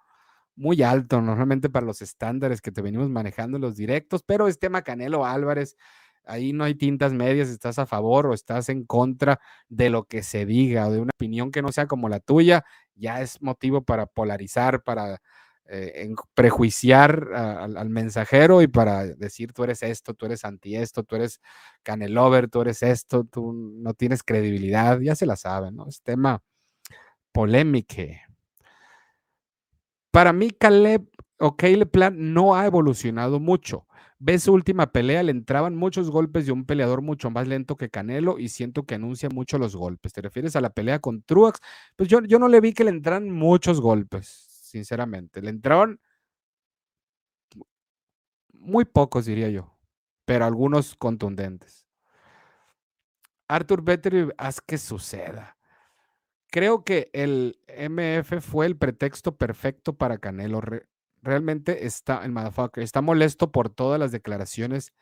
muy 0.59 0.83
alto 0.83 1.21
normalmente 1.21 1.69
para 1.69 1.85
los 1.85 2.01
estándares 2.01 2.61
que 2.61 2.71
te 2.71 2.81
venimos 2.81 3.09
manejando 3.09 3.57
en 3.57 3.61
los 3.61 3.77
directos, 3.77 4.23
pero 4.23 4.47
es 4.47 4.59
tema 4.59 4.81
Canelo 4.83 5.25
Álvarez. 5.25 5.77
Ahí 6.25 6.53
no 6.53 6.65
hay 6.65 6.75
tintas 6.75 7.13
medias, 7.13 7.49
estás 7.49 7.79
a 7.79 7.85
favor 7.85 8.27
o 8.27 8.33
estás 8.33 8.69
en 8.69 8.83
contra 8.85 9.39
de 9.69 9.89
lo 9.89 10.03
que 10.03 10.21
se 10.21 10.45
diga 10.45 10.87
o 10.87 10.91
de 10.91 10.99
una 10.99 11.11
opinión 11.15 11.51
que 11.51 11.61
no 11.61 11.71
sea 11.71 11.87
como 11.87 12.09
la 12.09 12.19
tuya, 12.19 12.65
ya 12.95 13.21
es 13.21 13.41
motivo 13.41 13.83
para 13.83 14.05
polarizar, 14.05 14.83
para 14.83 15.21
eh, 15.69 16.13
prejuiciar 16.33 17.29
al, 17.33 17.89
mensajero 17.89 18.61
y 18.61 18.67
para 18.67 19.05
decir 19.05 19.53
tú 19.53 19.63
eres 19.63 19.81
esto, 19.81 20.13
tú 20.13 20.25
eres 20.25 20.43
anti 20.43 20.75
esto, 20.75 21.03
tú 21.03 21.15
eres 21.15 21.39
canelover, 21.83 22.49
tú 22.49 22.61
eres 22.61 22.83
esto, 22.83 23.23
tú 23.23 23.53
no 23.53 23.93
tienes 23.93 24.23
credibilidad, 24.23 24.99
ya 24.99 25.15
se 25.15 25.25
la 25.25 25.37
saben, 25.37 25.75
¿no? 25.77 25.87
Es 25.87 26.01
tema 26.01 26.41
polémico. 27.31 28.03
Para 30.11 30.33
mí, 30.33 30.49
Caleb 30.51 31.07
o 31.39 31.55
Caleb 31.55 31.89
Plant 31.91 32.17
no 32.17 32.55
ha 32.55 32.65
evolucionado 32.65 33.39
mucho. 33.39 33.85
Ves 34.21 34.43
su 34.43 34.53
última 34.53 34.91
pelea, 34.91 35.23
le 35.23 35.31
entraban 35.31 35.75
muchos 35.75 36.11
golpes 36.11 36.45
de 36.45 36.51
un 36.51 36.65
peleador 36.65 37.01
mucho 37.01 37.29
más 37.29 37.47
lento 37.47 37.77
que 37.77 37.89
Canelo 37.89 38.37
y 38.37 38.49
siento 38.49 38.83
que 38.83 38.95
anuncia 38.95 39.29
mucho 39.29 39.57
los 39.57 39.75
golpes. 39.75 40.11
¿Te 40.11 40.21
refieres 40.21 40.55
a 40.57 40.61
la 40.61 40.71
pelea 40.71 40.99
con 40.99 41.21
Truax? 41.23 41.59
Pues 41.95 42.09
yo, 42.09 42.21
yo 42.23 42.37
no 42.37 42.49
le 42.49 42.59
vi 42.59 42.73
que 42.73 42.83
le 42.83 42.89
entraran 42.89 43.29
muchos 43.29 43.79
golpes, 43.79 44.27
sinceramente. 44.61 45.41
Le 45.41 45.51
entraron 45.51 46.01
muy 48.53 48.85
pocos, 48.85 49.25
diría 49.25 49.49
yo, 49.49 49.77
pero 50.25 50.45
algunos 50.45 50.95
contundentes. 50.95 51.87
Arthur 53.47 53.81
Better, 53.83 54.33
haz 54.37 54.61
que 54.61 54.77
suceda. 54.77 55.58
Creo 56.51 56.83
que 56.83 57.09
el 57.13 57.59
MF 57.67 58.41
fue 58.41 58.65
el 58.65 58.75
pretexto 58.77 59.37
perfecto 59.37 59.93
para 59.95 60.17
Canelo. 60.17 60.61
realmente 61.21 61.85
está, 61.85 62.23
el 62.25 62.31
motherfucker, 62.31 62.83
está 62.83 63.01
molesto 63.01 63.51
por 63.51 63.69
todas 63.69 63.99
las 63.99 64.11
declaraciones 64.11 64.93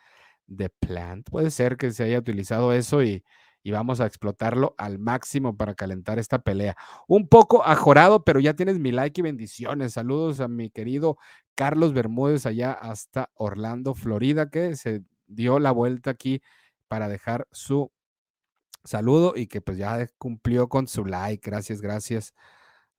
de 0.47 0.69
Plant. 0.69 1.29
Puede 1.29 1.51
ser 1.51 1.77
que 1.77 1.91
se 1.91 2.03
haya 2.03 2.19
utilizado 2.19 2.73
eso 2.73 3.01
y, 3.03 3.23
y 3.63 3.71
vamos 3.71 4.01
a 4.01 4.05
explotarlo 4.05 4.75
al 4.77 4.99
máximo 4.99 5.55
para 5.55 5.75
calentar 5.75 6.19
esta 6.19 6.39
pelea. 6.39 6.75
Un 7.07 7.27
poco 7.27 7.65
ajorado, 7.65 8.23
pero 8.23 8.39
ya 8.39 8.53
tienes 8.53 8.79
mi 8.79 8.91
like 8.91 9.21
y 9.21 9.23
bendiciones. 9.23 9.93
Saludos 9.93 10.39
a 10.41 10.47
mi 10.47 10.69
querido 10.69 11.17
Carlos 11.55 11.93
Bermúdez 11.93 12.45
allá 12.45 12.73
hasta 12.73 13.29
Orlando, 13.35 13.93
Florida, 13.93 14.49
que 14.49 14.75
se 14.75 15.03
dio 15.27 15.59
la 15.59 15.71
vuelta 15.71 16.11
aquí 16.11 16.41
para 16.87 17.07
dejar 17.09 17.47
su 17.51 17.91
saludo 18.87 19.33
y 19.35 19.47
que 19.47 19.61
pues 19.61 19.77
ya 19.77 20.07
cumplió 20.17 20.69
con 20.69 20.87
su 20.87 21.05
like. 21.05 21.47
Gracias, 21.49 21.81
gracias. 21.81 22.33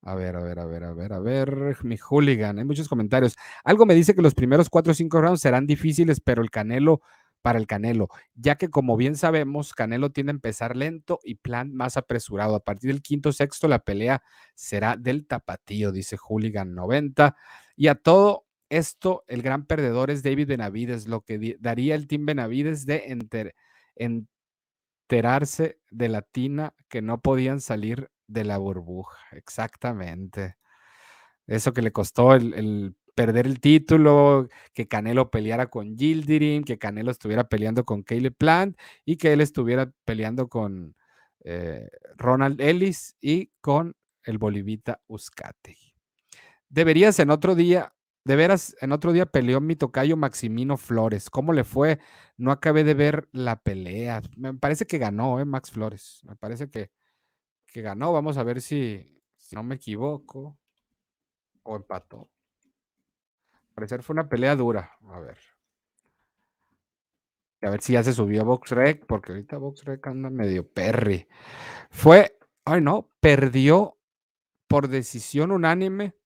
A 0.03 0.15
ver, 0.15 0.37
a 0.37 0.43
ver, 0.43 0.61
a 0.61 0.67
ver, 0.67 0.85
a 0.85 0.93
ver, 0.93 1.13
a 1.13 1.19
ver, 1.19 1.77
mi 1.83 1.97
hooligan. 1.97 2.59
Hay 2.59 2.65
muchos 2.65 2.89
comentarios. 2.89 3.37
Algo 3.65 3.85
me 3.87 3.95
dice 3.95 4.15
que 4.15 4.23
los 4.23 4.35
primeros 4.35 4.71
cuatro 4.71 4.93
o 4.93 4.95
cinco 4.95 5.21
rounds 5.21 5.41
serán 5.41 5.67
difíciles, 5.67 6.21
pero 6.21 6.43
el 6.43 6.51
Canelo 6.51 7.03
para 7.43 7.59
el 7.59 7.67
Canelo, 7.67 8.09
ya 8.35 8.57
que 8.57 8.69
como 8.69 8.97
bien 8.97 9.17
sabemos, 9.17 9.73
Canelo 9.73 10.11
tiene 10.11 10.31
a 10.31 10.35
empezar 10.35 10.77
lento 10.77 11.21
y 11.25 11.37
plan 11.37 11.73
más 11.75 11.97
apresurado. 11.97 12.55
A 12.55 12.61
partir 12.61 12.91
del 12.91 13.03
quinto 13.03 13.33
sexto, 13.33 13.69
la 13.69 13.79
pelea 13.81 14.23
será 14.55 14.97
del 14.97 15.27
tapatío, 15.27 15.93
dice 15.93 16.17
Hooligan 16.17 16.75
90. 16.75 17.37
Y 17.77 17.89
a 17.89 17.95
todo 17.95 18.47
esto, 18.71 19.25
el 19.29 19.43
gran 19.43 19.67
perdedor 19.67 20.11
es 20.11 20.23
David 20.23 20.49
Benavides, 20.49 21.07
lo 21.09 21.23
que 21.23 21.57
daría 21.61 21.95
el 21.95 22.07
Team 22.07 22.27
Benavides 22.27 22.87
de 22.87 23.05
enter, 23.07 23.55
enterarse 25.09 25.81
de 25.91 26.11
la 26.11 26.21
tina 26.21 26.75
que 26.89 27.01
no 27.01 27.23
podían 27.23 27.63
salir 27.63 28.11
de 28.27 28.45
la 28.45 28.59
burbuja. 28.59 29.19
Exactamente. 29.33 30.57
Eso 31.47 31.73
que 31.73 31.81
le 31.81 31.93
costó 31.93 32.35
el, 32.35 32.95
perder 33.15 33.47
el 33.47 33.59
título, 33.59 34.49
que 34.75 34.87
Canelo 34.87 35.31
peleara 35.31 35.69
con 35.69 35.97
Gildirim, 35.97 36.63
que 36.63 36.77
Canelo 36.77 37.11
estuviera 37.11 37.49
peleando 37.49 37.87
con 37.87 38.03
Caleb 38.03 38.35
Plant 38.37 38.79
y 39.07 39.17
que 39.17 39.33
él 39.33 39.41
estuviera 39.41 39.91
peleando 40.05 40.49
con 40.49 40.95
eh, 41.43 41.89
Ronald 42.19 42.61
Ellis 42.61 43.17
y 43.23 43.51
con 43.63 43.97
el 44.25 44.37
Bolivita 44.37 45.01
Uzcate. 45.07 45.79
Deberías 46.69 47.19
en 47.19 47.31
otro 47.31 47.55
día 47.55 47.95
de 48.25 48.37
veras, 48.37 48.77
en 48.81 48.93
otro 48.93 49.13
día 49.13 49.27
peleó 49.27 49.61
mi 49.61 49.77
tocayo 49.77 50.17
Maximino 50.17 50.77
Flores. 50.77 51.31
¿Cómo 51.31 51.53
le 51.53 51.65
fue? 51.65 51.99
No 52.37 52.53
acabé 52.53 52.85
de 52.85 52.95
ver 52.95 53.29
la 53.33 53.63
pelea. 53.63 54.21
Me 54.37 54.55
parece 54.55 54.87
que 54.87 54.99
ganó, 54.99 55.41
¿eh? 55.41 55.45
Max 55.45 55.71
Flores. 55.71 56.21
Me 56.25 56.37
parece 56.37 56.69
que, 56.69 56.91
que 57.67 57.81
ganó. 57.81 58.13
Vamos 58.13 58.37
a 58.37 58.43
ver 58.43 58.61
si, 58.61 59.23
no 59.53 59.63
me 59.63 59.77
equivoco. 59.77 60.59
O 61.63 61.77
empató. 61.77 62.29
Parecer 63.75 64.03
fue 64.03 64.15
una 64.15 64.29
pelea 64.29 64.57
dura. 64.57 64.93
A 65.11 65.21
ver. 65.21 65.39
A 67.63 67.71
ver 67.71 67.81
si 67.81 67.95
ya 67.95 68.03
se 68.03 68.13
subió 68.13 68.43
a 68.43 68.45
BoxRec, 68.45 69.07
porque 69.07 69.33
ahorita 69.33 69.57
BoxRec 69.57 70.07
anda 70.07 70.31
medio 70.31 70.69
perry. 70.69 71.27
Fue, 71.91 72.39
ay 72.65 72.81
no, 72.81 73.11
perdió 73.21 73.97
por 74.69 74.89
decisión 74.89 75.51
unánime 75.51 76.18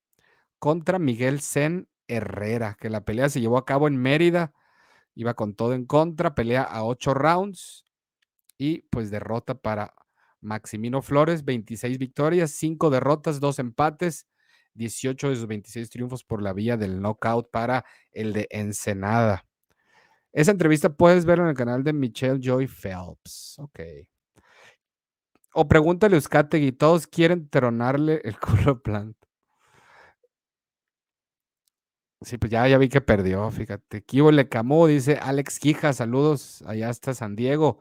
contra 0.62 1.00
Miguel 1.00 1.40
Sen 1.40 1.88
Herrera, 2.06 2.76
que 2.80 2.88
la 2.88 3.00
pelea 3.00 3.28
se 3.28 3.40
llevó 3.40 3.58
a 3.58 3.66
cabo 3.66 3.88
en 3.88 3.96
Mérida, 3.96 4.52
iba 5.16 5.34
con 5.34 5.56
todo 5.56 5.74
en 5.74 5.86
contra, 5.86 6.36
pelea 6.36 6.62
a 6.62 6.84
ocho 6.84 7.14
rounds 7.14 7.84
y 8.58 8.82
pues 8.82 9.10
derrota 9.10 9.56
para 9.56 9.92
Maximino 10.40 11.02
Flores, 11.02 11.44
26 11.44 11.98
victorias, 11.98 12.52
5 12.52 12.90
derrotas, 12.90 13.40
2 13.40 13.58
empates, 13.58 14.28
18 14.74 15.30
de 15.30 15.34
sus 15.34 15.48
26 15.48 15.90
triunfos 15.90 16.22
por 16.22 16.40
la 16.40 16.52
vía 16.52 16.76
del 16.76 17.02
knockout 17.02 17.50
para 17.50 17.84
el 18.12 18.32
de 18.32 18.46
Ensenada. 18.48 19.44
Esa 20.32 20.52
entrevista 20.52 20.94
puedes 20.94 21.24
verla 21.24 21.42
en 21.42 21.50
el 21.50 21.56
canal 21.56 21.82
de 21.82 21.92
Michelle 21.92 22.38
Joy 22.40 22.68
Phelps. 22.68 23.58
Ok. 23.58 23.80
O 25.54 25.66
pregúntale 25.66 26.14
a 26.14 26.18
Euskategui, 26.18 26.70
todos 26.70 27.08
quieren 27.08 27.48
tronarle 27.48 28.20
el 28.22 28.38
culo 28.38 28.80
plant. 28.80 29.16
Sí, 32.24 32.38
pues 32.38 32.52
ya, 32.52 32.68
ya 32.68 32.78
vi 32.78 32.88
que 32.88 33.00
perdió, 33.00 33.50
fíjate. 33.50 34.02
Kibo 34.02 34.30
Le 34.30 34.48
Camó, 34.48 34.86
dice 34.86 35.18
Alex 35.20 35.58
Quija, 35.58 35.92
saludos 35.92 36.62
allá 36.66 36.88
hasta 36.88 37.14
San 37.14 37.34
Diego. 37.34 37.80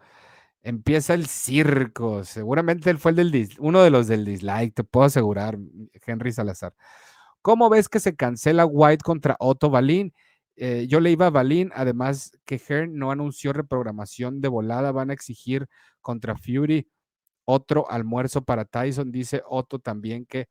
Empieza 0.64 1.14
el 1.16 1.28
circo. 1.28 2.24
Seguramente 2.26 2.90
él 2.90 3.00
fue 3.00 3.12
el 3.12 3.18
del 3.32 3.50
uno 3.60 3.84
de 3.84 3.92
los 3.92 4.08
del 4.08 4.26
dislike, 4.26 4.74
te 4.76 4.84
puedo 4.84 5.06
asegurar, 5.08 5.58
Henry 6.08 6.32
Salazar. 6.32 6.74
¿Cómo 7.42 7.70
ves 7.70 7.90
que 7.90 8.00
se 8.00 8.16
cancela 8.16 8.66
White 8.66 9.04
contra 9.04 9.36
Otto 9.40 9.70
Balín? 9.70 10.14
Eh, 10.58 10.88
yo 10.90 11.00
le 11.00 11.12
iba 11.12 11.28
a 11.28 11.32
Balín, 11.32 11.72
además 11.76 12.32
que 12.46 12.60
Hearn 12.60 12.96
no 12.98 13.12
anunció 13.12 13.54
reprogramación 13.54 14.42
de 14.42 14.50
volada, 14.50 14.92
van 14.92 15.12
a 15.12 15.14
exigir 15.14 15.68
contra 16.02 16.38
Fury 16.38 16.88
otro 17.46 17.90
almuerzo 17.92 18.44
para 18.44 18.66
Tyson, 18.66 19.12
dice 19.12 19.44
Otto 19.48 19.80
también 19.80 20.26
que 20.26 20.48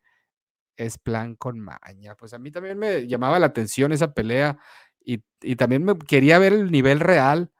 es 0.80 0.96
plan 0.96 1.36
con 1.36 1.60
maña. 1.60 2.14
Pues 2.16 2.32
a 2.32 2.38
mí 2.38 2.50
también 2.50 2.78
me 2.78 3.06
llamaba 3.06 3.38
la 3.38 3.46
atención 3.46 3.92
esa 3.92 4.14
pelea 4.14 4.58
y, 5.04 5.18
también 5.56 5.84
me 5.84 5.98
quería 5.98 6.38
ver 6.38 6.54
el 6.54 6.70
nivel 6.70 7.00
real 7.00 7.50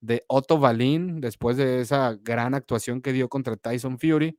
de 0.00 0.24
Otto 0.28 0.58
Balín 0.58 1.20
después 1.20 1.56
de 1.58 1.80
esa 1.80 2.16
gran 2.22 2.54
actuación 2.54 3.02
que 3.02 3.12
dio 3.12 3.28
contra 3.28 3.56
Tyson 3.56 3.98
Fury, 3.98 4.38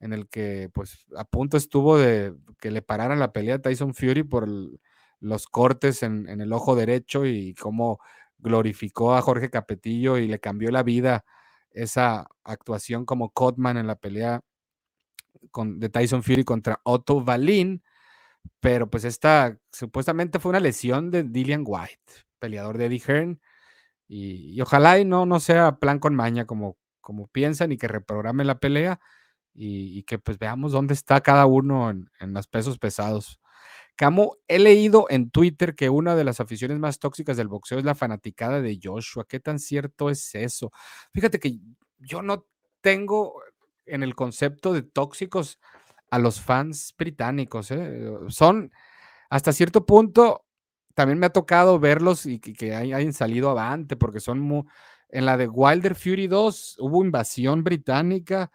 en 0.00 0.12
el 0.12 0.28
que 0.28 0.70
pues 0.74 1.06
a 1.16 1.24
punto 1.24 1.56
estuvo 1.56 1.98
de 1.98 2.34
que 2.60 2.70
le 2.70 2.82
pararan 2.82 3.18
la 3.18 3.32
pelea 3.32 3.56
a 3.56 3.62
Tyson 3.62 3.94
Fury 3.94 4.24
por 4.24 4.46
los 5.20 5.46
cortes 5.46 6.02
en, 6.02 6.28
en, 6.28 6.42
el 6.42 6.52
ojo 6.52 6.76
derecho 6.76 7.24
y 7.24 7.54
cómo 7.54 7.98
glorificó 8.38 9.14
a 9.14 9.22
Jorge 9.22 9.48
Capetillo 9.50 10.18
y 10.18 10.28
le 10.28 10.40
cambió 10.40 10.70
la 10.70 10.82
vida 10.82 11.24
esa 11.70 12.28
actuación 12.44 13.06
como 13.06 13.30
Cotman 13.30 13.78
en 13.78 13.86
la 13.86 13.96
pelea 13.96 14.42
de 15.42 15.88
Tyson 15.88 16.22
Fury 16.22 16.44
contra 16.44 16.80
Otto 16.84 17.22
Valin, 17.22 17.82
pero 18.60 18.88
pues 18.90 19.04
esta 19.04 19.58
supuestamente 19.72 20.38
fue 20.38 20.50
una 20.50 20.60
lesión 20.60 21.10
de 21.10 21.22
Dillian 21.22 21.64
White, 21.66 22.12
peleador 22.38 22.78
de 22.78 22.86
Eddie 22.86 23.02
Hearn, 23.06 23.40
y, 24.06 24.60
ojalá 24.60 24.98
y 24.98 25.04
no, 25.04 25.26
no 25.26 25.40
sea 25.40 25.76
plan 25.78 25.98
con 25.98 26.14
maña 26.14 26.46
como, 26.46 26.76
como 27.00 27.28
piensan 27.28 27.72
y 27.72 27.78
que 27.78 27.88
reprograme 27.88 28.44
la 28.44 28.58
pelea 28.58 29.00
y, 29.54 30.02
que 30.04 30.18
pues 30.18 30.38
veamos 30.38 30.72
dónde 30.72 30.94
está 30.94 31.20
cada 31.20 31.46
uno 31.46 31.90
en, 31.90 32.10
en 32.20 32.34
los 32.34 32.46
pesos 32.46 32.78
pesados. 32.78 33.40
Camo, 33.96 34.38
he 34.48 34.58
leído 34.58 35.06
en 35.08 35.30
Twitter 35.30 35.76
que 35.76 35.88
una 35.88 36.16
de 36.16 36.24
las 36.24 36.40
aficiones 36.40 36.78
más 36.80 36.98
tóxicas 36.98 37.36
del 37.36 37.46
boxeo 37.46 37.78
es 37.78 37.84
la 37.84 37.94
fanaticada 37.94 38.60
de 38.60 38.78
Joshua. 38.82 39.24
¿Qué 39.28 39.38
tan 39.38 39.60
cierto 39.60 40.10
es 40.10 40.34
eso? 40.34 40.72
Fíjate 41.12 41.38
que 41.38 41.58
yo 41.98 42.20
no 42.20 42.44
tengo 42.80 43.40
en 43.86 44.02
el 44.02 44.14
concepto 44.14 44.72
de 44.72 44.82
tóxicos 44.82 45.58
a 46.10 46.18
los 46.18 46.40
fans 46.40 46.94
británicos. 46.96 47.70
¿eh? 47.70 48.10
Son, 48.28 48.72
hasta 49.30 49.52
cierto 49.52 49.84
punto, 49.86 50.44
también 50.94 51.18
me 51.18 51.26
ha 51.26 51.30
tocado 51.30 51.78
verlos 51.78 52.26
y 52.26 52.38
que, 52.38 52.74
hayan 52.74 53.12
salido 53.12 53.50
avante, 53.50 53.96
porque 53.96 54.20
son 54.20 54.40
muy, 54.40 54.64
en 55.08 55.26
la 55.26 55.36
de 55.36 55.48
Wilder 55.48 55.94
Fury 55.94 56.26
2 56.26 56.76
hubo 56.80 57.04
invasión 57.04 57.64
británica, 57.64 58.50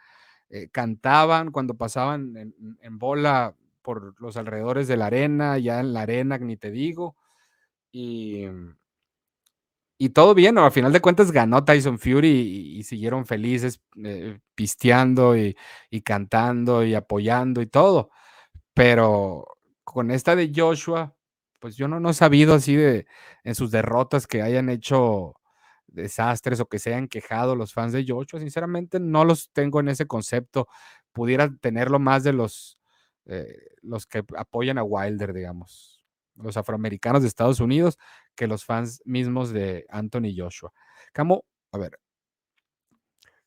eh, 0.49 0.69
cantaban 0.69 1.51
cuando 1.51 1.75
pasaban 1.75 2.35
en, 2.35 2.55
en, 2.81 2.97
bola 2.97 3.55
por 3.81 4.19
los 4.21 4.35
alrededores 4.37 4.87
de 4.87 4.97
la 4.97 5.07
arena, 5.07 5.57
ya 5.57 5.79
en 5.79 5.93
la 5.93 6.01
arena, 6.01 6.37
ni 6.37 6.57
te 6.57 6.71
digo. 6.71 7.15
Y, 7.91 8.45
y 10.01 10.09
todo 10.11 10.33
bien, 10.33 10.55
¿no? 10.55 10.65
a 10.65 10.71
final 10.71 10.93
de 10.93 11.01
cuentas 11.01 11.29
ganó 11.31 11.65
Tyson 11.65 11.99
Fury 11.99 12.29
y, 12.79 12.83
siguieron 12.83 13.25
felices 13.25 13.81
eh, 14.03 14.39
pisteando 14.55 15.35
y, 15.37 15.57
cantando 16.03 16.85
y 16.85 16.95
apoyando 16.95 17.61
y 17.61 17.67
todo. 17.67 18.09
Pero 18.73 19.45
con 19.83 20.11
esta 20.11 20.37
de 20.37 20.53
Joshua, 20.55 21.15
pues 21.59 21.75
yo 21.75 21.89
no, 21.89 21.99
no 21.99 22.11
he 22.11 22.13
sabido 22.13 22.55
así 22.55 22.77
de 22.77 23.07
en 23.43 23.55
sus 23.55 23.71
derrotas 23.71 24.25
que 24.25 24.41
hayan 24.41 24.69
hecho 24.69 25.35
desastres 25.87 26.61
o 26.61 26.67
que 26.67 26.79
se 26.79 26.93
hayan 26.93 27.09
quejado 27.09 27.57
los 27.57 27.73
fans 27.73 27.91
de 27.91 28.05
Joshua. 28.07 28.39
Sinceramente 28.39 29.01
no 29.01 29.25
los 29.25 29.51
tengo 29.51 29.81
en 29.81 29.89
ese 29.89 30.07
concepto. 30.07 30.69
Pudiera 31.11 31.49
tenerlo 31.59 31.99
más 31.99 32.23
de 32.23 32.31
los, 32.31 32.79
eh, 33.25 33.53
los 33.81 34.05
que 34.07 34.23
apoyan 34.37 34.77
a 34.77 34.83
Wilder, 34.83 35.33
digamos. 35.33 36.05
los 36.35 36.55
afroamericanos 36.55 37.21
de 37.21 37.27
Estados 37.27 37.59
Unidos 37.59 37.97
que 38.39 38.47
los 38.47 38.63
fans 38.63 39.01
mismos 39.03 39.51
de 39.51 39.85
Anthony 39.89 40.31
Joshua. 40.33 40.71
Camo, 41.11 41.43
a 41.73 41.77
ver, 41.77 41.99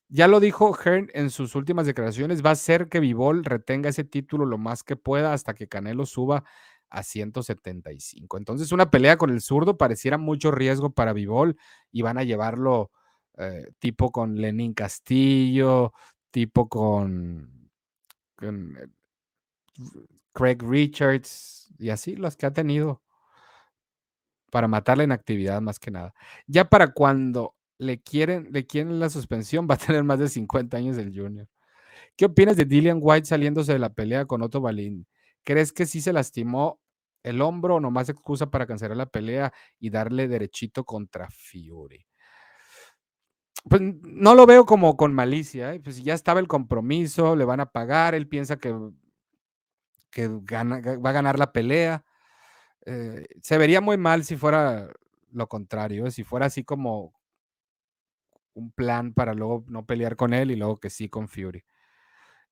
ya 0.07 0.27
lo 0.27 0.39
dijo 0.39 0.71
Hearn 0.75 1.09
en 1.15 1.31
sus 1.31 1.55
últimas 1.55 1.87
declaraciones, 1.87 2.45
va 2.45 2.51
a 2.51 2.55
ser 2.55 2.89
que 2.89 2.99
Vivol 2.99 3.43
retenga 3.43 3.89
ese 3.89 4.03
título 4.03 4.45
lo 4.45 4.59
más 4.59 4.83
que 4.83 4.95
pueda 4.95 5.33
hasta 5.33 5.55
que 5.55 5.67
Canelo 5.67 6.05
suba 6.05 6.43
a 6.91 7.01
175. 7.01 8.37
Entonces, 8.37 8.71
una 8.71 8.91
pelea 8.91 9.17
con 9.17 9.31
el 9.31 9.41
zurdo 9.41 9.77
pareciera 9.79 10.19
mucho 10.19 10.51
riesgo 10.51 10.91
para 10.93 11.11
Vivol 11.11 11.57
y 11.91 12.03
van 12.03 12.19
a 12.19 12.23
llevarlo 12.23 12.91
eh, 13.39 13.65
tipo 13.79 14.11
con 14.11 14.35
Lenin 14.35 14.75
Castillo, 14.75 15.91
tipo 16.29 16.69
con, 16.69 17.71
con 18.35 18.77
eh, 18.77 18.87
Craig 20.33 20.57
Richards 20.61 21.73
y 21.79 21.89
así 21.89 22.15
los 22.15 22.37
que 22.37 22.45
ha 22.45 22.53
tenido 22.53 23.01
para 24.53 24.67
matarla 24.67 25.03
en 25.03 25.11
actividad 25.11 25.61
más 25.61 25.79
que 25.79 25.89
nada. 25.89 26.13
Ya 26.45 26.69
para 26.69 26.93
cuando 26.93 27.55
le 27.79 28.03
quieren, 28.03 28.49
le 28.51 28.67
quieren 28.67 28.99
la 28.99 29.09
suspensión, 29.09 29.67
va 29.69 29.73
a 29.73 29.79
tener 29.79 30.03
más 30.03 30.19
de 30.19 30.29
50 30.29 30.77
años 30.77 30.95
el 30.99 31.07
Junior. 31.07 31.47
¿Qué 32.15 32.25
opinas 32.25 32.55
de 32.55 32.65
Dillian 32.65 32.99
White 33.01 33.25
saliéndose 33.25 33.73
de 33.73 33.79
la 33.79 33.89
pelea 33.89 34.25
con 34.25 34.43
Otto 34.43 34.61
Balín? 34.61 35.07
¿Crees 35.43 35.73
que 35.73 35.87
sí 35.87 36.01
se 36.01 36.13
lastimó 36.13 36.79
el 37.23 37.41
hombro 37.41 37.77
o 37.77 37.79
nomás 37.79 38.09
excusa 38.09 38.51
para 38.51 38.67
cancelar 38.67 38.95
la 38.95 39.07
pelea 39.07 39.51
y 39.79 39.89
darle 39.89 40.27
derechito 40.27 40.83
contra 40.83 41.27
Fury? 41.31 42.05
Pues 43.67 43.81
no 43.81 44.35
lo 44.35 44.45
veo 44.45 44.67
como 44.67 44.95
con 44.97 45.15
malicia, 45.15 45.73
¿eh? 45.73 45.79
pues 45.79 46.03
ya 46.03 46.13
estaba 46.13 46.39
el 46.39 46.47
compromiso, 46.47 47.35
le 47.35 47.45
van 47.45 47.59
a 47.59 47.71
pagar, 47.71 48.13
él 48.13 48.27
piensa 48.27 48.57
que, 48.57 48.71
que 50.11 50.27
va 50.27 51.09
a 51.09 51.13
ganar 51.13 51.39
la 51.39 51.51
pelea. 51.51 52.05
Eh, 52.85 53.25
se 53.41 53.57
vería 53.57 53.81
muy 53.81 53.97
mal 53.97 54.23
si 54.23 54.35
fuera 54.35 54.89
lo 55.31 55.47
contrario, 55.47 56.11
si 56.11 56.23
fuera 56.23 56.47
así 56.47 56.63
como, 56.63 57.13
un 58.53 58.71
plan 58.71 59.13
para 59.13 59.33
luego 59.33 59.63
no 59.67 59.85
pelear 59.85 60.15
con 60.15 60.33
él 60.33 60.51
y 60.51 60.55
luego 60.55 60.79
que 60.79 60.89
sí 60.89 61.09
con 61.09 61.27
Fury. 61.27 61.63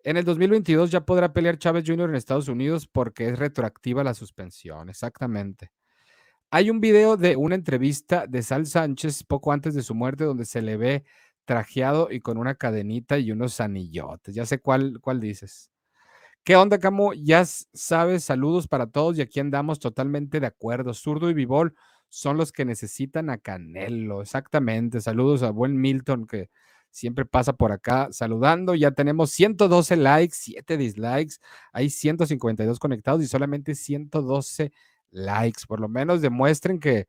En 0.03 0.17
el 0.17 0.25
2022 0.25 0.89
ya 0.91 1.05
podrá 1.05 1.31
pelear 1.31 1.59
Chávez 1.59 1.83
Jr. 1.85 2.09
en 2.09 2.15
Estados 2.15 2.47
Unidos 2.47 2.87
porque 2.87 3.29
es 3.29 3.37
retroactiva 3.37 4.03
la 4.03 4.13
suspensión, 4.13 4.89
exactamente. 4.89 5.71
Hay 6.49 6.69
un 6.69 6.81
video 6.81 7.17
de 7.17 7.35
una 7.35 7.55
entrevista 7.55 8.27
de 8.27 8.43
Sal 8.43 8.65
Sánchez 8.65 9.23
poco 9.23 9.51
antes 9.53 9.73
de 9.73 9.83
su 9.83 9.95
muerte 9.95 10.25
donde 10.25 10.45
se 10.45 10.61
le 10.61 10.75
ve 10.75 11.05
trajeado 11.45 12.09
y 12.11 12.19
con 12.21 12.37
una 12.37 12.55
cadenita 12.55 13.19
y 13.19 13.31
unos 13.31 13.61
anillotes. 13.61 14.35
Ya 14.35 14.45
sé 14.45 14.59
cuál, 14.59 14.99
cuál 15.01 15.19
dices. 15.19 15.70
¿Qué 16.43 16.55
onda, 16.55 16.79
Camo? 16.79 17.13
Ya 17.13 17.45
sabes, 17.45 18.23
saludos 18.23 18.67
para 18.67 18.87
todos 18.87 19.15
y 19.17 19.21
aquí 19.21 19.39
andamos 19.39 19.79
totalmente 19.79 20.39
de 20.39 20.47
acuerdo. 20.47 20.93
Zurdo 20.95 21.29
y 21.29 21.35
Vivol 21.35 21.75
son 22.09 22.35
los 22.37 22.51
que 22.51 22.65
necesitan 22.65 23.29
a 23.29 23.37
Canelo. 23.37 24.21
Exactamente. 24.23 25.01
Saludos 25.01 25.43
a 25.43 25.51
buen 25.51 25.79
Milton 25.79 26.25
que 26.25 26.49
siempre 26.89 27.25
pasa 27.25 27.53
por 27.53 27.71
acá 27.71 28.09
saludando. 28.11 28.73
Ya 28.73 28.89
tenemos 28.89 29.29
112 29.31 29.95
likes, 29.97 30.35
7 30.35 30.77
dislikes. 30.77 31.35
Hay 31.73 31.91
152 31.91 32.79
conectados 32.79 33.21
y 33.21 33.27
solamente 33.27 33.75
112 33.75 34.71
likes. 35.11 35.61
Por 35.67 35.79
lo 35.79 35.89
menos 35.89 36.21
demuestren 36.21 36.79
que, 36.79 37.07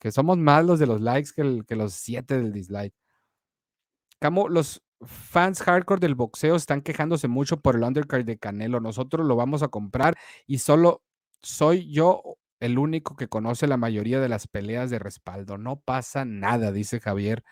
que 0.00 0.10
somos 0.10 0.38
más 0.38 0.64
los 0.64 0.80
de 0.80 0.86
los 0.86 1.00
likes 1.00 1.30
que, 1.36 1.62
que 1.68 1.76
los 1.76 1.94
7 1.94 2.36
del 2.36 2.52
dislike. 2.52 2.94
Camo, 4.18 4.48
los 4.48 4.82
fans 5.06 5.62
hardcore 5.62 6.00
del 6.00 6.14
boxeo 6.14 6.56
están 6.56 6.82
quejándose 6.82 7.28
mucho 7.28 7.60
por 7.60 7.76
el 7.76 7.82
undercard 7.82 8.24
de 8.24 8.38
Canelo. 8.38 8.80
Nosotros 8.80 9.26
lo 9.26 9.36
vamos 9.36 9.62
a 9.62 9.68
comprar 9.68 10.16
y 10.46 10.58
solo 10.58 11.02
soy 11.42 11.90
yo 11.92 12.22
el 12.60 12.78
único 12.78 13.16
que 13.16 13.28
conoce 13.28 13.66
la 13.66 13.76
mayoría 13.76 14.20
de 14.20 14.28
las 14.28 14.46
peleas 14.46 14.90
de 14.90 14.98
respaldo. 15.00 15.58
No 15.58 15.80
pasa 15.80 16.24
nada, 16.24 16.72
dice 16.72 17.00
Javier 17.00 17.42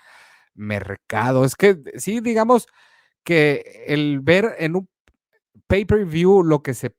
Mercado. 0.55 1.45
Es 1.45 1.57
que 1.57 1.79
sí, 1.97 2.21
digamos 2.21 2.69
que 3.25 3.85
el 3.89 4.21
ver 4.21 4.57
en 4.59 4.77
un 4.77 4.89
pay-per-view 5.67 6.43
lo 6.45 6.63
que 6.63 6.75
se 6.75 6.95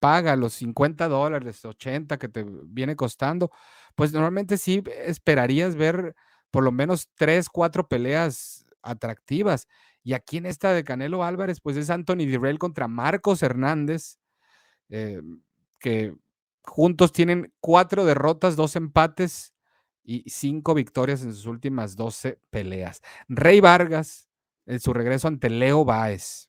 paga, 0.00 0.36
los 0.36 0.54
50 0.54 1.08
dólares, 1.08 1.64
80 1.64 2.18
que 2.18 2.28
te 2.28 2.44
viene 2.64 2.96
costando, 2.96 3.50
pues 3.94 4.12
normalmente 4.12 4.58
sí 4.58 4.82
esperarías 5.06 5.76
ver 5.76 6.14
por 6.50 6.64
lo 6.64 6.72
menos 6.72 7.08
tres, 7.14 7.48
cuatro 7.48 7.88
peleas 7.88 8.66
atractivas. 8.82 9.68
Y 10.02 10.14
aquí 10.14 10.38
en 10.38 10.46
esta 10.46 10.72
de 10.72 10.84
Canelo 10.84 11.24
Álvarez, 11.24 11.60
pues 11.60 11.76
es 11.76 11.90
Anthony 11.90 12.26
Dirrell 12.26 12.58
contra 12.58 12.88
Marcos 12.88 13.42
Hernández, 13.42 14.18
eh, 14.88 15.20
que 15.78 16.14
juntos 16.62 17.12
tienen 17.12 17.52
cuatro 17.60 18.04
derrotas, 18.04 18.56
dos 18.56 18.76
empates 18.76 19.52
y 20.02 20.28
cinco 20.28 20.74
victorias 20.74 21.22
en 21.22 21.34
sus 21.34 21.46
últimas 21.46 21.96
12 21.96 22.40
peleas. 22.50 23.02
Rey 23.28 23.60
Vargas 23.60 24.28
en 24.66 24.80
su 24.80 24.92
regreso 24.92 25.28
ante 25.28 25.50
Leo 25.50 25.84
Báez. 25.84 26.48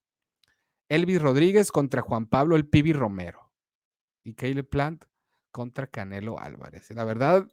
Elvis 0.90 1.22
Rodríguez 1.22 1.72
contra 1.72 2.02
Juan 2.02 2.28
Pablo 2.28 2.56
El 2.56 2.68
Pibi 2.68 2.94
Romero. 2.94 3.52
Y 4.24 4.34
Caleb 4.34 4.70
Plant 4.70 5.06
contra 5.52 5.88
Canelo 5.88 6.40
Álvarez. 6.40 6.92
La 6.92 7.04
verdad, 7.04 7.48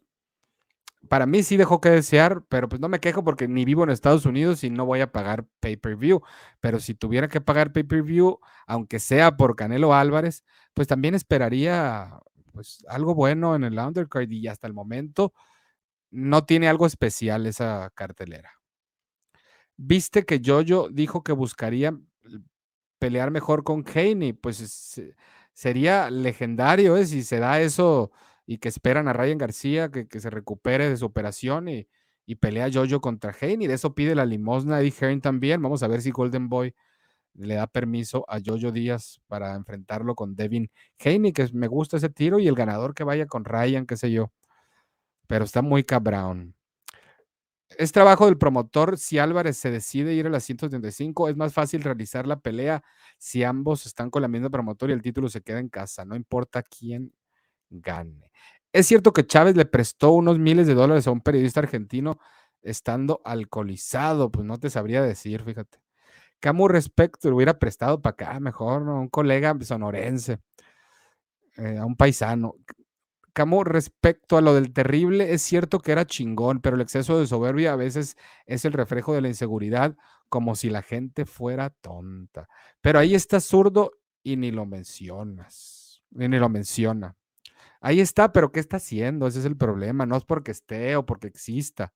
para 1.09 1.26
mí 1.26 1.42
sí 1.42 1.57
dejó 1.57 1.80
que 1.80 1.90
desear, 1.90 2.42
pero 2.49 2.68
pues 2.68 2.80
no 2.80 2.88
me 2.88 3.01
quejo 3.01 3.22
porque 3.24 3.46
ni 3.46 3.64
vivo 3.64 3.84
en 3.84 3.90
Estados 3.90 4.26
Unidos 4.26 4.64
y 4.64 4.70
no 4.70 4.84
voy 4.84 5.01
a 5.01 5.12
pagar 5.12 5.46
pay-per-view. 5.61 6.22
Pero 6.61 6.80
si 6.80 6.94
tuviera 6.94 7.28
que 7.28 7.40
pagar 7.40 7.72
pay-per-view, 7.72 8.40
aunque 8.66 8.99
sea 8.99 9.36
por 9.36 9.55
Canelo 9.57 9.94
Álvarez, 9.94 10.44
pues 10.74 10.88
también 10.88 11.14
esperaría 11.14 12.18
pues 12.53 12.84
algo 12.88 13.14
bueno 13.14 13.55
en 13.55 13.64
el 13.64 13.78
undercard 13.78 14.30
y 14.30 14.49
hasta 14.49 14.66
el 14.66 14.74
momento 14.74 15.32
no 16.11 16.44
tiene 16.44 16.68
algo 16.68 16.86
especial 16.86 17.46
esa 17.46 17.90
cartelera. 17.94 18.53
Viste 19.76 20.24
que 20.24 20.40
Jojo 20.44 20.88
dijo 20.90 21.22
que 21.22 21.32
buscaría 21.32 21.96
pelear 22.99 23.30
mejor 23.30 23.62
con 23.62 23.84
Haney, 23.94 24.32
pues 24.32 25.01
sería 25.53 26.11
legendario 26.11 26.96
¿eh? 26.96 27.07
si 27.07 27.22
se 27.22 27.38
da 27.38 27.61
eso 27.61 28.11
y 28.51 28.57
que 28.57 28.70
esperan 28.70 29.09
a 29.09 29.12
Ryan 29.12 29.36
García 29.36 29.90
que, 29.90 30.09
se 30.09 30.30
recupere 30.30 30.88
de 30.88 30.96
su 30.96 31.05
operación 31.05 31.68
y, 31.68 31.86
pelea 32.40 32.70
Jojo 32.72 32.99
contra 33.03 33.36
Haney. 33.38 33.66
De 33.66 33.74
eso 33.74 33.94
pide 33.94 34.14
la 34.14 34.24
limosna 34.24 34.80
Eddie 34.80 34.94
Hearn 34.99 35.20
también. 35.20 35.61
Vamos 35.61 35.82
a 35.82 35.88
ver 35.88 36.01
si 36.01 36.11
Golden 36.11 36.49
Boy 36.49 36.74
le 37.34 37.57
da 37.57 37.66
permiso 37.66 38.24
a 38.26 38.38
Jojo 38.42 38.72
Díaz 38.72 39.20
para 39.26 39.55
enfrentarlo 39.55 40.14
con 40.14 40.34
Devin 40.34 40.70
Haney, 40.99 41.32
que 41.34 41.46
me 41.53 41.66
gusta 41.66 41.99
ese 41.99 42.09
tiro, 42.09 42.38
y 42.38 42.49
el 42.49 42.55
ganador 42.55 42.94
que 42.94 43.05
vaya 43.05 43.26
con 43.26 43.44
Ryan, 43.44 43.84
qué 43.86 43.99
sé 43.99 44.11
yo. 44.11 44.32
Pero 45.26 45.44
está 45.44 45.61
muy 45.61 45.84
cabrón. 45.84 46.55
Es 47.76 47.92
trabajo 47.92 48.24
del 48.24 48.38
promotor 48.38 48.96
si 48.96 49.18
Álvarez 49.18 49.59
se 49.59 49.70
decide 49.70 50.14
ir 50.14 50.26
a 50.26 50.30
las 50.30 50.44
135. 50.44 51.28
Es 51.28 51.36
más 51.36 51.53
fácil 51.53 51.82
realizar 51.82 52.26
la 52.26 52.40
pelea 52.40 52.82
si 53.18 53.44
ambos 53.44 53.84
están 53.84 54.09
con 54.09 54.22
la 54.22 54.28
misma 54.28 54.49
promotor 54.49 54.88
y 54.88 54.94
el 54.94 55.03
título 55.03 55.28
se 55.28 55.42
queda 55.42 55.61
en 55.61 55.68
casa. 55.68 56.07
No 56.07 56.16
importa 56.16 56.62
quién 56.62 57.12
gane. 57.71 58.31
Es 58.73 58.87
cierto 58.87 59.12
que 59.12 59.27
Chávez 59.27 59.57
le 59.57 59.64
prestó 59.64 60.12
unos 60.12 60.39
miles 60.39 60.66
de 60.66 60.75
dólares 60.75 61.07
a 61.07 61.11
un 61.11 61.21
periodista 61.21 61.61
argentino 61.61 62.19
estando 62.62 63.21
alcoholizado. 63.25 64.31
Pues 64.31 64.47
no 64.47 64.59
te 64.59 64.71
sabría 64.71 65.03
decir, 65.03 65.43
fíjate. 65.43 65.79
Camu 66.41 66.69
respecto, 66.69 67.31
lo 67.31 67.37
hubiera 67.37 67.59
prestado 67.59 68.01
para 68.01 68.12
acá, 68.12 68.41
mejor. 68.41 68.83
Un 68.83 69.09
colega 69.09 69.57
sonorense, 69.62 70.39
eh, 71.57 71.79
a 71.79 71.87
un 71.87 71.97
paisano. 71.97 72.55
Camu, 73.33 73.64
respecto 73.64 74.37
a 74.37 74.41
lo 74.41 74.55
del 74.55 74.73
terrible, 74.73 75.33
es 75.33 75.43
cierto 75.43 75.81
que 75.81 75.93
era 75.93 76.07
chingón, 76.07 76.61
pero 76.61 76.77
el 76.77 76.83
exceso 76.83 77.19
de 77.21 77.27
soberbia 77.27 77.73
a 77.73 77.77
veces 77.77 78.16
es 78.47 78.64
el 78.64 78.73
reflejo 78.73 79.14
de 79.14 79.23
la 79.23 79.29
inseguridad, 79.29 79.97
como 80.29 80.57
si 80.57 80.71
la 80.71 80.83
gente 80.83 81.25
fuera 81.25 81.71
tonta. 81.71 82.49
Pero 82.81 82.99
ahí 82.99 83.14
está 83.14 83.41
zurdo 83.41 83.93
y 84.23 84.37
ni 84.37 84.51
lo 84.51 84.66
mencionas, 84.66 86.03
ni 86.11 86.29
lo 86.29 86.49
menciona. 86.49 87.18
Ahí 87.81 88.01
está, 88.01 88.33
pero 88.33 88.51
¿qué 88.53 88.61
está 88.61 88.79
haciendo? 88.79 89.26
Ese 89.26 89.41
es 89.41 89.45
el 89.45 89.57
problema, 89.57 90.07
no 90.07 90.16
es 90.16 90.24
porque 90.24 90.51
esté 90.51 90.97
o 90.97 91.07
porque 91.07 91.29
exista. 91.29 91.93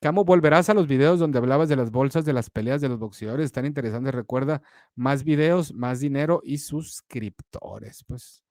Camo, 0.00 0.24
volverás 0.24 0.68
a 0.68 0.74
los 0.74 0.86
videos 0.86 1.18
donde 1.18 1.38
hablabas 1.38 1.68
de 1.68 1.76
las 1.76 1.90
bolsas 1.90 2.24
de 2.24 2.32
las 2.34 2.50
peleas 2.50 2.80
de 2.80 2.88
los 2.88 2.98
boxeadores. 2.98 3.46
Están 3.46 3.64
interesantes. 3.66 4.14
Recuerda, 4.14 4.60
más 4.94 5.24
videos, 5.24 5.72
más 5.72 6.00
dinero 6.00 6.40
y 6.44 6.58
suscriptores. 6.58 8.04
Pues 8.04 8.42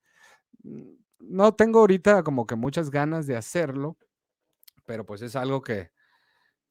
mm, 0.63 0.93
no 1.19 1.53
tengo 1.55 1.79
ahorita 1.79 2.23
como 2.23 2.45
que 2.47 2.55
muchas 2.55 2.89
ganas 2.89 3.27
de 3.27 3.37
hacerlo, 3.37 3.97
pero 4.85 5.05
pues 5.05 5.21
es 5.21 5.35
algo 5.35 5.61
que, 5.61 5.91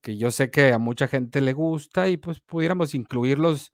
que 0.02 0.16
yo 0.18 0.30
sé 0.30 0.50
que 0.50 0.72
a 0.72 0.78
mucha 0.78 1.08
gente 1.08 1.40
le 1.40 1.52
gusta 1.54 2.08
y 2.08 2.16
pues 2.16 2.40
pudiéramos 2.40 2.94
incluirlos 2.94 3.72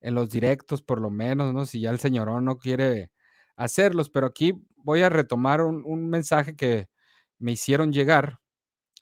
en 0.00 0.14
los 0.14 0.30
directos 0.30 0.82
por 0.82 1.00
lo 1.00 1.10
menos, 1.10 1.54
¿no? 1.54 1.66
Si 1.66 1.80
ya 1.80 1.90
el 1.90 2.00
señorón 2.00 2.44
no 2.44 2.58
quiere 2.58 3.10
hacerlos, 3.56 4.10
pero 4.10 4.26
aquí 4.26 4.54
voy 4.84 5.02
a 5.02 5.08
retomar 5.08 5.62
un, 5.62 5.82
un 5.84 6.08
mensaje 6.08 6.56
que 6.56 6.88
me 7.38 7.52
hicieron 7.52 7.92
llegar 7.92 8.38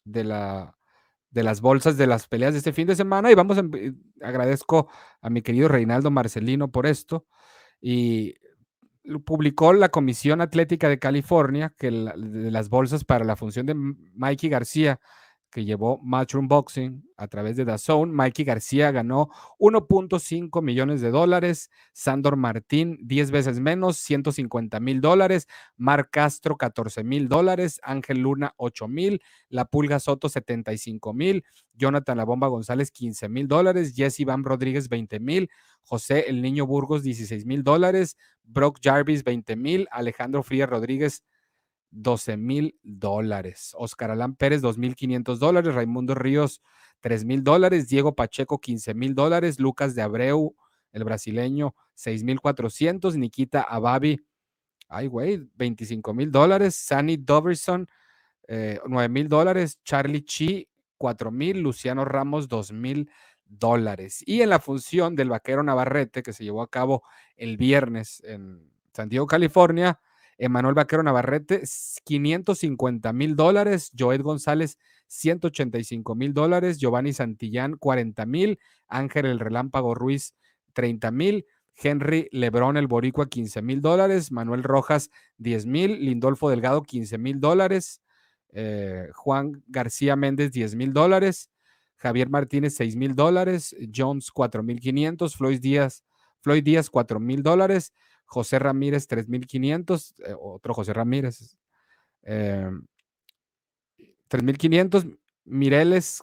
de 0.04 0.24
la 0.24 0.74
de 1.30 1.42
las 1.42 1.60
bolsas 1.60 1.96
de 1.96 2.06
las 2.06 2.26
peleas 2.26 2.54
de 2.54 2.58
este 2.58 2.72
fin 2.72 2.86
de 2.86 2.96
semana 2.96 3.30
y 3.30 3.34
vamos 3.34 3.58
a, 3.58 3.62
agradezco 4.22 4.88
a 5.20 5.30
mi 5.30 5.42
querido 5.42 5.68
Reinaldo 5.68 6.10
Marcelino 6.10 6.70
por 6.70 6.86
esto 6.86 7.26
y 7.80 8.34
publicó 9.24 9.72
la 9.72 9.88
Comisión 9.90 10.40
Atlética 10.40 10.88
de 10.88 10.98
California 10.98 11.74
que 11.76 11.90
de 11.90 12.50
las 12.50 12.68
bolsas 12.68 13.04
para 13.04 13.24
la 13.24 13.36
función 13.36 13.66
de 13.66 13.74
Mikey 13.74 14.50
García 14.50 15.00
que 15.50 15.64
llevó 15.64 15.98
Matchroom 16.02 16.46
Boxing 16.48 17.04
a 17.16 17.26
través 17.28 17.56
de 17.56 17.64
DAZN. 17.64 18.12
Mikey 18.12 18.44
García 18.44 18.90
ganó 18.90 19.28
1.5 19.58 20.62
millones 20.62 21.00
de 21.00 21.10
dólares, 21.10 21.70
Sandor 21.92 22.36
Martín 22.36 22.98
10 23.02 23.30
veces 23.30 23.60
menos, 23.60 23.96
150 23.98 24.78
mil 24.80 25.00
dólares, 25.00 25.46
Marc 25.76 26.10
Castro 26.10 26.56
14 26.56 27.02
mil 27.04 27.28
dólares, 27.28 27.80
Ángel 27.82 28.18
Luna 28.18 28.52
8 28.56 28.88
mil, 28.88 29.22
La 29.48 29.64
Pulga 29.64 30.00
Soto 30.00 30.28
75 30.28 31.14
mil, 31.14 31.44
Jonathan 31.74 32.18
La 32.18 32.24
Bomba 32.24 32.48
González 32.48 32.90
15 32.90 33.28
mil 33.28 33.48
dólares, 33.48 33.94
Jesse 33.94 34.24
Van 34.24 34.44
Rodríguez 34.44 34.88
20 34.88 35.20
mil, 35.20 35.50
José 35.82 36.26
El 36.28 36.42
Niño 36.42 36.66
Burgos 36.66 37.02
16 37.02 37.46
mil 37.46 37.62
dólares, 37.62 38.16
Brock 38.44 38.78
Jarvis 38.82 39.24
20 39.24 39.56
mil, 39.56 39.88
Alejandro 39.90 40.42
Frías 40.42 40.68
Rodríguez 40.68 41.24
12 41.90 42.36
mil 42.36 42.78
dólares. 42.82 43.74
Oscar 43.76 44.10
Alán 44.10 44.34
Pérez, 44.34 44.62
2.500 44.62 45.38
dólares. 45.38 45.74
Raimundo 45.74 46.14
Ríos, 46.14 46.62
3 47.00 47.24
mil 47.24 47.42
dólares. 47.42 47.88
Diego 47.88 48.14
Pacheco, 48.14 48.60
15 48.60 48.94
mil 48.94 49.14
dólares. 49.14 49.58
Lucas 49.60 49.94
de 49.94 50.02
Abreu, 50.02 50.54
el 50.92 51.04
brasileño, 51.04 51.74
6.400. 51.96 53.16
Nikita 53.16 53.62
Ababi, 53.62 54.24
ay, 54.88 55.06
güey, 55.06 55.48
25 55.56 56.14
mil 56.14 56.30
dólares. 56.30 56.76
Sunny 56.76 57.16
Doverson, 57.16 57.88
eh, 58.46 58.80
9 58.86 59.08
mil 59.08 59.28
dólares. 59.28 59.80
Charlie 59.84 60.24
Chi, 60.24 60.68
4 60.96 61.30
mil. 61.30 61.60
Luciano 61.60 62.04
Ramos, 62.04 62.48
2 62.48 62.72
mil 62.72 63.10
dólares. 63.48 64.22
Y 64.26 64.42
en 64.42 64.50
la 64.50 64.60
función 64.60 65.16
del 65.16 65.30
vaquero 65.30 65.62
Navarrete, 65.62 66.22
que 66.22 66.32
se 66.32 66.44
llevó 66.44 66.62
a 66.62 66.70
cabo 66.70 67.02
el 67.36 67.56
viernes 67.56 68.22
en 68.24 68.70
San 68.92 69.08
Diego, 69.08 69.26
California, 69.26 69.98
Emanuel 70.38 70.74
Vaquero 70.74 71.02
Navarrete, 71.02 71.62
550 72.04 73.12
mil 73.12 73.34
dólares. 73.34 73.90
Joed 73.98 74.22
González, 74.22 74.78
185 75.08 76.14
mil 76.14 76.32
dólares. 76.32 76.78
Giovanni 76.78 77.12
Santillán, 77.12 77.76
40 77.76 78.24
mil. 78.24 78.60
Ángel 78.86 79.26
el 79.26 79.40
Relámpago 79.40 79.94
Ruiz, 79.94 80.34
30 80.74 81.10
mil. 81.10 81.46
Henry 81.74 82.28
Lebrón 82.32 82.76
el 82.76 82.86
Boricua, 82.86 83.28
15 83.28 83.62
mil 83.62 83.80
dólares. 83.80 84.30
Manuel 84.30 84.62
Rojas, 84.62 85.10
10 85.38 85.66
mil. 85.66 86.04
Lindolfo 86.04 86.50
Delgado, 86.50 86.82
15 86.82 87.18
mil 87.18 87.40
dólares. 87.40 88.00
Eh, 88.52 89.08
Juan 89.14 89.62
García 89.66 90.14
Méndez, 90.16 90.52
10 90.52 90.76
mil 90.76 90.92
dólares. 90.92 91.50
Javier 91.96 92.30
Martínez, 92.30 92.76
6 92.76 92.94
mil 92.94 93.16
dólares. 93.16 93.74
Jones, 93.94 94.30
4 94.30 94.62
mil 94.62 94.80
500. 94.80 95.36
Floyd 95.36 95.60
Díaz, 95.60 96.04
Floyd 96.42 96.62
Díaz, 96.62 96.90
4 96.90 97.18
mil 97.18 97.42
dólares. 97.42 97.92
José 98.28 98.58
Ramírez 98.58 99.06
3500, 99.08 100.14
eh, 100.18 100.34
otro 100.38 100.74
José 100.74 100.92
Ramírez, 100.92 101.56
3500, 104.28 105.04
em, 105.04 105.16
Mireles 105.44 106.22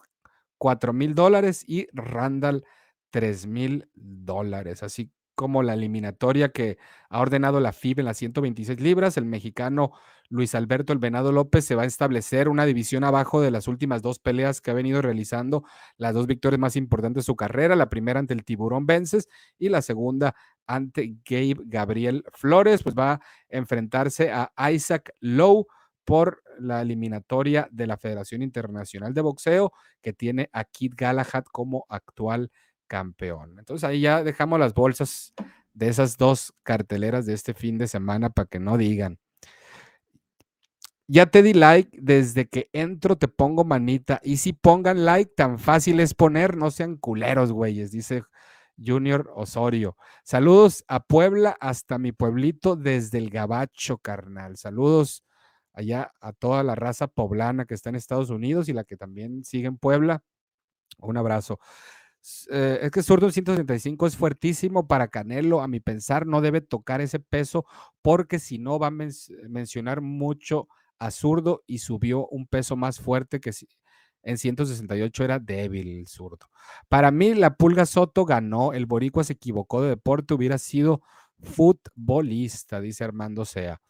4000 0.60 1.16
dólares 1.16 1.64
y 1.68 1.88
Randall 1.93 2.64
3000 3.10 3.89
dólares. 3.95 4.84
Así 4.84 5.12
como 5.36 5.64
la 5.64 5.74
eliminatoria 5.74 6.49
que 6.49 6.78
ha 7.10 7.20
ordenado 7.20 7.60
la 7.60 7.74
FIB 7.74 7.99
en 7.99 8.06
las 8.06 8.18
126 8.18 8.80
libras. 8.80 9.18
El 9.18 9.26
mexicano 9.26 9.91
Luis 10.30 10.56
Alberto 10.56 10.93
El 10.93 10.99
Venado 10.99 11.32
López 11.32 11.66
se 11.66 11.76
va 11.76 11.84
a 11.84 11.86
establecer 11.86 12.49
una 12.49 12.66
división 12.66 13.03
abajo 13.03 13.41
de 13.41 13.51
las 13.51 13.68
últimas 13.68 14.01
dos 14.01 14.18
peleas 14.18 14.62
que 14.62 14.72
ha 14.72 14.74
venido 14.74 15.01
realizando, 15.01 15.64
las 15.97 16.14
dos 16.14 16.26
victorias 16.26 16.60
más 16.60 16.76
importantes 16.76 17.24
de 17.24 17.26
su 17.26 17.36
carrera, 17.36 17.76
la 17.76 17.89
primera 17.89 18.20
ante 18.20 18.34
el 18.34 18.43
Tiburón 18.45 18.86
Vences 18.86 19.28
y 19.60 19.70
la 19.70 19.82
segunda 19.82 20.36
ante 20.68 21.18
Gabe 21.24 21.57
Gabriel 21.66 22.24
Flores, 22.34 22.84
pues 22.84 22.95
va 22.95 23.13
a 23.13 23.22
enfrentarse 23.49 24.32
a 24.32 24.72
Isaac 24.72 25.13
Lowe 25.20 25.66
por 26.05 26.43
la 26.59 26.82
eliminatoria 26.82 27.68
de 27.72 27.88
la 27.88 27.97
Federación 27.97 28.41
Internacional 28.41 29.13
de 29.13 29.22
Boxeo, 29.22 29.74
que 30.01 30.13
tiene 30.13 30.49
a 30.53 30.63
Kid 30.63 30.93
Galahad 30.95 31.43
como 31.51 31.86
actual 31.89 32.51
campeón. 32.88 33.57
Entonces 33.59 33.84
ahí 33.84 34.01
ya 34.01 34.24
dejamos 34.24 34.59
las 34.59 34.74
bolsas 34.74 35.34
de 35.74 35.89
esas 35.89 36.18
dos 36.18 36.53
carteleras 36.63 37.26
de 37.26 37.34
este 37.34 37.53
fin 37.53 37.78
de 37.78 37.88
semana 37.88 38.30
para 38.30 38.47
que 38.47 38.59
no 38.59 38.78
digan. 38.78 39.20
Ya 41.07 41.28
te 41.28 41.43
di 41.43 41.53
like, 41.53 41.99
desde 42.01 42.47
que 42.47 42.70
entro 42.74 43.16
te 43.16 43.28
pongo 43.28 43.63
manita. 43.63 44.20
Y 44.24 44.38
si 44.38 44.53
pongan 44.53 45.05
like, 45.05 45.34
tan 45.36 45.59
fácil 45.59 45.99
es 45.99 46.13
poner, 46.13 46.55
no 46.55 46.72
sean 46.72 46.97
culeros, 46.97 47.51
güeyes, 47.51 47.91
dice 47.91 48.24
Junior 48.84 49.32
Osorio. 49.36 49.98
Saludos 50.24 50.84
a 50.88 51.02
Puebla, 51.02 51.58
hasta 51.60 51.98
mi 51.98 52.12
pueblito, 52.12 52.76
desde 52.76 53.18
el 53.18 53.30
Gabacho, 53.30 53.98
carnal. 53.98 54.58
Saludos 54.58 55.24
allá 55.74 56.12
a 56.22 56.34
toda 56.34 56.64
la 56.64 56.76
raza 56.76 57.08
poblana 57.08 57.66
que 57.66 57.74
está 57.74 57.90
en 57.90 57.96
Estados 57.96 58.30
Unidos 58.30 58.70
y 58.70 58.74
la 58.74 58.84
que 58.84 58.98
también 58.98 59.44
sigue 59.44 59.68
en 59.68 59.78
Puebla. 59.78 60.24
Un 61.00 61.18
abrazo. 61.18 61.60
Eh, 62.50 62.80
es 62.82 62.92
que 62.92 63.04
Zurdo 63.04 63.30
135 63.30 64.08
es 64.08 64.18
fuertísimo 64.18 64.88
para 64.88 65.10
Canelo, 65.10 65.62
a 65.62 65.68
mi 65.68 65.80
pensar, 65.80 66.26
no 66.26 66.42
debe 66.42 66.62
tocar 66.62 67.02
ese 67.02 67.20
peso 67.20 67.66
porque 68.02 68.40
si 68.40 68.58
no 68.58 68.80
va 68.80 68.88
a 68.88 68.92
mencionar 69.48 70.02
mucho 70.02 70.68
a 70.98 71.12
Zurdo 71.12 71.64
y 71.68 71.80
subió 71.80 72.28
un 72.28 72.48
peso 72.48 72.76
más 72.76 73.00
fuerte 73.00 73.40
que 73.40 73.54
si, 73.54 73.68
en 74.26 74.38
168 74.38 75.24
era 75.24 75.40
débil 75.40 76.06
zurdo. 76.08 76.50
Para 76.90 77.12
mí, 77.12 77.34
la 77.36 77.56
Pulga 77.56 77.86
Soto 77.86 78.26
ganó, 78.26 78.74
el 78.74 78.88
Boricua 78.88 79.24
se 79.24 79.34
equivocó 79.34 79.82
de 79.82 79.90
deporte, 79.90 80.34
hubiera 80.34 80.58
sido 80.58 81.02
futbolista, 81.40 82.82
dice 82.82 83.04
Armando 83.04 83.46
Sea. 83.46 83.82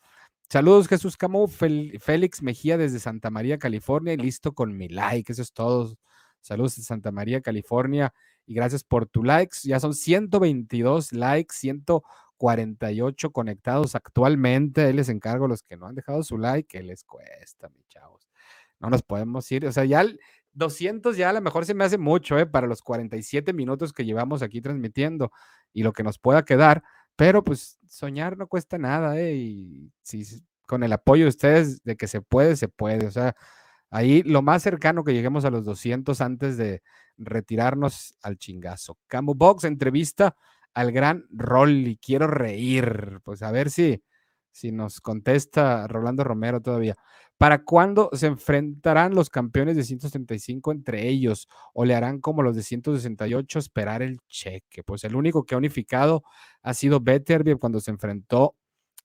Saludos, 0.50 0.88
Jesús 0.88 1.18
Camo, 1.18 1.48
Félix 1.48 2.44
Mejía 2.44 2.78
desde 2.78 3.00
Santa 3.00 3.32
María, 3.32 3.58
California, 3.58 4.14
y 4.14 4.18
listo 4.18 4.54
con 4.54 4.78
mi 4.78 4.90
like, 4.90 5.32
eso 5.32 5.42
es 5.42 5.54
todo. 5.54 5.96
Saludos 6.42 6.76
de 6.76 6.84
Santa 6.84 7.12
María, 7.12 7.42
California, 7.42 8.14
y 8.46 8.54
gracias 8.54 8.84
por 8.84 9.08
tu 9.08 9.24
likes. 9.24 9.60
Ya 9.64 9.80
son 9.80 9.96
122 9.96 11.14
likes, 11.14 11.56
148 11.56 13.32
conectados 13.32 13.96
actualmente. 13.96 14.94
Les 14.94 15.10
encargo 15.10 15.46
a 15.46 15.48
los 15.48 15.64
que 15.64 15.78
no 15.78 15.88
han 15.88 15.96
dejado 15.96 16.22
su 16.24 16.38
like, 16.38 16.68
que 16.78 16.84
les 16.84 17.04
cuesta, 17.04 17.70
mis 17.70 17.88
chavos 17.88 18.28
no 18.80 18.90
nos 18.90 19.04
podemos 19.04 19.52
ir. 19.52 19.66
O 19.66 19.72
sea, 19.72 19.86
ya 19.86 20.06
200 20.54 21.18
ya 21.18 21.30
a 21.30 21.34
lo 21.34 21.42
mejor 21.42 21.66
se 21.66 21.74
me 21.74 21.84
hace 21.84 21.98
mucho, 21.98 22.38
¿eh? 22.40 22.46
Para 22.46 22.68
los 22.68 22.82
47 22.82 23.54
minutos 23.54 23.94
que 23.94 24.06
llevamos 24.06 24.42
aquí 24.42 24.62
transmitiendo 24.62 25.32
y 25.74 25.84
lo 25.84 25.94
que 25.94 26.04
nos 26.04 26.18
pueda 26.18 26.46
quedar, 26.46 26.84
pero 27.16 27.44
pues 27.44 27.80
soñar 27.88 28.38
no 28.38 28.48
cuesta 28.48 28.78
nada, 28.78 29.20
¿eh? 29.20 29.36
Y 29.36 29.92
si 30.02 30.24
con 30.66 30.84
el 30.84 30.94
apoyo 30.94 31.26
de 31.26 31.30
ustedes 31.30 31.84
de 31.84 31.96
que 31.96 32.08
se 32.08 32.22
puede, 32.22 32.56
se 32.56 32.68
puede. 32.68 33.08
O 33.08 33.12
sea, 33.12 33.36
ahí 33.90 34.24
lo 34.24 34.42
más 34.42 34.64
cercano 34.64 35.04
que 35.04 35.14
lleguemos 35.14 35.46
a 35.46 35.52
los 35.52 35.66
200 35.66 36.20
antes 36.22 36.58
de 36.58 36.82
retirarnos 37.18 38.16
al 38.22 38.38
chingazo. 38.38 38.98
Camu 39.08 39.36
Box 39.36 39.66
entrevista 39.66 40.36
al 40.74 40.92
gran 40.92 41.26
Rolly. 41.32 41.98
Quiero 41.98 42.28
reír. 42.28 43.20
Pues 43.24 43.42
a 43.44 43.52
ver 43.52 43.70
si, 43.70 44.04
si 44.52 44.72
nos 44.72 45.02
contesta 45.02 45.88
Rolando 45.88 46.24
Romero 46.24 46.62
todavía. 46.62 46.96
¿Para 47.38 47.64
cuándo 47.64 48.10
se 48.14 48.28
enfrentarán 48.28 49.14
los 49.14 49.30
campeones 49.30 49.76
de 49.76 49.84
175 49.84 50.72
entre 50.72 51.08
ellos? 51.10 51.48
¿O 51.74 51.84
le 51.86 51.96
harán 51.96 52.22
como 52.22 52.42
los 52.42 52.56
de 52.56 52.64
168 52.64 53.60
esperar 53.60 54.02
el 54.02 54.20
cheque? 54.28 54.84
Pues 54.84 55.04
el 55.04 55.16
único 55.16 55.44
que 55.44 55.56
ha 55.56 55.58
unificado 55.58 56.24
ha 56.62 56.74
sido 56.74 57.02
Beterbiev 57.02 57.60
cuando 57.60 57.82
se 57.82 57.92
enfrentó 57.92 58.56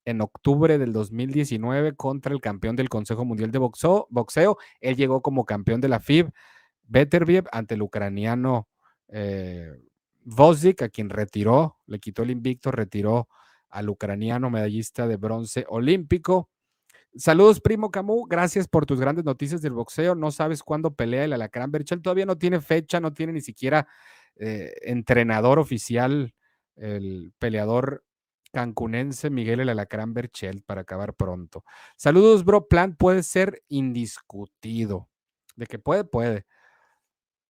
en 0.04 0.20
octubre 0.20 0.78
del 0.78 0.92
2019 0.92 1.94
contra 1.96 2.32
el 2.32 2.40
campeón 2.40 2.76
del 2.76 2.88
Consejo 2.88 3.24
Mundial 3.24 3.50
de 3.50 3.58
Boxeo. 3.58 4.58
Él 4.80 4.96
llegó 4.96 5.22
como 5.22 5.44
campeón 5.44 5.80
de 5.80 5.88
la 5.88 6.00
FIB, 6.00 6.30
Beterbiev, 6.84 7.46
ante 7.52 7.74
el 7.74 7.82
ucraniano 7.82 8.68
eh, 9.08 9.72
a 10.80 10.88
quien 10.88 11.10
retiró, 11.10 11.78
le 11.86 11.98
quitó 11.98 12.22
el 12.22 12.30
invicto, 12.30 12.70
retiró 12.70 13.28
al 13.68 13.88
ucraniano 13.88 14.50
medallista 14.50 15.06
de 15.06 15.16
bronce 15.16 15.64
olímpico. 15.68 16.50
Saludos, 17.16 17.60
primo 17.60 17.90
Camus. 17.90 18.28
Gracias 18.28 18.68
por 18.68 18.86
tus 18.86 19.00
grandes 19.00 19.24
noticias 19.24 19.60
del 19.62 19.72
boxeo. 19.72 20.14
No 20.14 20.30
sabes 20.30 20.62
cuándo 20.62 20.94
pelea 20.94 21.24
el 21.24 21.32
Alacrán 21.32 21.72
Berchel. 21.72 22.02
Todavía 22.02 22.24
no 22.24 22.38
tiene 22.38 22.60
fecha, 22.60 23.00
no 23.00 23.12
tiene 23.12 23.32
ni 23.32 23.40
siquiera 23.40 23.88
eh, 24.36 24.72
entrenador 24.82 25.58
oficial, 25.58 26.34
el 26.76 27.32
peleador 27.38 28.04
cancunense 28.52 29.30
Miguel 29.30 29.60
el 29.60 29.68
Alacrán 29.68 30.14
Berchel, 30.14 30.62
para 30.62 30.82
acabar 30.82 31.14
pronto. 31.14 31.64
Saludos, 31.96 32.44
bro. 32.44 32.68
Plan 32.68 32.96
puede 32.96 33.22
ser 33.24 33.62
indiscutido. 33.68 35.08
De 35.56 35.66
que 35.66 35.78
puede, 35.78 36.04
puede. 36.04 36.46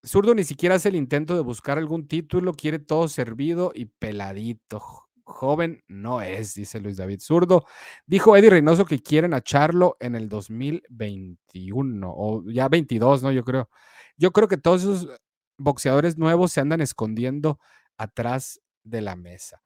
Zurdo 0.05 0.35
ni 0.35 0.45
siquiera 0.45 0.77
hace 0.77 0.89
el 0.89 0.97
intento 0.97 1.35
de 1.35 1.43
buscar 1.43 1.77
algún 1.77 2.09
título, 2.09 2.55
quiere 2.55 2.79
todo 2.79 3.09
servido 3.09 3.73
y 3.75 3.85
peladito 3.85 5.10
joven 5.31 5.83
no 5.89 6.21
es, 6.21 6.55
dice 6.55 6.81
Luis 6.81 6.97
David 6.97 7.21
Zurdo. 7.21 7.65
Dijo 8.07 8.37
Eddie 8.37 8.51
Reynoso 8.51 8.85
que 8.85 9.03
quieren 9.03 9.35
a 9.35 9.41
Charlo 9.41 9.97
en 10.01 10.15
el 10.15 10.29
2021 10.29 12.13
o 12.15 12.43
ya 12.51 12.69
22, 12.69 13.23
¿no? 13.23 13.33
Yo 13.33 13.45
creo. 13.45 13.69
Yo 14.17 14.33
creo 14.33 14.49
que 14.49 14.59
todos 14.59 14.83
esos 14.83 15.09
boxeadores 15.57 16.19
nuevos 16.19 16.53
se 16.53 16.61
andan 16.61 16.81
escondiendo 16.81 17.59
atrás 17.97 18.61
de 18.83 19.01
la 19.01 19.17
mesa. 19.17 19.63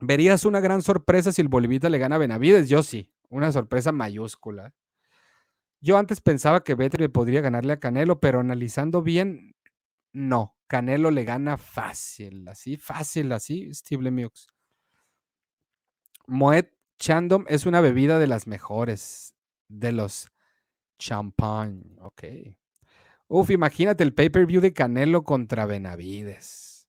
¿Verías 0.00 0.44
una 0.44 0.60
gran 0.60 0.82
sorpresa 0.82 1.32
si 1.32 1.42
el 1.42 1.48
Bolivita 1.48 1.88
le 1.90 1.98
gana 1.98 2.16
a 2.16 2.18
Benavides? 2.18 2.68
Yo 2.68 2.82
sí, 2.82 3.10
una 3.28 3.52
sorpresa 3.52 3.92
mayúscula. 3.92 4.74
Yo 5.82 5.96
antes 5.98 6.20
pensaba 6.20 6.62
que 6.62 6.74
Vetri 6.74 7.08
podría 7.08 7.40
ganarle 7.40 7.74
a 7.74 7.80
Canelo, 7.80 8.20
pero 8.20 8.40
analizando 8.40 9.02
bien, 9.02 9.54
no. 10.12 10.56
Canelo 10.66 11.10
le 11.10 11.24
gana 11.24 11.56
fácil, 11.58 12.46
así, 12.46 12.76
fácil, 12.76 13.32
así, 13.32 13.74
Steve 13.74 14.04
Lemieux. 14.04 14.46
Moet 16.28 16.68
Chandom 16.98 17.44
es 17.48 17.66
una 17.66 17.80
bebida 17.80 18.18
de 18.18 18.28
las 18.28 18.46
mejores, 18.46 19.34
de 19.68 19.90
los 19.90 20.30
champagne, 20.98 21.96
ok. 22.00 22.22
Uf, 23.26 23.50
imagínate 23.50 24.04
el 24.04 24.14
pay-per-view 24.14 24.60
de 24.60 24.72
Canelo 24.72 25.24
contra 25.24 25.66
Benavides. 25.66 26.86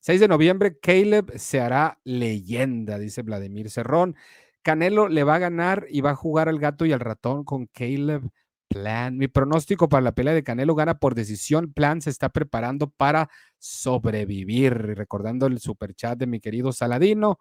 6 0.00 0.20
de 0.20 0.28
noviembre, 0.28 0.78
Caleb 0.78 1.36
se 1.36 1.60
hará 1.60 2.00
leyenda, 2.04 2.98
dice 2.98 3.22
Vladimir 3.22 3.70
Cerrón. 3.70 4.14
Canelo 4.62 5.08
le 5.08 5.24
va 5.24 5.36
a 5.36 5.38
ganar 5.40 5.86
y 5.88 6.00
va 6.00 6.10
a 6.10 6.16
jugar 6.16 6.48
al 6.48 6.58
gato 6.58 6.86
y 6.86 6.92
al 6.92 7.00
ratón 7.00 7.44
con 7.44 7.66
Caleb 7.66 8.30
Plan. 8.68 9.16
Mi 9.16 9.28
pronóstico 9.28 9.88
para 9.88 10.02
la 10.02 10.12
pelea 10.12 10.34
de 10.34 10.42
Canelo 10.42 10.74
gana 10.74 10.98
por 10.98 11.14
decisión. 11.14 11.72
Plan 11.72 12.00
se 12.02 12.10
está 12.10 12.28
preparando 12.30 12.90
para 12.90 13.30
sobrevivir. 13.58 14.72
Recordando 14.74 15.46
el 15.46 15.60
super 15.60 15.94
chat 15.94 16.18
de 16.18 16.26
mi 16.26 16.40
querido 16.40 16.72
Saladino. 16.72 17.38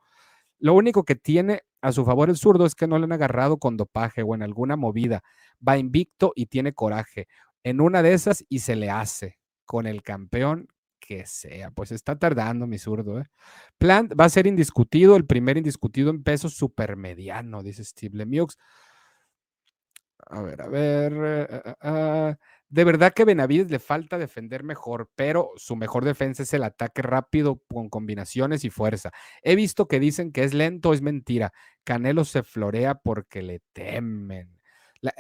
Lo 0.60 0.74
único 0.74 1.04
que 1.04 1.16
tiene 1.16 1.62
a 1.82 1.92
su 1.92 2.06
favor 2.06 2.30
el 2.30 2.38
zurdo 2.38 2.66
es 2.66 2.76
que 2.76 2.88
no 2.88 2.98
le 2.98 3.06
han 3.06 3.12
agarrado 3.12 3.58
con 3.58 3.78
dopaje 3.78 4.24
o 4.24 4.36
en 4.36 4.44
alguna 4.44 4.76
movida. 4.76 5.22
Va 5.68 5.78
invicto 5.78 6.32
y 6.36 6.48
tiene 6.48 6.74
coraje. 6.74 7.28
En 7.64 7.82
una 7.82 8.02
de 8.02 8.14
esas 8.14 8.46
y 8.50 8.60
se 8.60 8.76
le 8.76 8.90
hace 8.90 9.40
con 9.66 9.88
el 9.88 10.04
campeón 10.04 10.68
que 11.00 11.26
sea. 11.26 11.72
Pues 11.72 11.92
está 11.92 12.18
tardando 12.18 12.68
mi 12.68 12.78
zurdo. 12.78 13.20
¿eh? 13.20 13.26
Plant 13.78 14.14
va 14.20 14.26
a 14.26 14.30
ser 14.30 14.48
indiscutido, 14.48 15.16
el 15.16 15.26
primer 15.26 15.58
indiscutido 15.58 16.10
en 16.10 16.24
peso 16.24 16.50
supermediano, 16.50 17.64
dice 17.64 17.84
Steve 17.84 18.18
Lemieux. 18.18 18.58
A 20.28 20.42
ver, 20.42 20.62
a 20.62 20.68
ver. 20.68 21.14
Eh, 21.14 21.62
eh, 21.66 21.74
ah, 21.82 22.36
de 22.70 22.84
verdad 22.84 23.14
que 23.14 23.26
Benavides 23.26 23.70
le 23.70 23.80
falta 23.80 24.18
defender 24.18 24.64
mejor, 24.64 25.10
pero 25.16 25.52
su 25.56 25.76
mejor 25.76 26.04
defensa 26.04 26.44
es 26.44 26.54
el 26.54 26.64
ataque 26.64 27.02
rápido 27.04 27.62
con 27.72 27.90
combinaciones 27.90 28.64
y 28.66 28.70
fuerza. 28.72 29.12
He 29.44 29.56
visto 29.56 29.88
que 29.88 30.00
dicen 30.00 30.32
que 30.32 30.44
es 30.44 30.54
lento, 30.54 30.94
es 30.94 31.02
mentira. 31.02 31.54
Canelo 31.84 32.26
se 32.26 32.42
florea 32.44 32.96
porque 32.96 33.44
le 33.44 33.62
temen. 33.74 34.60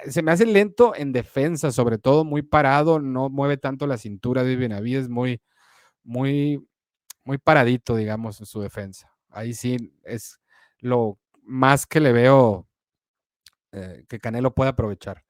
se 0.10 0.24
me 0.24 0.32
hace 0.32 0.46
lento 0.48 0.96
en 0.96 1.12
defensa, 1.14 1.72
sobre 1.72 1.98
todo 2.00 2.26
muy 2.26 2.42
parado, 2.42 3.00
no 3.00 3.30
mueve 3.30 3.58
tanto 3.58 3.88
la 3.88 3.98
cintura 3.98 4.44
de 4.44 4.56
Benavides, 4.56 5.10
muy, 5.10 5.42
muy, 6.04 6.68
muy 7.26 7.38
paradito, 7.40 7.96
digamos, 7.96 8.40
en 8.40 8.48
su 8.48 8.62
defensa. 8.62 9.12
Ahí 9.30 9.54
sí 9.54 9.94
es 10.04 10.40
lo 10.80 11.20
más 11.44 11.86
que 11.88 12.00
le 12.00 12.14
veo 12.14 12.68
eh, 13.76 14.06
que 14.08 14.20
Canelo 14.20 14.56
puede 14.56 14.70
aprovechar. 14.70 15.24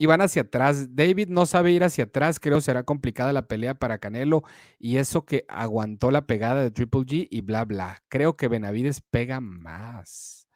Y 0.00 0.06
van 0.06 0.20
hacia 0.20 0.42
atrás. 0.42 0.94
David 0.94 1.28
no 1.28 1.44
sabe 1.44 1.72
ir 1.72 1.82
hacia 1.82 2.04
atrás. 2.04 2.38
Creo 2.38 2.60
será 2.60 2.84
complicada 2.84 3.32
la 3.32 3.48
pelea 3.48 3.74
para 3.74 3.98
Canelo. 3.98 4.44
Y 4.78 4.98
eso 4.98 5.24
que 5.24 5.44
aguantó 5.48 6.12
la 6.12 6.26
pegada 6.26 6.62
de 6.62 6.70
Triple 6.70 7.00
G 7.00 7.28
y 7.28 7.40
bla, 7.40 7.64
bla. 7.64 8.02
Creo 8.08 8.36
que 8.36 8.46
Benavides 8.46 9.00
pega 9.00 9.40
más. 9.40 10.48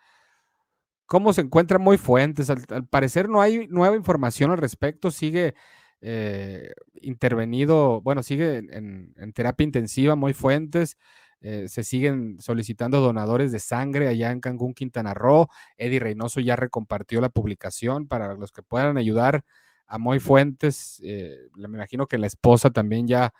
¿Cómo 1.06 1.32
se 1.32 1.40
encuentra 1.42 1.78
muy 1.78 1.98
fuentes? 1.98 2.48
Al, 2.50 2.86
parecer 2.88 3.28
no 3.28 3.42
hay 3.42 3.66
nueva 3.68 3.96
información 3.96 4.52
al 4.52 4.58
respecto. 4.58 5.10
Sigue 5.10 5.54
eh, 6.00 6.72
intervenido, 7.00 8.00
bueno, 8.00 8.22
sigue 8.22 8.58
en, 8.58 9.12
en, 9.16 9.32
terapia 9.32 9.64
intensiva 9.64 10.14
muy 10.14 10.34
fuentes. 10.34 10.96
Eh, 11.44 11.66
se 11.68 11.82
siguen 11.82 12.40
solicitando 12.40 13.00
donadores 13.00 13.50
de 13.50 13.58
sangre 13.58 14.06
allá 14.06 14.30
en 14.30 14.40
Cancún, 14.40 14.74
Quintana 14.74 15.12
Roo. 15.12 15.48
Eddie 15.76 15.98
Reynoso 15.98 16.38
ya 16.40 16.54
recompartió 16.54 17.20
la 17.20 17.30
publicación 17.30 18.06
para 18.06 18.34
los 18.34 18.52
que 18.52 18.62
puedan 18.62 18.96
ayudar 18.96 19.44
a 19.88 19.98
Moy 19.98 20.20
Fuentes. 20.20 21.00
Eh, 21.04 21.48
me 21.56 21.64
imagino 21.64 22.06
que 22.06 22.16
la 22.18 22.28
esposa 22.28 22.70
también 22.70 23.08
ya 23.08 23.34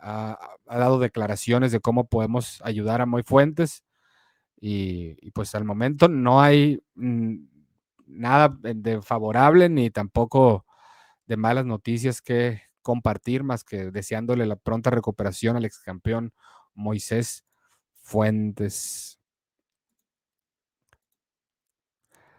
ha, 0.00 0.38
dado 0.66 0.98
declaraciones 0.98 1.72
de 1.72 1.80
cómo 1.80 2.08
podemos 2.08 2.62
ayudar 2.64 3.02
a 3.02 3.06
Moy 3.06 3.22
Fuentes. 3.22 3.84
Y, 4.58 5.30
pues 5.32 5.54
al 5.54 5.64
momento 5.64 6.08
no 6.08 6.40
hay 6.40 6.80
mm, 6.94 7.36
nada 8.06 8.56
de 8.62 9.02
favorable 9.02 9.68
ni 9.68 9.90
tampoco 9.90 10.64
de 11.26 11.36
malas 11.36 11.66
noticias 11.66 12.22
que 12.22 12.62
compartir, 12.80 13.44
más 13.44 13.64
que 13.64 13.90
deseándole 13.90 14.46
la 14.46 14.56
pronta 14.56 14.90
recuperación 14.90 15.56
al 15.56 15.64
ex 15.64 15.80
campeón 15.80 16.32
Moisés 16.74 17.44
Fuentes. 18.02 19.18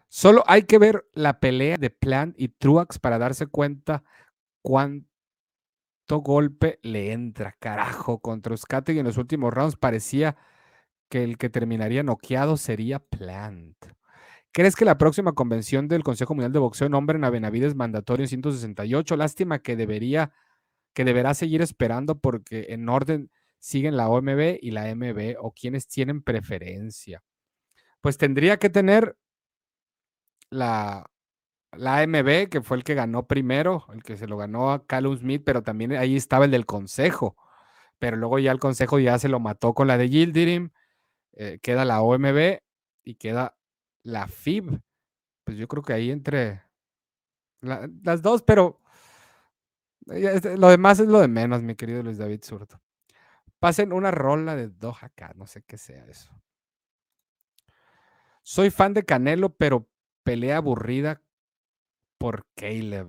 Solo 0.07 0.43
hay 0.45 0.63
que 0.63 0.77
ver 0.77 1.07
la 1.13 1.39
pelea 1.39 1.77
de 1.77 1.89
Plant 1.89 2.35
y 2.37 2.49
Truax 2.49 2.99
para 2.99 3.17
darse 3.17 3.47
cuenta 3.47 4.03
cuánto 4.61 5.07
golpe 6.07 6.79
le 6.83 7.13
entra. 7.13 7.55
Carajo, 7.59 8.19
contra 8.19 8.55
y 8.89 8.99
en 8.99 9.05
los 9.05 9.17
últimos 9.17 9.51
rounds 9.51 9.75
parecía 9.75 10.37
que 11.09 11.23
el 11.23 11.39
que 11.39 11.49
terminaría 11.49 12.03
noqueado 12.03 12.57
sería 12.57 12.99
Plant. 12.99 13.75
¿Crees 14.51 14.75
que 14.75 14.85
la 14.85 14.99
próxima 14.99 15.31
convención 15.33 15.87
del 15.87 16.03
Consejo 16.03 16.35
Mundial 16.35 16.51
de 16.51 16.59
Boxeo 16.59 16.89
nombren 16.89 17.23
a 17.23 17.31
Benavides 17.31 17.73
mandatorio 17.73 18.25
en 18.25 18.29
168? 18.29 19.15
Lástima 19.15 19.63
que 19.63 19.75
debería, 19.75 20.31
que 20.93 21.05
deberá 21.05 21.33
seguir 21.33 21.63
esperando 21.63 22.19
porque 22.19 22.67
en 22.69 22.87
orden 22.87 23.31
siguen 23.63 23.95
la 23.95 24.09
OMB 24.09 24.59
y 24.61 24.71
la 24.71 24.93
MB 24.93 25.37
o 25.39 25.53
quienes 25.53 25.87
tienen 25.87 26.21
preferencia. 26.21 27.23
Pues 28.01 28.17
tendría 28.17 28.59
que 28.59 28.69
tener 28.69 29.15
la, 30.49 31.09
la 31.71 31.99
AMB, 31.99 32.49
que 32.49 32.61
fue 32.61 32.75
el 32.75 32.83
que 32.83 32.93
ganó 32.93 33.25
primero, 33.25 33.85
el 33.93 34.03
que 34.03 34.17
se 34.17 34.27
lo 34.27 34.35
ganó 34.35 34.73
a 34.73 34.85
Callum 34.85 35.17
Smith, 35.17 35.43
pero 35.45 35.63
también 35.63 35.93
ahí 35.93 36.17
estaba 36.17 36.43
el 36.43 36.51
del 36.51 36.65
Consejo. 36.65 37.37
Pero 37.99 38.17
luego 38.17 38.37
ya 38.37 38.51
el 38.51 38.59
Consejo 38.59 38.99
ya 38.99 39.17
se 39.17 39.29
lo 39.29 39.39
mató 39.39 39.73
con 39.73 39.87
la 39.87 39.97
de 39.97 40.09
Gildirim, 40.09 40.71
eh, 41.31 41.59
queda 41.61 41.85
la 41.85 42.01
OMB 42.01 42.59
y 43.05 43.15
queda 43.15 43.55
la 44.03 44.27
FIB. 44.27 44.81
Pues 45.45 45.57
yo 45.57 45.69
creo 45.69 45.83
que 45.83 45.93
ahí 45.93 46.11
entre 46.11 46.63
las 47.61 48.21
dos, 48.21 48.43
pero 48.43 48.81
este, 50.07 50.57
lo 50.57 50.67
demás 50.67 50.99
es 50.99 51.07
lo 51.07 51.21
de 51.21 51.29
menos, 51.29 51.63
mi 51.63 51.75
querido 51.75 52.03
Luis 52.03 52.17
David 52.17 52.41
Zurdo. 52.43 52.83
Pasen 53.63 53.93
una 53.93 54.11
rola 54.11 54.57
de 54.57 54.67
Doha 54.67 55.07
Cat, 55.15 55.37
no 55.37 55.47
sé 55.47 55.63
qué 55.63 55.77
sea 55.77 56.05
eso. 56.07 56.29
Soy 58.41 58.71
fan 58.71 58.93
de 58.93 59.05
Canelo, 59.05 59.55
pero 59.55 59.87
pelea 60.23 60.57
aburrida 60.57 61.21
por 62.17 62.45
Caleb. 62.57 63.07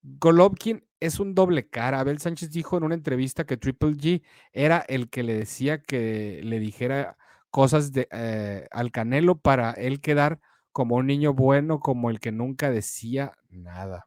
Golovkin 0.00 0.88
es 0.98 1.20
un 1.20 1.34
doble 1.34 1.68
cara. 1.68 2.00
Abel 2.00 2.20
Sánchez 2.20 2.52
dijo 2.52 2.78
en 2.78 2.84
una 2.84 2.94
entrevista 2.94 3.44
que 3.44 3.58
Triple 3.58 3.90
G 3.90 4.22
era 4.54 4.78
el 4.88 5.10
que 5.10 5.22
le 5.22 5.34
decía 5.34 5.82
que 5.82 6.40
le 6.42 6.58
dijera 6.58 7.18
cosas 7.50 7.92
de, 7.92 8.08
eh, 8.12 8.66
al 8.70 8.92
Canelo 8.92 9.36
para 9.36 9.72
él 9.72 10.00
quedar 10.00 10.40
como 10.72 10.96
un 10.96 11.06
niño 11.06 11.34
bueno, 11.34 11.80
como 11.80 12.08
el 12.08 12.18
que 12.18 12.32
nunca 12.32 12.70
decía 12.70 13.34
nada. 13.50 14.06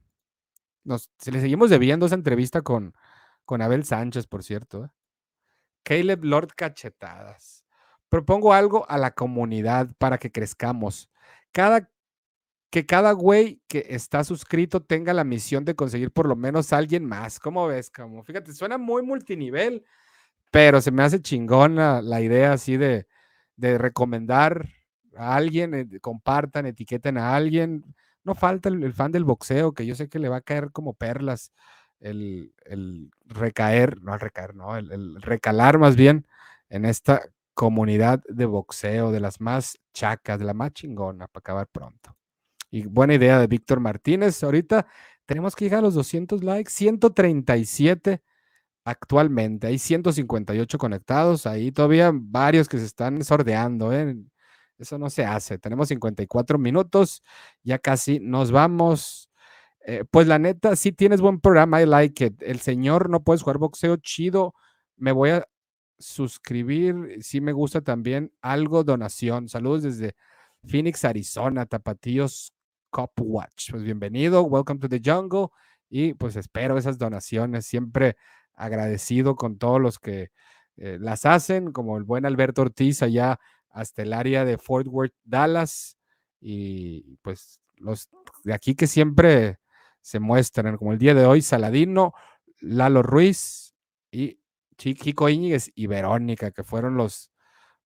Nos, 0.83 1.11
le 1.31 1.41
seguimos 1.41 1.69
debiendo 1.69 2.07
esa 2.07 2.15
entrevista 2.15 2.63
con, 2.63 2.95
con 3.45 3.61
Abel 3.61 3.83
Sánchez, 3.83 4.25
por 4.25 4.43
cierto. 4.43 4.85
¿eh? 4.85 4.96
Caleb 5.88 6.25
Lord 6.25 6.49
Cachetadas. 6.53 7.63
Propongo 8.09 8.51
algo 8.51 8.85
a 8.89 8.97
la 8.97 9.11
comunidad 9.11 9.89
para 9.97 10.17
que 10.17 10.33
crezcamos. 10.33 11.09
Cada, 11.53 11.89
que 12.69 12.85
cada 12.85 13.13
güey 13.13 13.61
que 13.69 13.85
está 13.89 14.25
suscrito 14.25 14.83
tenga 14.83 15.13
la 15.13 15.23
misión 15.23 15.63
de 15.63 15.75
conseguir 15.75 16.11
por 16.11 16.27
lo 16.27 16.35
menos 16.35 16.73
a 16.73 16.77
alguien 16.77 17.05
más. 17.05 17.39
¿Cómo 17.39 17.67
ves? 17.67 17.89
Como, 17.89 18.21
fíjate, 18.25 18.51
suena 18.51 18.77
muy 18.77 19.01
multinivel, 19.01 19.85
pero 20.51 20.81
se 20.81 20.91
me 20.91 21.03
hace 21.03 21.21
chingón 21.21 21.77
la, 21.77 22.21
idea 22.21 22.51
así 22.51 22.75
de, 22.75 23.07
recomendar 23.55 24.67
a 25.15 25.38
alguien, 25.38 25.73
eh, 25.73 25.99
compartan, 26.01 26.65
etiqueten 26.65 27.17
a 27.17 27.33
alguien. 27.33 27.95
No 28.25 28.35
falta 28.35 28.67
el, 28.67 28.93
fan 28.93 29.13
del 29.13 29.23
boxeo, 29.23 29.73
que 29.73 29.85
yo 29.85 29.95
sé 29.95 30.09
que 30.09 30.19
le 30.19 30.27
va 30.27 30.38
a 30.38 30.41
caer 30.41 30.73
como 30.73 30.95
perlas 30.95 31.53
el, 31.99 33.11
recaer, 33.25 34.01
no 34.01 34.13
el 34.13 34.19
recaer, 34.19 34.55
no, 34.55 34.77
el, 34.77 35.21
recalar 35.21 35.77
más 35.77 35.95
bien 35.95 36.25
en 36.69 36.85
esta 36.85 37.21
comunidad 37.53 38.21
de 38.27 38.45
boxeo, 38.45 39.11
de 39.11 39.19
las 39.19 39.41
más 39.41 39.79
chacas, 39.93 40.39
de 40.39 40.45
la 40.45 40.53
más 40.53 40.73
chingona, 40.73 41.27
para 41.27 41.39
acabar 41.39 41.67
pronto. 41.67 42.15
Y 42.69 42.85
buena 42.85 43.15
idea 43.15 43.39
de 43.39 43.47
Víctor 43.47 43.79
Martínez. 43.79 44.43
Ahorita 44.43 44.85
tenemos 45.25 45.55
que 45.55 45.65
llegar 45.65 45.79
a 45.79 45.83
los 45.83 45.95
200 45.95 46.43
likes, 46.43 46.71
137 46.71 48.21
actualmente. 48.85 49.67
Hay 49.67 49.79
158 49.79 50.77
conectados, 50.77 51.45
ahí 51.45 51.71
todavía 51.71 52.11
varios 52.13 52.69
que 52.69 52.77
se 52.77 52.85
están 52.85 53.23
sordeando. 53.23 53.93
¿eh? 53.93 54.15
Eso 54.77 54.97
no 54.97 55.09
se 55.09 55.25
hace. 55.25 55.57
Tenemos 55.57 55.89
54 55.89 56.57
minutos, 56.57 57.23
ya 57.63 57.79
casi 57.79 58.19
nos 58.19 58.51
vamos. 58.51 59.26
Eh, 59.89 60.03
pues 60.11 60.27
la 60.27 60.38
neta, 60.38 60.75
sí 60.75 60.91
tienes 60.91 61.21
buen 61.21 61.39
programa, 61.39 61.81
I 61.81 61.85
like 61.85 62.25
it. 62.25 62.43
El 62.43 62.59
señor 62.59 63.09
no 63.09 63.23
puedes 63.23 63.41
jugar 63.41 63.57
boxeo 63.57 63.95
chido. 63.97 64.53
Me 64.97 65.13
voy 65.13 65.29
a, 65.29 65.47
suscribir, 65.99 67.23
sí 67.23 67.41
me 67.41 67.53
gusta 67.53 67.81
también 67.81 68.31
algo 68.41 68.83
donación. 68.83 69.49
Saludos 69.49 69.83
desde 69.83 70.15
Phoenix, 70.63 71.05
Arizona, 71.05 71.65
Tapatíos 71.65 72.53
Cop 72.89 73.11
Watch. 73.19 73.71
Pues 73.71 73.83
bienvenido, 73.83 74.43
welcome 74.43 74.79
to 74.79 74.89
the 74.89 75.01
jungle 75.03 75.47
y 75.89 76.13
pues 76.13 76.35
espero 76.35 76.77
esas 76.77 76.97
donaciones. 76.97 77.65
Siempre 77.65 78.15
agradecido 78.53 79.35
con 79.35 79.57
todos 79.57 79.81
los 79.81 79.99
que 79.99 80.29
eh, 80.77 80.97
las 80.99 81.25
hacen, 81.25 81.71
como 81.71 81.97
el 81.97 82.03
buen 82.03 82.25
Alberto 82.25 82.61
Ortiz 82.61 83.01
allá 83.01 83.39
hasta 83.69 84.03
el 84.03 84.13
área 84.13 84.45
de 84.45 84.57
Fort 84.57 84.88
Worth, 84.88 85.13
Dallas 85.23 85.97
y 86.39 87.17
pues 87.21 87.59
los 87.77 88.09
de 88.43 88.53
aquí 88.53 88.75
que 88.75 88.88
siempre 88.88 89.59
se 90.07 90.21
muestran, 90.21 90.77
como 90.77 90.93
el 90.93 90.99
día 90.99 91.13
de 91.13 91.25
hoy, 91.25 91.41
Saladino, 91.41 92.13
Lalo 92.61 93.03
Ruiz 93.03 93.75
y 94.09 94.39
Chico 94.77 95.27
Íñiguez 95.27 95.69
y 95.75 95.87
Verónica, 95.87 96.51
que 96.51 96.63
fueron 96.63 96.95
los 96.95 97.29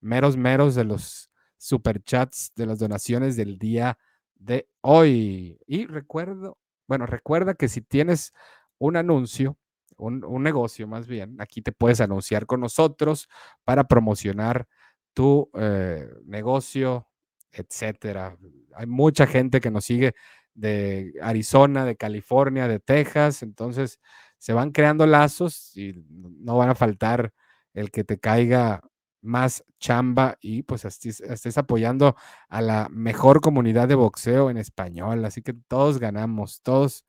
meros 0.02 0.38
meros 0.38 0.76
de 0.76 0.84
los 0.84 1.32
superchats 1.58 2.52
de 2.56 2.68
las 2.68 2.78
donaciones 2.78 3.36
del 3.36 3.58
día 3.58 3.98
de 4.36 4.70
hoy. 4.82 5.58
Y 5.66 5.88
recuerdo, 5.88 6.60
bueno, 6.88 7.08
recuerda 7.08 7.56
que 7.56 7.68
si 7.68 7.82
tienes 7.82 8.34
un 8.78 8.98
anuncio, 8.98 9.58
un, 9.98 10.22
negocio 10.44 10.88
más 10.88 11.08
bien, 11.08 11.42
aquí 11.42 11.64
te 11.64 11.72
puedes 11.72 12.02
anunciar 12.02 12.46
con 12.46 12.60
nosotros 12.60 13.30
para 13.64 13.86
promocionar 13.86 14.68
tu 15.16 15.50
eh, 15.56 16.08
negocio, 16.26 17.08
etcétera. 17.52 18.38
Hay 18.76 18.86
mucha 18.86 19.26
gente 19.26 19.60
que 19.60 19.72
nos 19.72 19.86
sigue 19.86 20.14
de 20.62 21.14
Arizona, 21.22 21.86
de 21.86 21.96
California, 21.96 22.68
de 22.68 22.80
Texas, 22.80 23.42
entonces 23.42 24.00
se 24.38 24.54
van 24.54 24.72
creando 24.72 25.08
lazos 25.08 25.76
y 25.76 26.06
no 26.08 26.56
van 26.56 26.70
a 26.70 26.76
faltar 26.76 27.34
el 27.74 27.90
que 27.90 28.04
te 28.04 28.20
caiga 28.20 28.82
más 29.22 29.64
chamba 29.80 30.38
y 30.40 30.62
pues 30.64 30.86
estés, 30.86 31.58
apoyando 31.58 32.16
a 32.48 32.62
la 32.62 32.90
mejor 32.92 33.42
comunidad 33.42 33.88
de 33.88 33.96
boxeo 33.96 34.52
en 34.52 34.58
español. 34.58 35.26
Así 35.26 35.42
que 35.42 35.54
todos 35.54 36.00
ganamos, 36.00 36.62
todos 36.62 37.06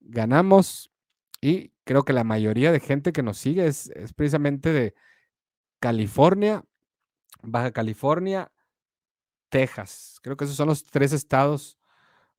ganamos 0.00 0.90
y 1.42 1.72
creo 1.84 2.04
que 2.04 2.14
la 2.14 2.24
mayoría 2.24 2.72
de 2.72 2.80
gente 2.80 3.12
que 3.12 3.22
nos 3.22 3.36
sigue 3.38 3.66
es, 3.66 3.90
precisamente 4.14 4.72
de 4.72 4.94
California, 5.80 6.64
Baja 7.42 7.72
California, 7.72 8.50
Texas. 9.50 10.18
Creo 10.22 10.36
que 10.36 10.46
esos 10.46 10.56
son 10.56 10.68
los 10.68 10.84
tres 10.84 11.12
estados 11.12 11.78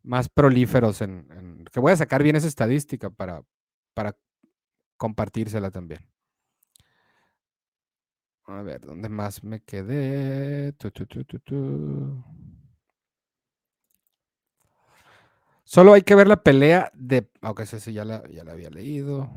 más 0.07 0.29
prolíferos 0.29 1.01
en, 1.01 1.65
que 1.71 1.79
voy 1.79 1.91
a 1.91 1.97
sacar 1.97 2.23
bien 2.23 2.35
esa 2.35 2.47
estadística 2.47 3.09
para, 3.09 3.43
para 3.93 4.15
compartírsela 4.97 5.69
también. 5.69 6.09
A 8.45 8.61
ver, 8.61 8.81
¿dónde 8.81 9.09
más 9.09 9.43
me 9.43 9.61
quedé? 9.61 10.73
Solo 15.65 15.93
hay 15.93 16.01
que 16.01 16.15
ver 16.15 16.29
la 16.29 16.41
pelea 16.41 16.89
de. 16.93 17.29
Aunque 17.41 17.63
ese 17.63 17.91
ya 17.91 18.05
la, 18.05 18.23
ya 18.29 18.45
la 18.45 18.53
había 18.53 18.69
leído. 18.69 19.29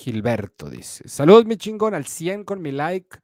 Gilberto 0.00 0.70
dice: 0.70 1.06
Saludos, 1.08 1.44
mi 1.44 1.56
chingón, 1.56 1.94
al 1.94 2.06
100 2.06 2.44
con 2.44 2.62
mi 2.62 2.72
like. 2.72 3.18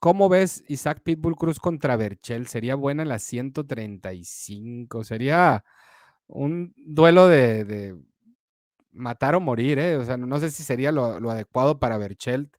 ¿Cómo 0.00 0.28
ves 0.28 0.64
Isaac 0.66 1.02
Pitbull 1.04 1.36
Cruz 1.36 1.60
contra 1.60 1.94
Berchel? 1.96 2.46
Sería 2.48 2.74
buena 2.74 3.04
la 3.04 3.18
135. 3.18 5.04
Sería 5.04 5.64
un 6.26 6.74
duelo 6.76 7.28
de, 7.28 7.96
matar 8.92 9.34
o 9.36 9.40
morir, 9.40 9.78
¿eh? 9.78 9.96
O 9.96 10.04
sea, 10.04 10.16
no 10.16 10.40
sé 10.40 10.50
si 10.50 10.64
sería 10.64 10.90
lo, 10.90 11.30
adecuado 11.30 11.78
para 11.78 11.98
Berchelt, 11.98 12.56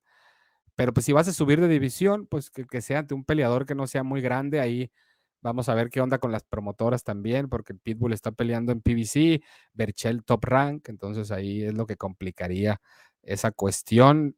pero 0.75 0.93
pues 0.93 1.05
si 1.05 1.13
vas 1.13 1.27
a 1.27 1.33
subir 1.33 1.59
de 1.61 1.67
división, 1.67 2.27
pues 2.27 2.49
que, 2.51 2.81
sea 2.81 2.99
ante 2.99 3.13
un 3.15 3.25
peleador 3.25 3.65
que 3.65 3.75
no 3.75 3.87
sea 3.87 4.03
muy 4.03 4.21
grande, 4.21 4.59
ahí 4.61 4.91
vamos 5.41 5.69
a 5.69 5.75
ver 5.75 5.89
qué 5.89 6.01
onda 6.01 6.19
con 6.19 6.31
las 6.31 6.43
promotoras 6.43 7.03
también, 7.03 7.49
porque 7.49 7.73
el 7.73 7.79
Pitbull 7.79 8.13
está 8.13 8.31
peleando 8.31 8.71
en 8.71 8.81
PBC, 8.81 9.43
Berchelt 9.73 10.25
top 10.25 10.45
rank, 10.45 10.89
entonces 10.89 11.31
ahí 11.31 11.63
es 11.63 11.73
lo 11.73 11.85
que 11.85 11.97
complicaría 11.97 12.79
esa 13.23 13.51
cuestión. 13.51 14.35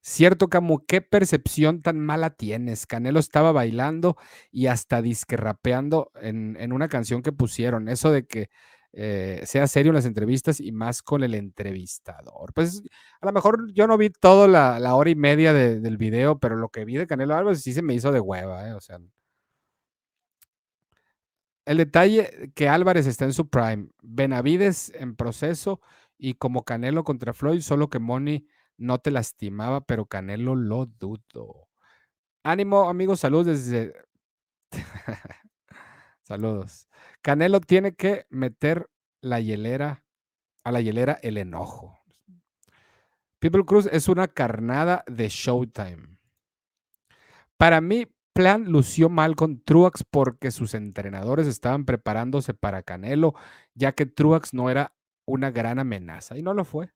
Cierto, 0.00 0.48
Camu, 0.48 0.86
¿qué 0.86 1.02
percepción 1.02 1.82
tan 1.82 1.98
mala 2.00 2.30
tienes? 2.30 2.86
Canelo 2.86 3.20
estaba 3.20 3.52
bailando 3.52 4.16
y 4.50 4.66
hasta 4.66 5.02
disque 5.02 5.36
rapeando 5.36 6.12
en, 6.20 6.72
una 6.72 6.88
canción 6.88 7.22
que 7.22 7.32
pusieron. 7.32 7.88
Eso 7.88 8.10
de 8.12 8.26
que 8.26 8.48
eh, 8.92 9.42
sea 9.44 9.66
serio 9.66 9.90
en 9.90 9.96
las 9.96 10.06
entrevistas 10.06 10.60
y 10.60 10.72
más 10.72 11.02
con 11.02 11.24
el 11.24 11.34
entrevistador. 11.34 12.52
Pues 12.54 12.82
a 13.20 13.26
lo 13.26 13.32
mejor 13.32 13.72
yo 13.74 13.86
no 13.86 13.98
vi 13.98 14.10
toda 14.10 14.48
la, 14.48 14.94
hora 14.94 15.10
y 15.10 15.14
media 15.14 15.52
del 15.52 15.98
video, 15.98 16.38
pero 16.38 16.56
lo 16.56 16.70
que 16.70 16.84
vi 16.84 16.96
de 16.96 17.06
Canelo 17.06 17.34
Álvarez 17.36 17.62
sí 17.62 17.72
se 17.72 17.82
me 17.82 17.94
hizo 17.94 18.12
de 18.12 18.20
hueva, 18.20 18.68
¿eh? 18.68 18.72
O 18.74 18.80
sea. 18.80 18.98
El 21.66 21.76
detalle 21.76 22.50
que 22.54 22.66
Álvarez 22.68 23.06
está 23.06 23.26
en 23.26 23.34
su 23.34 23.50
prime, 23.50 23.88
Benavides 24.02 24.90
en 24.94 25.14
proceso 25.16 25.82
y 26.18 26.34
como 26.34 26.64
Canelo 26.64 27.04
contra 27.04 27.32
Floyd, 27.32 27.60
solo 27.60 27.88
que 27.88 28.00
Money 28.00 28.46
no 28.76 28.98
te 28.98 29.10
lastimaba, 29.10 29.80
pero 29.80 30.06
Canelo 30.06 30.54
lo 30.54 30.86
dudo. 30.86 31.68
Ánimo, 32.42 32.88
amigos, 32.88 33.20
saludos 33.20 33.46
desde... 33.46 33.94
saludos. 36.22 36.88
Canelo 37.22 37.60
tiene 37.60 37.94
que 37.94 38.26
meter 38.30 38.90
la 39.20 39.40
hielera, 39.40 40.04
a 40.64 40.72
la 40.72 40.80
hielera 40.80 41.18
el 41.22 41.38
enojo. 41.38 41.98
People 43.38 43.64
Cruz 43.64 43.88
es 43.90 44.08
una 44.08 44.26
carnada 44.26 45.04
de 45.06 45.28
Showtime. 45.28 46.18
Para 47.56 47.80
mí, 47.80 48.06
Plan 48.32 48.66
lució 48.70 49.08
mal 49.08 49.34
con 49.34 49.60
Truax 49.64 50.04
porque 50.08 50.52
sus 50.52 50.74
entrenadores 50.74 51.48
estaban 51.48 51.84
preparándose 51.84 52.54
para 52.54 52.84
Canelo, 52.84 53.34
ya 53.74 53.90
que 53.90 54.06
Truax 54.06 54.54
no 54.54 54.70
era 54.70 54.92
una 55.28 55.50
gran 55.50 55.78
amenaza 55.78 56.36
y 56.36 56.42
no 56.42 56.54
lo 56.54 56.64
fue. 56.64 56.90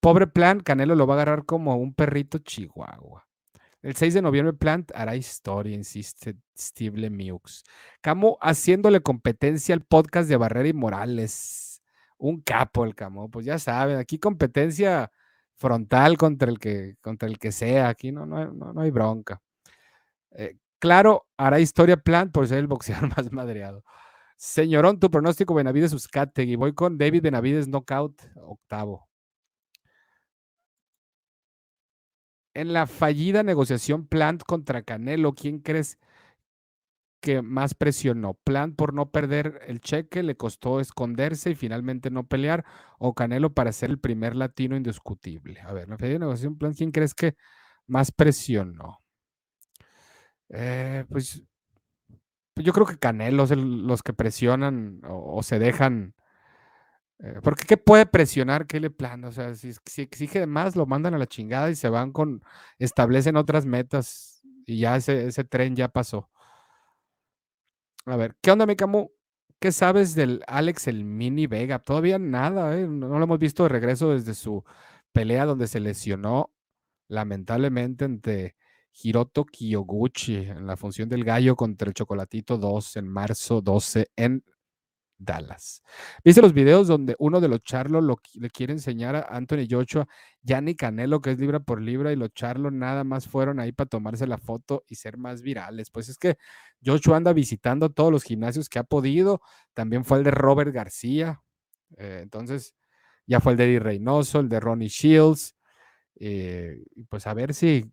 Pobre 0.00 0.26
Plant, 0.26 0.62
Canelo 0.62 0.94
lo 0.94 1.06
va 1.06 1.14
a 1.14 1.16
agarrar 1.16 1.44
como 1.44 1.76
un 1.76 1.92
perrito 1.92 2.38
chihuahua. 2.38 3.26
El 3.82 3.94
6 3.94 4.14
de 4.14 4.22
noviembre 4.22 4.52
Plant 4.52 4.92
hará 4.94 5.16
historia, 5.16 5.74
insiste 5.74 6.36
Steve 6.56 6.98
Lemieux. 6.98 7.64
Camo 8.00 8.38
haciéndole 8.40 9.00
competencia 9.00 9.74
al 9.74 9.82
podcast 9.82 10.28
de 10.28 10.36
Barrera 10.36 10.68
y 10.68 10.72
Morales. 10.72 11.82
Un 12.18 12.40
capo 12.40 12.84
el 12.84 12.94
Camo, 12.94 13.30
pues 13.30 13.44
ya 13.44 13.58
saben, 13.58 13.98
aquí 13.98 14.18
competencia 14.18 15.10
frontal 15.56 16.16
contra 16.16 16.50
el 16.50 16.58
que, 16.58 16.96
contra 17.00 17.28
el 17.28 17.38
que 17.38 17.52
sea, 17.52 17.88
aquí 17.88 18.12
no, 18.12 18.26
no, 18.26 18.52
no, 18.52 18.80
hay 18.80 18.90
bronca. 18.90 19.40
Eh, 20.32 20.56
claro, 20.78 21.26
hará 21.36 21.60
historia 21.60 21.96
Plant 21.96 22.32
por 22.32 22.46
ser 22.48 22.58
el 22.58 22.66
boxeador 22.66 23.10
más 23.16 23.32
madreado. 23.32 23.84
Señorón, 24.36 25.00
tu 25.00 25.10
pronóstico 25.10 25.54
Benavides 25.54 25.94
y 26.36 26.56
Voy 26.56 26.74
con 26.74 26.98
David 26.98 27.22
Benavides 27.22 27.68
knockout 27.68 28.20
octavo. 28.36 29.08
En 32.54 32.72
la 32.72 32.86
fallida 32.86 33.42
negociación 33.42 34.06
Plant 34.06 34.42
contra 34.42 34.82
Canelo, 34.82 35.34
¿quién 35.34 35.60
crees 35.60 35.98
que 37.20 37.42
más 37.42 37.74
presionó? 37.74 38.34
¿Plant 38.34 38.76
por 38.76 38.94
no 38.94 39.10
perder 39.10 39.60
el 39.66 39.80
cheque 39.80 40.22
le 40.22 40.36
costó 40.36 40.80
esconderse 40.80 41.50
y 41.50 41.54
finalmente 41.54 42.10
no 42.10 42.26
pelear? 42.26 42.64
¿O 42.98 43.14
Canelo 43.14 43.52
para 43.52 43.72
ser 43.72 43.90
el 43.90 43.98
primer 43.98 44.36
latino 44.36 44.76
indiscutible? 44.76 45.60
A 45.60 45.72
ver, 45.72 45.84
en 45.84 45.90
la 45.90 45.98
fallida 45.98 46.18
negociación 46.18 46.58
Plant, 46.58 46.76
¿quién 46.76 46.92
crees 46.92 47.14
que 47.14 47.36
más 47.86 48.12
presionó? 48.12 49.00
Eh, 50.48 51.04
pues 51.08 51.42
yo 52.56 52.72
creo 52.72 52.86
que 52.86 52.98
Canelo 52.98 53.44
es 53.44 53.50
los 53.52 54.02
que 54.02 54.12
presionan 54.12 55.00
o 55.08 55.42
se 55.42 55.58
dejan 55.58 56.14
eh, 57.18 57.40
porque 57.42 57.64
¿qué 57.66 57.76
puede 57.76 58.06
presionar 58.06 58.66
le 58.68 58.90
Plan? 58.90 59.24
O 59.24 59.32
sea, 59.32 59.54
si, 59.54 59.72
exige 60.02 60.46
más, 60.46 60.76
lo 60.76 60.86
mandan 60.86 61.14
a 61.14 61.18
la 61.18 61.26
chingada 61.26 61.70
y 61.70 61.74
se 61.74 61.88
van 61.88 62.12
con, 62.12 62.42
establecen 62.78 63.36
otras 63.36 63.64
metas 63.64 64.42
y 64.66 64.80
ya 64.80 64.96
ese, 64.96 65.44
tren 65.44 65.76
ya 65.76 65.88
pasó. 65.88 66.30
A 68.06 68.16
ver, 68.16 68.36
¿qué 68.40 68.50
onda, 68.50 68.66
mi 68.66 68.76
Camu? 68.76 69.10
¿Qué 69.58 69.72
sabes 69.72 70.14
del 70.14 70.42
Alex 70.46 70.86
el 70.88 71.04
Mini 71.04 71.46
Vega? 71.46 71.78
Todavía 71.78 72.18
nada, 72.18 72.76
¿eh? 72.78 72.86
no, 72.86 73.08
lo 73.08 73.24
hemos 73.24 73.38
visto 73.38 73.62
de 73.64 73.70
regreso 73.70 74.12
desde 74.12 74.34
su 74.34 74.64
pelea 75.12 75.46
donde 75.46 75.66
se 75.66 75.80
lesionó 75.80 76.52
lamentablemente 77.08 78.04
ante 78.04 78.56
Hiroto 79.02 79.44
Kiyoguchi 79.44 80.36
en 80.36 80.66
la 80.66 80.76
función 80.76 81.08
del 81.08 81.24
gallo 81.24 81.56
contra 81.56 81.88
el 81.88 81.94
Chocolatito 81.94 82.56
2 82.56 82.96
en 82.96 83.08
marzo 83.08 83.60
12 83.60 84.10
en 84.16 84.42
Dallas. 85.18 85.82
¿Viste 86.24 86.42
los 86.42 86.52
videos 86.52 86.88
donde 86.88 87.16
uno 87.18 87.40
de 87.40 87.48
los 87.48 87.62
Charlo 87.62 88.00
le 88.34 88.50
quiere 88.50 88.72
enseñar 88.72 89.16
a 89.16 89.20
Anthony 89.30 89.66
Joshua, 89.68 90.06
ya 90.42 90.60
ni 90.60 90.74
Canelo, 90.74 91.20
que 91.20 91.30
es 91.30 91.38
libra 91.38 91.60
por 91.60 91.80
libra, 91.80 92.12
y 92.12 92.16
los 92.16 92.32
Charlo 92.34 92.70
nada 92.70 93.04
más 93.04 93.26
fueron 93.26 93.58
ahí 93.58 93.72
para 93.72 93.88
tomarse 93.88 94.26
la 94.26 94.38
foto 94.38 94.84
y 94.88 94.96
ser 94.96 95.16
más 95.16 95.42
virales? 95.42 95.90
Pues 95.90 96.08
es 96.08 96.18
que 96.18 96.36
Joshua 96.84 97.16
anda 97.16 97.32
visitando 97.32 97.90
todos 97.90 98.12
los 98.12 98.24
gimnasios 98.24 98.68
que 98.68 98.78
ha 98.78 98.84
podido, 98.84 99.40
también 99.74 100.04
fue 100.04 100.18
el 100.18 100.24
de 100.24 100.30
Robert 100.32 100.72
García, 100.72 101.42
eh, 101.96 102.20
entonces 102.22 102.74
ya 103.26 103.40
fue 103.40 103.52
el 103.52 103.58
de 103.58 103.64
Eddie 103.64 103.80
Reynoso, 103.80 104.40
el 104.40 104.48
de 104.48 104.60
Ronnie 104.60 104.88
Shields, 104.88 105.56
eh, 106.18 106.84
pues 107.08 107.26
a 107.26 107.34
ver 107.34 107.54
si 107.54 107.90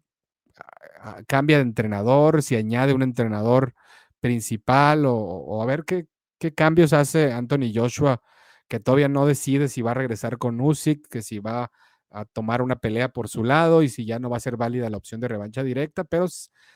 cambia 1.27 1.57
de 1.57 1.63
entrenador, 1.63 2.43
si 2.43 2.55
añade 2.55 2.93
un 2.93 3.03
entrenador 3.03 3.73
principal 4.19 5.05
o, 5.05 5.61
a 5.61 5.65
ver 5.65 5.83
qué, 5.85 6.07
qué, 6.39 6.53
cambios 6.53 6.93
hace 6.93 7.33
Anthony 7.33 7.71
Joshua, 7.73 8.21
que 8.67 8.79
todavía 8.79 9.09
no 9.09 9.25
decide 9.25 9.67
si 9.67 9.81
va 9.81 9.91
a 9.91 9.95
regresar 9.95 10.37
con 10.37 10.61
Usyk, 10.61 11.07
que 11.09 11.21
si 11.21 11.39
va 11.39 11.71
a 12.11 12.25
tomar 12.25 12.61
una 12.61 12.77
pelea 12.77 13.09
por 13.09 13.27
su 13.27 13.43
lado 13.43 13.83
y 13.83 13.89
si 13.89 14.05
ya 14.05 14.19
no 14.19 14.29
va 14.29 14.37
a 14.37 14.39
ser 14.39 14.55
válida 14.55 14.89
la 14.89 14.97
opción 14.97 15.19
de 15.19 15.27
revancha 15.27 15.63
directa, 15.63 16.03
pero 16.03 16.27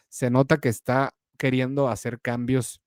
se 0.10 0.30
nota 0.30 0.58
que 0.58 0.70
está 0.70 1.14
queriendo 1.38 1.88
hacer 1.90 2.20
cambios 2.20 2.82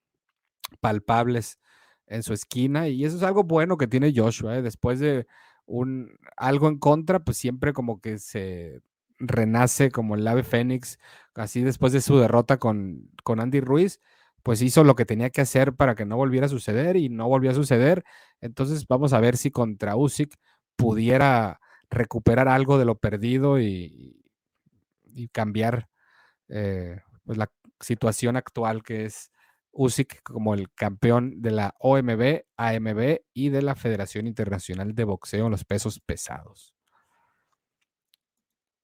palpables 0.80 1.58
en 2.06 2.22
su 2.22 2.32
esquina 2.34 2.88
y 2.88 3.04
eso 3.04 3.16
es 3.16 3.22
algo 3.22 3.44
bueno 3.44 3.76
que 3.78 3.86
tiene 3.86 4.12
Joshua, 4.14 4.58
¿eh? 4.58 4.62
después 4.62 4.98
de 4.98 5.26
un 5.64 6.18
algo 6.36 6.68
en 6.68 6.78
contra, 6.78 7.20
pues 7.20 7.36
siempre 7.38 7.72
como 7.72 8.00
que 8.00 8.18
se 8.18 8.80
renace 9.20 9.90
como 9.90 10.14
el 10.16 10.26
ave 10.26 10.42
fénix, 10.42 10.98
así 11.34 11.62
después 11.62 11.92
de 11.92 12.00
su 12.00 12.18
derrota 12.18 12.58
con, 12.58 13.10
con 13.22 13.40
Andy 13.40 13.60
Ruiz, 13.60 14.00
pues 14.42 14.62
hizo 14.62 14.84
lo 14.84 14.96
que 14.96 15.04
tenía 15.04 15.30
que 15.30 15.42
hacer 15.42 15.74
para 15.74 15.94
que 15.94 16.06
no 16.06 16.16
volviera 16.16 16.46
a 16.46 16.48
suceder 16.48 16.96
y 16.96 17.08
no 17.08 17.28
volvió 17.28 17.50
a 17.50 17.54
suceder. 17.54 18.04
Entonces 18.40 18.86
vamos 18.88 19.12
a 19.12 19.20
ver 19.20 19.36
si 19.36 19.50
contra 19.50 19.96
Usyk 19.96 20.34
pudiera 20.76 21.60
recuperar 21.90 22.48
algo 22.48 22.78
de 22.78 22.84
lo 22.84 22.98
perdido 22.98 23.60
y, 23.60 24.16
cambiar 25.32 25.88
eh, 26.48 27.00
pues 27.24 27.36
la 27.36 27.50
situación 27.80 28.36
actual 28.36 28.82
que 28.82 29.04
es 29.04 29.30
Usyk 29.72 30.22
como 30.22 30.54
el 30.54 30.72
campeón 30.72 31.42
de 31.42 31.50
la 31.50 31.74
OMB, 31.78 32.42
AMB 32.56 33.18
y 33.34 33.50
de 33.50 33.62
la 33.62 33.74
Federación 33.74 34.26
Internacional 34.26 34.94
de 34.94 35.04
Boxeo 35.04 35.46
en 35.46 35.50
los 35.52 35.64
pesos 35.64 36.00
pesados. 36.00 36.74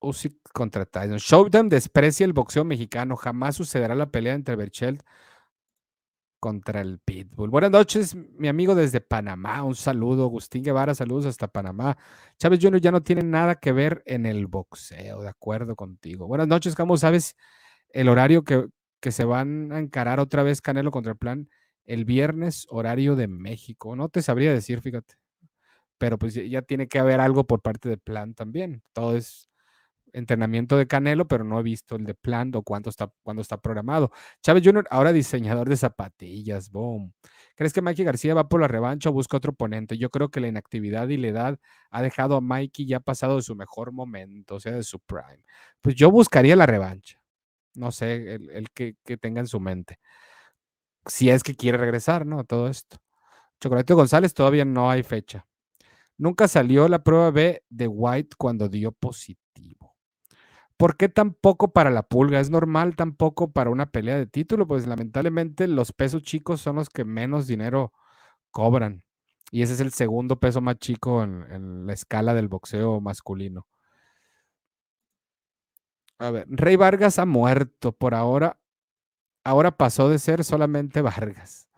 Usyk 0.01 0.37
contra 0.53 0.87
Tyson. 0.87 1.19
Showdown 1.19 1.69
desprecia 1.69 2.25
el 2.25 2.33
boxeo 2.33 2.65
mexicano. 2.65 3.17
Jamás 3.17 3.57
sucederá 3.57 3.95
la 3.95 4.11
pelea 4.11 4.35
entre 4.35 4.57
Berchelt 4.57 5.03
contra 6.39 6.81
el 6.81 6.99
Pitbull. 7.01 7.51
Buenas 7.51 7.71
noches, 7.71 8.15
mi 8.15 8.49
amigo 8.49 8.75
desde 8.75 9.01
Panamá. 9.01 9.63
Un 9.65 9.75
saludo. 9.75 10.25
Agustín 10.25 10.63
Guevara, 10.63 10.95
saludos 10.95 11.27
hasta 11.27 11.49
Panamá. 11.49 11.97
Chávez 12.39 12.61
Jr. 12.63 12.81
ya 12.81 12.93
no 12.93 13.03
tiene 13.03 13.23
nada 13.23 13.57
que 13.57 13.73
ver 13.73 14.03
en 14.07 14.27
el 14.27 14.47
boxeo, 14.47 15.23
de 15.23 15.29
acuerdo 15.29 15.75
contigo. 15.77 16.27
Buenas 16.27 16.49
noches, 16.49 16.75
¿cómo 16.75 16.97
sabes 16.97 17.37
el 17.91 18.09
horario 18.09 18.45
que, 18.45 18.69
que 19.01 19.13
se 19.13 19.25
van 19.25 19.73
a 19.73 19.79
encarar 19.79 20.21
otra 20.21 20.43
vez 20.43 20.61
Canelo 20.61 20.91
contra 20.91 21.13
el 21.13 21.19
plan? 21.19 21.49
El 21.85 22.05
viernes, 22.05 22.67
horario 22.71 23.17
de 23.17 23.29
México. 23.29 23.97
No 23.97 24.09
te 24.09 24.23
sabría 24.23 24.53
decir, 24.53 24.81
fíjate. 24.81 25.15
Pero 25.99 26.19
pues 26.19 26.35
ya 26.35 26.63
tiene 26.63 26.89
que 26.89 26.99
haber 26.99 27.21
algo 27.21 27.47
por 27.47 27.63
parte 27.63 27.89
del 27.89 27.99
plan 27.99 28.35
también. 28.35 28.83
Todo 28.93 29.17
es 29.17 29.49
entrenamiento 30.17 30.77
de 30.79 30.87
Canelo, 30.87 31.29
pero 31.29 31.45
no 31.45 31.61
he 31.61 31.63
visto 31.63 31.97
el 31.97 32.05
de 32.05 32.15
plan 32.15 32.51
o 32.55 32.63
cuánto 32.63 32.91
está, 32.91 33.13
cuándo 33.23 33.43
está 33.43 33.59
programado. 33.59 34.11
Chávez 34.43 34.63
Jr., 34.65 34.87
ahora 34.91 35.13
diseñador 35.13 35.69
de 35.69 35.77
zapatillas, 35.77 36.71
boom. 36.71 37.13
¿Crees 37.55 37.73
que 37.73 37.83
Mikey 37.83 38.05
García 38.05 38.35
va 38.35 38.49
por 38.49 38.61
la 38.61 38.69
revancha 38.69 39.11
o 39.11 39.13
busca 39.13 39.37
otro 39.37 39.53
oponente? 39.53 39.99
Yo 39.99 40.11
creo 40.11 40.31
que 40.31 40.41
la 40.41 40.49
inactividad 40.49 41.09
y 41.09 41.19
la 41.19 41.29
edad 41.29 41.59
ha 41.91 42.03
dejado 42.03 42.37
a 42.37 42.41
Mikey 42.41 42.87
ya 42.87 43.01
pasado 43.01 43.37
de 43.37 43.43
su 43.43 43.55
mejor 43.55 43.93
momento, 43.93 44.57
o 44.57 44.61
sea, 44.61 44.73
de 44.73 44.83
su 44.83 45.01
prime. 45.01 45.45
Pues 45.83 45.95
yo 45.95 46.11
buscaría 46.11 46.57
la 46.57 46.67
revancha. 46.67 47.21
No 47.75 47.93
sé, 47.93 48.35
el, 48.35 48.71
que, 48.73 48.97
que, 49.05 49.19
tenga 49.19 49.41
en 49.41 49.47
su 49.47 49.61
mente. 49.61 49.99
Si 51.07 51.31
es 51.31 51.43
que 51.43 51.55
quiere 51.55 51.79
regresar, 51.79 52.27
¿no? 52.27 52.45
Todo 52.45 52.69
esto. 52.69 52.99
Chocolate 53.61 53.95
González 53.95 54.35
todavía 54.35 54.65
no 54.65 54.91
hay 54.91 55.03
fecha. 55.03 55.47
Nunca 56.19 56.49
salió 56.49 56.89
la 56.89 57.03
prueba 57.03 57.31
B 57.31 57.63
de 57.69 57.89
White 57.89 58.37
cuando 58.39 58.69
dio 58.69 58.93
positivo. 58.93 59.46
¿Por 60.77 60.97
qué 60.97 61.09
tampoco 61.09 61.73
para 61.73 61.91
la 61.91 62.03
pulga? 62.03 62.41
¿Es 62.41 62.51
normal 62.51 62.97
tampoco 62.97 63.51
para 63.53 63.71
una 63.71 63.91
pelea 63.91 64.19
de 64.19 64.27
título? 64.27 64.67
Pues 64.67 64.87
lamentablemente 64.87 65.69
los 65.69 65.93
pesos 65.93 66.23
chicos 66.23 66.61
son 66.61 66.77
los 66.77 66.91
que 66.91 67.05
menos 67.05 67.47
dinero 67.47 67.93
cobran. 68.51 69.03
Y 69.51 69.63
ese 69.63 69.75
es 69.75 69.81
el 69.81 69.93
segundo 69.93 70.39
peso 70.39 70.61
más 70.61 70.79
chico 70.79 71.23
en, 71.23 71.87
la 71.87 71.93
escala 71.93 72.35
del 72.35 72.49
boxeo 72.49 73.01
masculino. 73.01 73.67
A 76.19 76.31
ver, 76.31 76.47
Rey 76.49 76.77
Vargas 76.77 77.19
ha 77.19 77.27
muerto 77.27 77.93
por 77.93 78.15
ahora. 78.15 78.59
Ahora 79.45 79.77
pasó 79.77 80.09
de 80.11 80.19
ser 80.19 80.45
solamente 80.45 81.01
Vargas. 81.03 81.69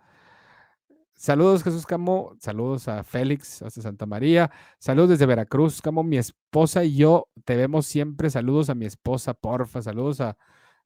Saludos, 1.19 1.65
Jesús 1.65 1.85
Camo. 1.85 2.37
Saludos 2.39 2.87
a 2.87 3.03
Félix, 3.03 3.61
hasta 3.63 3.83
Santa 3.83 4.07
María. 4.07 4.53
Saludos 4.79 5.11
desde 5.11 5.27
Veracruz, 5.27 5.83
Camo. 5.83 6.05
Mi 6.05 6.17
esposa 6.17 6.85
y 6.85 6.95
yo 6.95 7.29
te 7.45 7.57
vemos 7.57 7.87
siempre. 7.87 8.31
Saludos 8.31 8.71
a 8.71 8.77
mi 8.77 8.87
esposa, 8.87 9.35
porfa. 9.35 9.83
Saludos 9.83 10.21
a, 10.21 10.37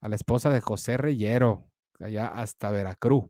la 0.00 0.16
esposa 0.16 0.48
de 0.48 0.62
José 0.62 0.96
Reyero, 0.96 1.66
allá 2.00 2.28
hasta 2.28 2.70
Veracruz. 2.70 3.24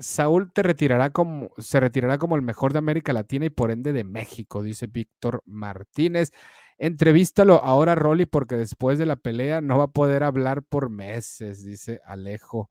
Saúl 0.00 0.52
te 0.52 0.64
retirará 0.64 1.10
como, 1.10 1.50
se 1.58 1.78
retirará 1.78 2.18
como 2.18 2.34
el 2.34 2.42
mejor 2.42 2.72
de 2.72 2.80
América 2.80 3.12
Latina 3.12 3.46
y 3.46 3.50
por 3.50 3.70
ende 3.70 3.92
de 3.92 4.02
México, 4.02 4.64
dice 4.64 4.88
Víctor 4.88 5.42
Martínez. 5.46 6.32
Entrevístalo 6.76 7.62
ahora, 7.62 7.94
Rolly, 7.94 8.26
porque 8.26 8.56
después 8.56 8.98
de 8.98 9.06
la 9.06 9.14
pelea 9.14 9.60
no 9.60 9.78
va 9.78 9.84
a 9.84 9.92
poder 9.92 10.24
hablar 10.24 10.64
por 10.64 10.90
meses, 10.90 11.62
dice 11.64 12.00
Alejo. 12.04 12.68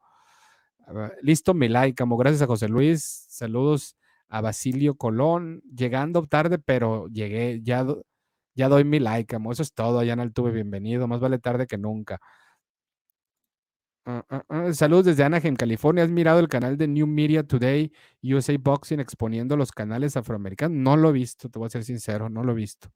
Listo, 1.22 1.54
mi 1.54 1.68
like, 1.68 2.04
gracias 2.18 2.42
a 2.42 2.48
José 2.48 2.68
Luis. 2.68 3.26
Saludos 3.30 3.98
a 4.30 4.42
Basilio 4.42 4.96
Colón. 4.96 5.62
Llegando 5.76 6.26
tarde, 6.28 6.60
pero 6.60 7.08
llegué, 7.08 7.62
ya, 7.62 7.86
ya 8.56 8.70
doy 8.70 8.84
mi 8.84 9.00
like, 9.00 9.36
amo. 9.36 9.52
Eso 9.52 9.64
es 9.64 9.74
todo, 9.74 10.00
allá 10.00 10.14
en 10.14 10.32
tuve 10.34 10.52
bienvenido. 10.52 11.08
Más 11.08 11.20
vale 11.20 11.40
tarde 11.40 11.68
que 11.68 11.78
nunca. 11.78 12.20
Ah, 14.10 14.24
ah, 14.30 14.44
ah, 14.48 14.74
saludos 14.74 15.06
desde 15.06 15.24
Anaheim, 15.26 15.56
California. 15.58 16.04
¿Has 16.06 16.10
mirado 16.10 16.40
el 16.40 16.48
canal 16.48 16.78
de 16.78 16.88
New 16.88 17.08
Media 17.08 17.44
Today, 17.44 17.92
USA 18.24 18.56
Boxing, 18.58 19.02
exponiendo 19.02 19.58
los 19.58 19.74
canales 19.74 20.16
afroamericanos? 20.16 20.78
No 20.78 20.96
lo 20.96 21.10
he 21.10 21.12
visto, 21.12 21.50
te 21.50 21.60
voy 21.60 21.68
a 21.68 21.70
ser 21.70 21.84
sincero, 21.84 22.30
no 22.30 22.42
lo 22.42 22.54
he 22.54 22.56
visto. 22.56 22.90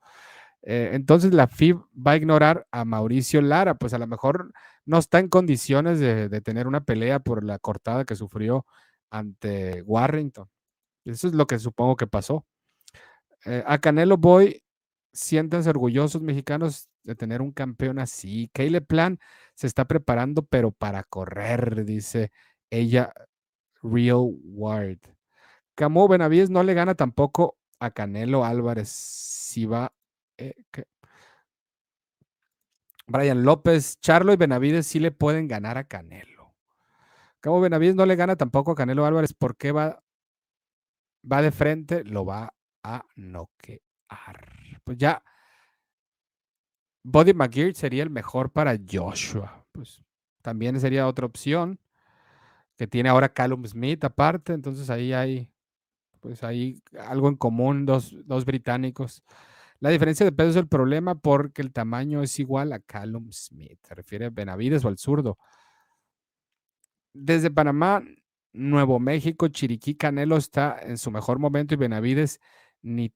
Eh, 0.63 0.91
entonces 0.93 1.33
la 1.33 1.47
FIB 1.47 1.81
va 1.95 2.11
a 2.11 2.17
ignorar 2.17 2.67
a 2.71 2.85
Mauricio 2.85 3.41
Lara, 3.41 3.75
pues 3.75 3.93
a 3.93 3.97
lo 3.97 4.07
mejor 4.07 4.53
no 4.85 4.97
está 4.99 5.19
en 5.19 5.29
condiciones 5.29 5.99
de, 5.99 6.29
tener 6.41 6.67
una 6.67 6.81
pelea 6.83 7.19
por 7.19 7.43
la 7.43 7.59
cortada 7.59 8.05
que 8.05 8.15
sufrió 8.15 8.65
ante 9.09 9.81
Warrington. 9.83 10.49
Eso 11.05 11.27
es 11.27 11.33
lo 11.33 11.47
que 11.47 11.59
supongo 11.59 11.95
que 11.95 12.07
pasó. 12.07 12.45
Eh, 13.45 13.63
a 13.65 13.79
Canelo 13.79 14.17
Boy, 14.17 14.63
siéntanse 15.13 15.69
orgullosos 15.69 16.21
mexicanos 16.21 16.89
de 17.03 17.15
tener 17.15 17.41
un 17.41 17.51
campeón 17.51 17.99
así. 17.99 18.49
Caleb 18.53 18.85
Plan 18.85 19.19
se 19.55 19.67
está 19.67 19.85
preparando, 19.85 20.43
pero 20.43 20.71
para 20.71 21.03
correr, 21.03 21.85
dice 21.85 22.31
ella, 22.69 23.13
Real 23.81 24.29
Ward. 24.43 24.99
Camo 25.75 26.07
Benavides 26.07 26.49
no 26.49 26.63
le 26.63 26.73
gana 26.73 26.95
tampoco 26.95 27.57
a 27.79 27.91
Canelo 27.91 28.45
Álvarez. 28.45 28.89
Si 28.89 29.65
va. 29.65 29.93
Eh, 30.41 30.55
Brian 33.07 33.43
López, 33.43 33.99
Charlo 33.99 34.33
y 34.33 34.37
Benavides 34.37 34.87
sí 34.87 34.99
le 34.99 35.11
pueden 35.11 35.47
ganar 35.47 35.77
a 35.77 35.83
Canelo. 35.83 36.55
Como 37.41 37.61
Benavides 37.61 37.95
no 37.95 38.05
le 38.05 38.15
gana 38.15 38.35
tampoco 38.35 38.71
a 38.71 38.75
Canelo 38.75 39.05
Álvarez, 39.05 39.33
¿por 39.33 39.55
qué 39.57 39.71
va, 39.71 40.03
va 41.29 41.41
de 41.41 41.51
frente? 41.51 42.03
Lo 42.03 42.25
va 42.25 42.53
a 42.83 43.03
noquear. 43.15 43.81
Pues 44.83 44.97
ya, 44.97 45.23
Body 47.03 47.33
McGear 47.33 47.73
sería 47.75 48.03
el 48.03 48.09
mejor 48.09 48.51
para 48.51 48.77
Joshua. 48.89 49.65
Pues 49.71 50.03
también 50.41 50.79
sería 50.79 51.07
otra 51.07 51.25
opción 51.25 51.79
que 52.77 52.87
tiene 52.87 53.09
ahora 53.09 53.29
Callum 53.29 53.65
Smith 53.65 54.03
aparte, 54.03 54.53
entonces 54.53 54.89
ahí 54.89 55.13
hay 55.13 55.51
pues 56.19 56.43
ahí 56.43 56.81
algo 57.07 57.27
en 57.29 57.35
común, 57.35 57.85
dos, 57.85 58.15
dos 58.25 58.45
británicos. 58.45 59.23
La 59.81 59.89
diferencia 59.89 60.23
de 60.23 60.31
peso 60.31 60.51
es 60.51 60.55
el 60.55 60.67
problema 60.67 61.15
porque 61.15 61.63
el 61.63 61.73
tamaño 61.73 62.21
es 62.21 62.39
igual 62.39 62.71
a 62.71 62.79
Callum 62.79 63.31
Smith. 63.31 63.79
Se 63.83 63.95
refiere 63.95 64.27
a 64.27 64.29
Benavides 64.29 64.85
o 64.85 64.87
al 64.87 64.99
zurdo. 64.99 65.39
Desde 67.13 67.49
Panamá, 67.49 68.03
Nuevo 68.53 68.99
México, 68.99 69.47
Chiriquí, 69.47 69.95
Canelo 69.95 70.37
está 70.37 70.77
en 70.79 70.99
su 70.99 71.09
mejor 71.09 71.39
momento 71.39 71.73
y 71.73 71.77
Benavides 71.77 72.39
ni 72.83 73.11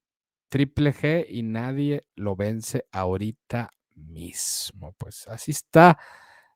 triple 0.48 0.92
G 0.92 1.26
y 1.28 1.44
nadie 1.44 2.04
lo 2.16 2.34
vence 2.34 2.84
ahorita 2.90 3.70
mismo. 3.94 4.92
Pues 4.98 5.28
así 5.28 5.52
está 5.52 5.96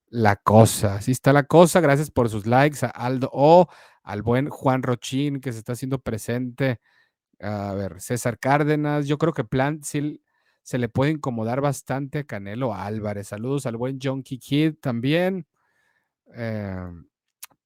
la 0.08 0.34
cosa, 0.34 0.96
así 0.96 1.12
está 1.12 1.32
la 1.32 1.44
cosa. 1.44 1.80
Gracias 1.80 2.10
por 2.10 2.28
sus 2.28 2.46
likes 2.46 2.84
a 2.84 2.88
Aldo 2.88 3.30
O, 3.32 3.68
al 4.02 4.22
buen 4.22 4.48
Juan 4.48 4.82
Rochín 4.82 5.40
que 5.40 5.52
se 5.52 5.60
está 5.60 5.74
haciendo 5.74 6.00
presente. 6.00 6.80
A 7.40 7.74
ver, 7.74 8.00
César 8.00 8.38
Cárdenas, 8.38 9.06
yo 9.06 9.18
creo 9.18 9.32
que 9.32 9.44
Plant 9.44 9.84
sí 9.84 10.22
se 10.62 10.78
le 10.78 10.88
puede 10.88 11.12
incomodar 11.12 11.60
bastante 11.60 12.20
a 12.20 12.24
Canelo 12.24 12.74
Álvarez. 12.74 13.28
Saludos 13.28 13.66
al 13.66 13.76
buen 13.76 13.98
John 14.02 14.22
Kid 14.22 14.74
también. 14.80 15.46
Em, 16.34 17.06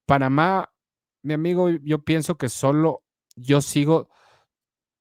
Panamá, 0.07 0.71
mi 1.23 1.35
amigo, 1.35 1.71
yo 1.71 2.05
pienso 2.05 2.37
que 2.37 2.49
solo 2.49 3.03
yo 3.37 3.61
sigo 3.61 4.09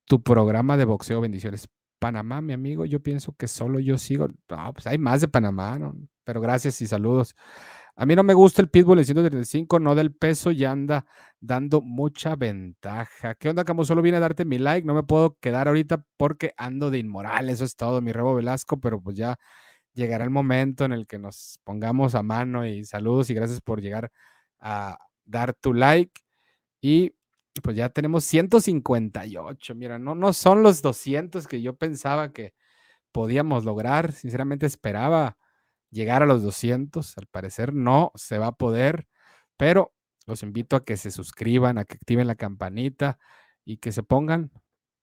tu 0.06 0.24
programa 0.24 0.78
de 0.78 0.86
boxeo. 0.86 1.22
Bendiciones. 1.22 1.70
Panamá, 2.00 2.42
mi 2.42 2.54
amigo, 2.54 2.86
yo 2.86 3.02
pienso 3.02 3.34
que 3.36 3.48
solo 3.48 3.80
yo 3.80 3.98
sigo. 3.98 4.28
No, 4.50 4.74
pues 4.74 4.88
hay 4.88 4.98
más 4.98 5.22
de 5.22 5.28
Panamá, 5.28 5.80
¿no? 5.80 5.96
Pero 6.24 6.42
gracias 6.42 6.82
y 6.82 6.88
saludos. 6.88 7.36
A 7.96 8.06
mí 8.08 8.16
no 8.16 8.24
me 8.24 8.34
gusta 8.34 8.62
el 8.62 8.70
Pitbull 8.70 9.00
en 9.00 9.06
135, 9.06 9.80
no 9.80 9.94
del 9.94 10.14
peso 10.14 10.50
y 10.52 10.66
anda 10.66 11.06
dando 11.40 11.82
mucha 11.82 12.36
ventaja. 12.36 13.36
¿Qué 13.36 13.50
onda, 13.50 13.66
Como 13.66 13.86
Solo 13.86 14.02
vine 14.02 14.18
a 14.18 14.20
darte 14.20 14.46
mi 14.46 14.58
like. 14.58 14.88
No 14.88 14.96
me 14.96 15.04
puedo 15.04 15.38
quedar 15.40 15.68
ahorita 15.68 16.04
porque 16.18 16.54
ando 16.58 16.90
de 16.90 16.98
inmoral. 16.98 17.50
Eso 17.50 17.66
es 17.66 17.76
todo, 17.76 18.02
mi 18.02 18.12
Rebo 18.12 18.34
Velasco, 18.34 18.80
pero 18.80 19.00
pues 19.00 19.16
ya 19.18 19.38
llegará 19.94 20.24
el 20.24 20.32
momento 20.32 20.86
en 20.86 20.94
el 20.94 21.06
que 21.06 21.20
nos 21.20 21.60
pongamos 21.64 22.16
a 22.16 22.24
mano 22.24 22.66
y 22.66 22.84
saludos 22.86 23.30
y 23.30 23.36
gracias 23.36 23.62
por 23.62 23.82
llegar 23.82 24.12
a 24.60 24.98
dar 25.26 25.54
tu 25.54 25.74
like. 25.74 26.22
Y 26.82 27.14
pues 27.62 27.76
ya 27.76 27.90
tenemos 27.90 28.24
158. 28.26 29.76
Mira, 29.76 30.00
no, 30.00 30.16
no 30.16 30.34
son 30.34 30.64
los 30.64 30.82
200 30.82 31.48
que 31.48 31.62
yo 31.62 31.76
pensaba 31.76 32.34
que 32.34 32.54
podíamos 33.12 33.66
lograr. 33.66 34.14
Sinceramente 34.14 34.66
esperaba 34.66 35.38
llegar 35.94 36.24
a 36.24 36.26
los 36.26 36.44
200. 36.44 37.18
Al 37.18 37.28
parecer 37.28 37.74
no 37.74 38.12
se 38.16 38.38
va 38.38 38.48
a 38.48 38.52
poder, 38.58 39.08
pero 39.58 39.94
los 40.26 40.44
invito 40.44 40.76
a 40.76 40.84
que 40.84 40.98
se 40.98 41.12
suscriban, 41.12 41.78
a 41.78 41.86
que 41.86 41.96
activen 41.96 42.28
la 42.28 42.36
campanita 42.36 43.20
y 43.66 43.78
que 43.78 43.92
se 43.92 44.04
pongan 44.04 44.52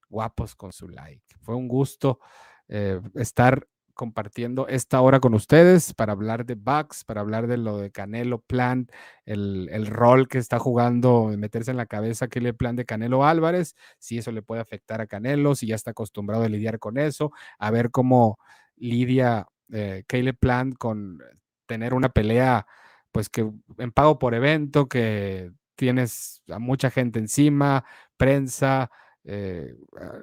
guapos 0.09 0.55
con 0.57 0.73
su 0.73 0.89
like. 0.89 1.37
Fue 1.41 1.55
un 1.55 1.69
gusto 1.69 2.21
eh, 2.69 3.01
estar 3.15 3.67
compartiendo 3.95 4.67
esta 4.67 5.01
hora 5.03 5.21
con 5.21 5.35
ustedes 5.35 5.93
para 5.93 6.13
hablar 6.13 6.47
de 6.47 6.55
Bucks, 6.55 7.05
para 7.05 7.21
hablar 7.21 7.47
de 7.47 7.59
lo 7.59 7.77
de 7.77 7.91
Canelo 7.91 8.41
Plan, 8.41 8.89
el, 9.27 9.87
rol 9.87 10.27
que 10.27 10.39
está 10.39 10.59
jugando, 10.59 11.27
meterse 11.37 11.71
en 11.71 11.77
la 11.77 11.85
cabeza 11.85 12.29
que 12.29 12.39
el 12.39 12.57
plan 12.57 12.77
de 12.77 12.87
Canelo 12.87 13.27
Álvarez, 13.27 13.75
si 13.99 14.17
eso 14.17 14.33
le 14.33 14.41
puede 14.41 14.63
afectar 14.63 15.03
a 15.03 15.07
Canelo, 15.07 15.55
si 15.55 15.67
ya 15.67 15.75
está 15.75 15.91
acostumbrado 15.91 16.45
a 16.45 16.49
lidiar 16.49 16.79
con 16.79 16.97
eso, 16.97 17.31
a 17.59 17.71
ver 17.71 17.91
cómo 17.91 18.39
lidia 18.77 19.47
eh, 19.73 20.05
Caleb 20.07 20.37
Plant 20.39 20.77
con 20.77 21.23
tener 21.67 21.95
una 21.95 22.09
pelea, 22.09 22.67
pues 23.13 23.29
que 23.29 23.51
en 23.79 23.93
pago 23.93 24.19
por 24.19 24.35
evento, 24.35 24.89
que 24.89 25.53
tienes 25.77 26.43
a 26.49 26.59
mucha 26.59 26.91
gente 26.91 27.19
encima, 27.19 27.85
prensa, 28.17 28.91
eh, 29.25 29.75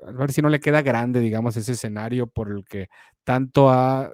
a 0.08 0.12
ver 0.12 0.32
si 0.32 0.42
no 0.42 0.50
le 0.50 0.60
queda 0.60 0.82
grande, 0.82 1.20
digamos, 1.20 1.58
ese 1.58 1.74
escenario 1.74 2.28
por 2.28 2.52
el 2.52 2.66
que 2.66 2.90
tanto 3.24 3.70
ha 3.70 4.14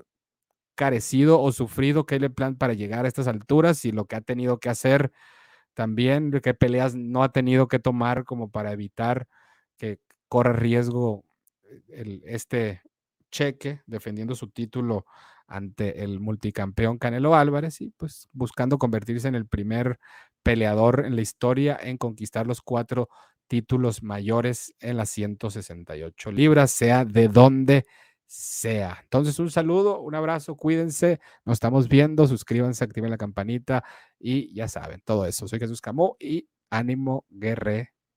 carecido 0.76 1.42
o 1.42 1.52
sufrido 1.52 2.06
Caleb 2.06 2.34
Plant 2.34 2.58
para 2.58 2.74
llegar 2.74 3.06
a 3.06 3.08
estas 3.08 3.28
alturas 3.28 3.86
y 3.86 3.92
lo 3.92 4.06
que 4.06 4.16
ha 4.16 4.22
tenido 4.22 4.60
que 4.60 4.70
hacer 4.70 5.12
también, 5.74 6.32
qué 6.44 6.54
peleas 6.54 6.96
no 6.96 7.24
ha 7.24 7.32
tenido 7.32 7.68
que 7.68 7.80
tomar 7.80 8.26
como 8.26 8.52
para 8.52 8.72
evitar 8.74 9.28
que 9.78 10.00
corra 10.30 10.54
riesgo 10.54 11.26
el, 11.90 12.24
este 12.26 12.82
cheque 13.34 13.82
defendiendo 13.88 14.36
su 14.36 14.50
título 14.50 15.06
ante 15.48 16.04
el 16.04 16.20
multicampeón 16.20 17.00
Canelo 17.00 17.36
Álvarez 17.36 17.82
y 17.82 17.90
pues 17.90 18.30
buscando 18.32 18.78
convertirse 18.78 19.28
en 19.28 19.36
el 19.36 19.48
primer 19.48 20.00
peleador 20.44 21.06
en 21.06 21.16
la 21.16 21.22
historia 21.22 21.78
en 21.82 21.98
conquistar 21.98 22.46
los 22.46 22.62
cuatro 22.62 23.10
títulos 23.48 24.04
mayores 24.04 24.74
en 24.80 24.98
las 24.98 25.10
168 25.10 26.32
libras, 26.32 26.72
sea 26.72 27.06
de 27.06 27.28
donde 27.28 27.86
sea. 28.26 29.00
Entonces, 29.04 29.38
un 29.40 29.52
saludo, 29.52 30.00
un 30.00 30.16
abrazo, 30.16 30.56
cuídense, 30.56 31.20
nos 31.46 31.56
estamos 31.56 31.88
viendo, 31.88 32.28
suscríbanse, 32.28 32.84
activen 32.84 33.12
la 33.12 33.18
campanita 33.18 33.84
y 34.18 34.54
ya 34.54 34.68
saben, 34.68 35.02
todo 35.04 35.26
eso. 35.26 35.48
Soy 35.48 35.60
Jesús 35.60 35.82
Camó 35.82 36.16
y 36.20 36.48
ánimo 36.70 37.26
guerrero. 37.30 37.90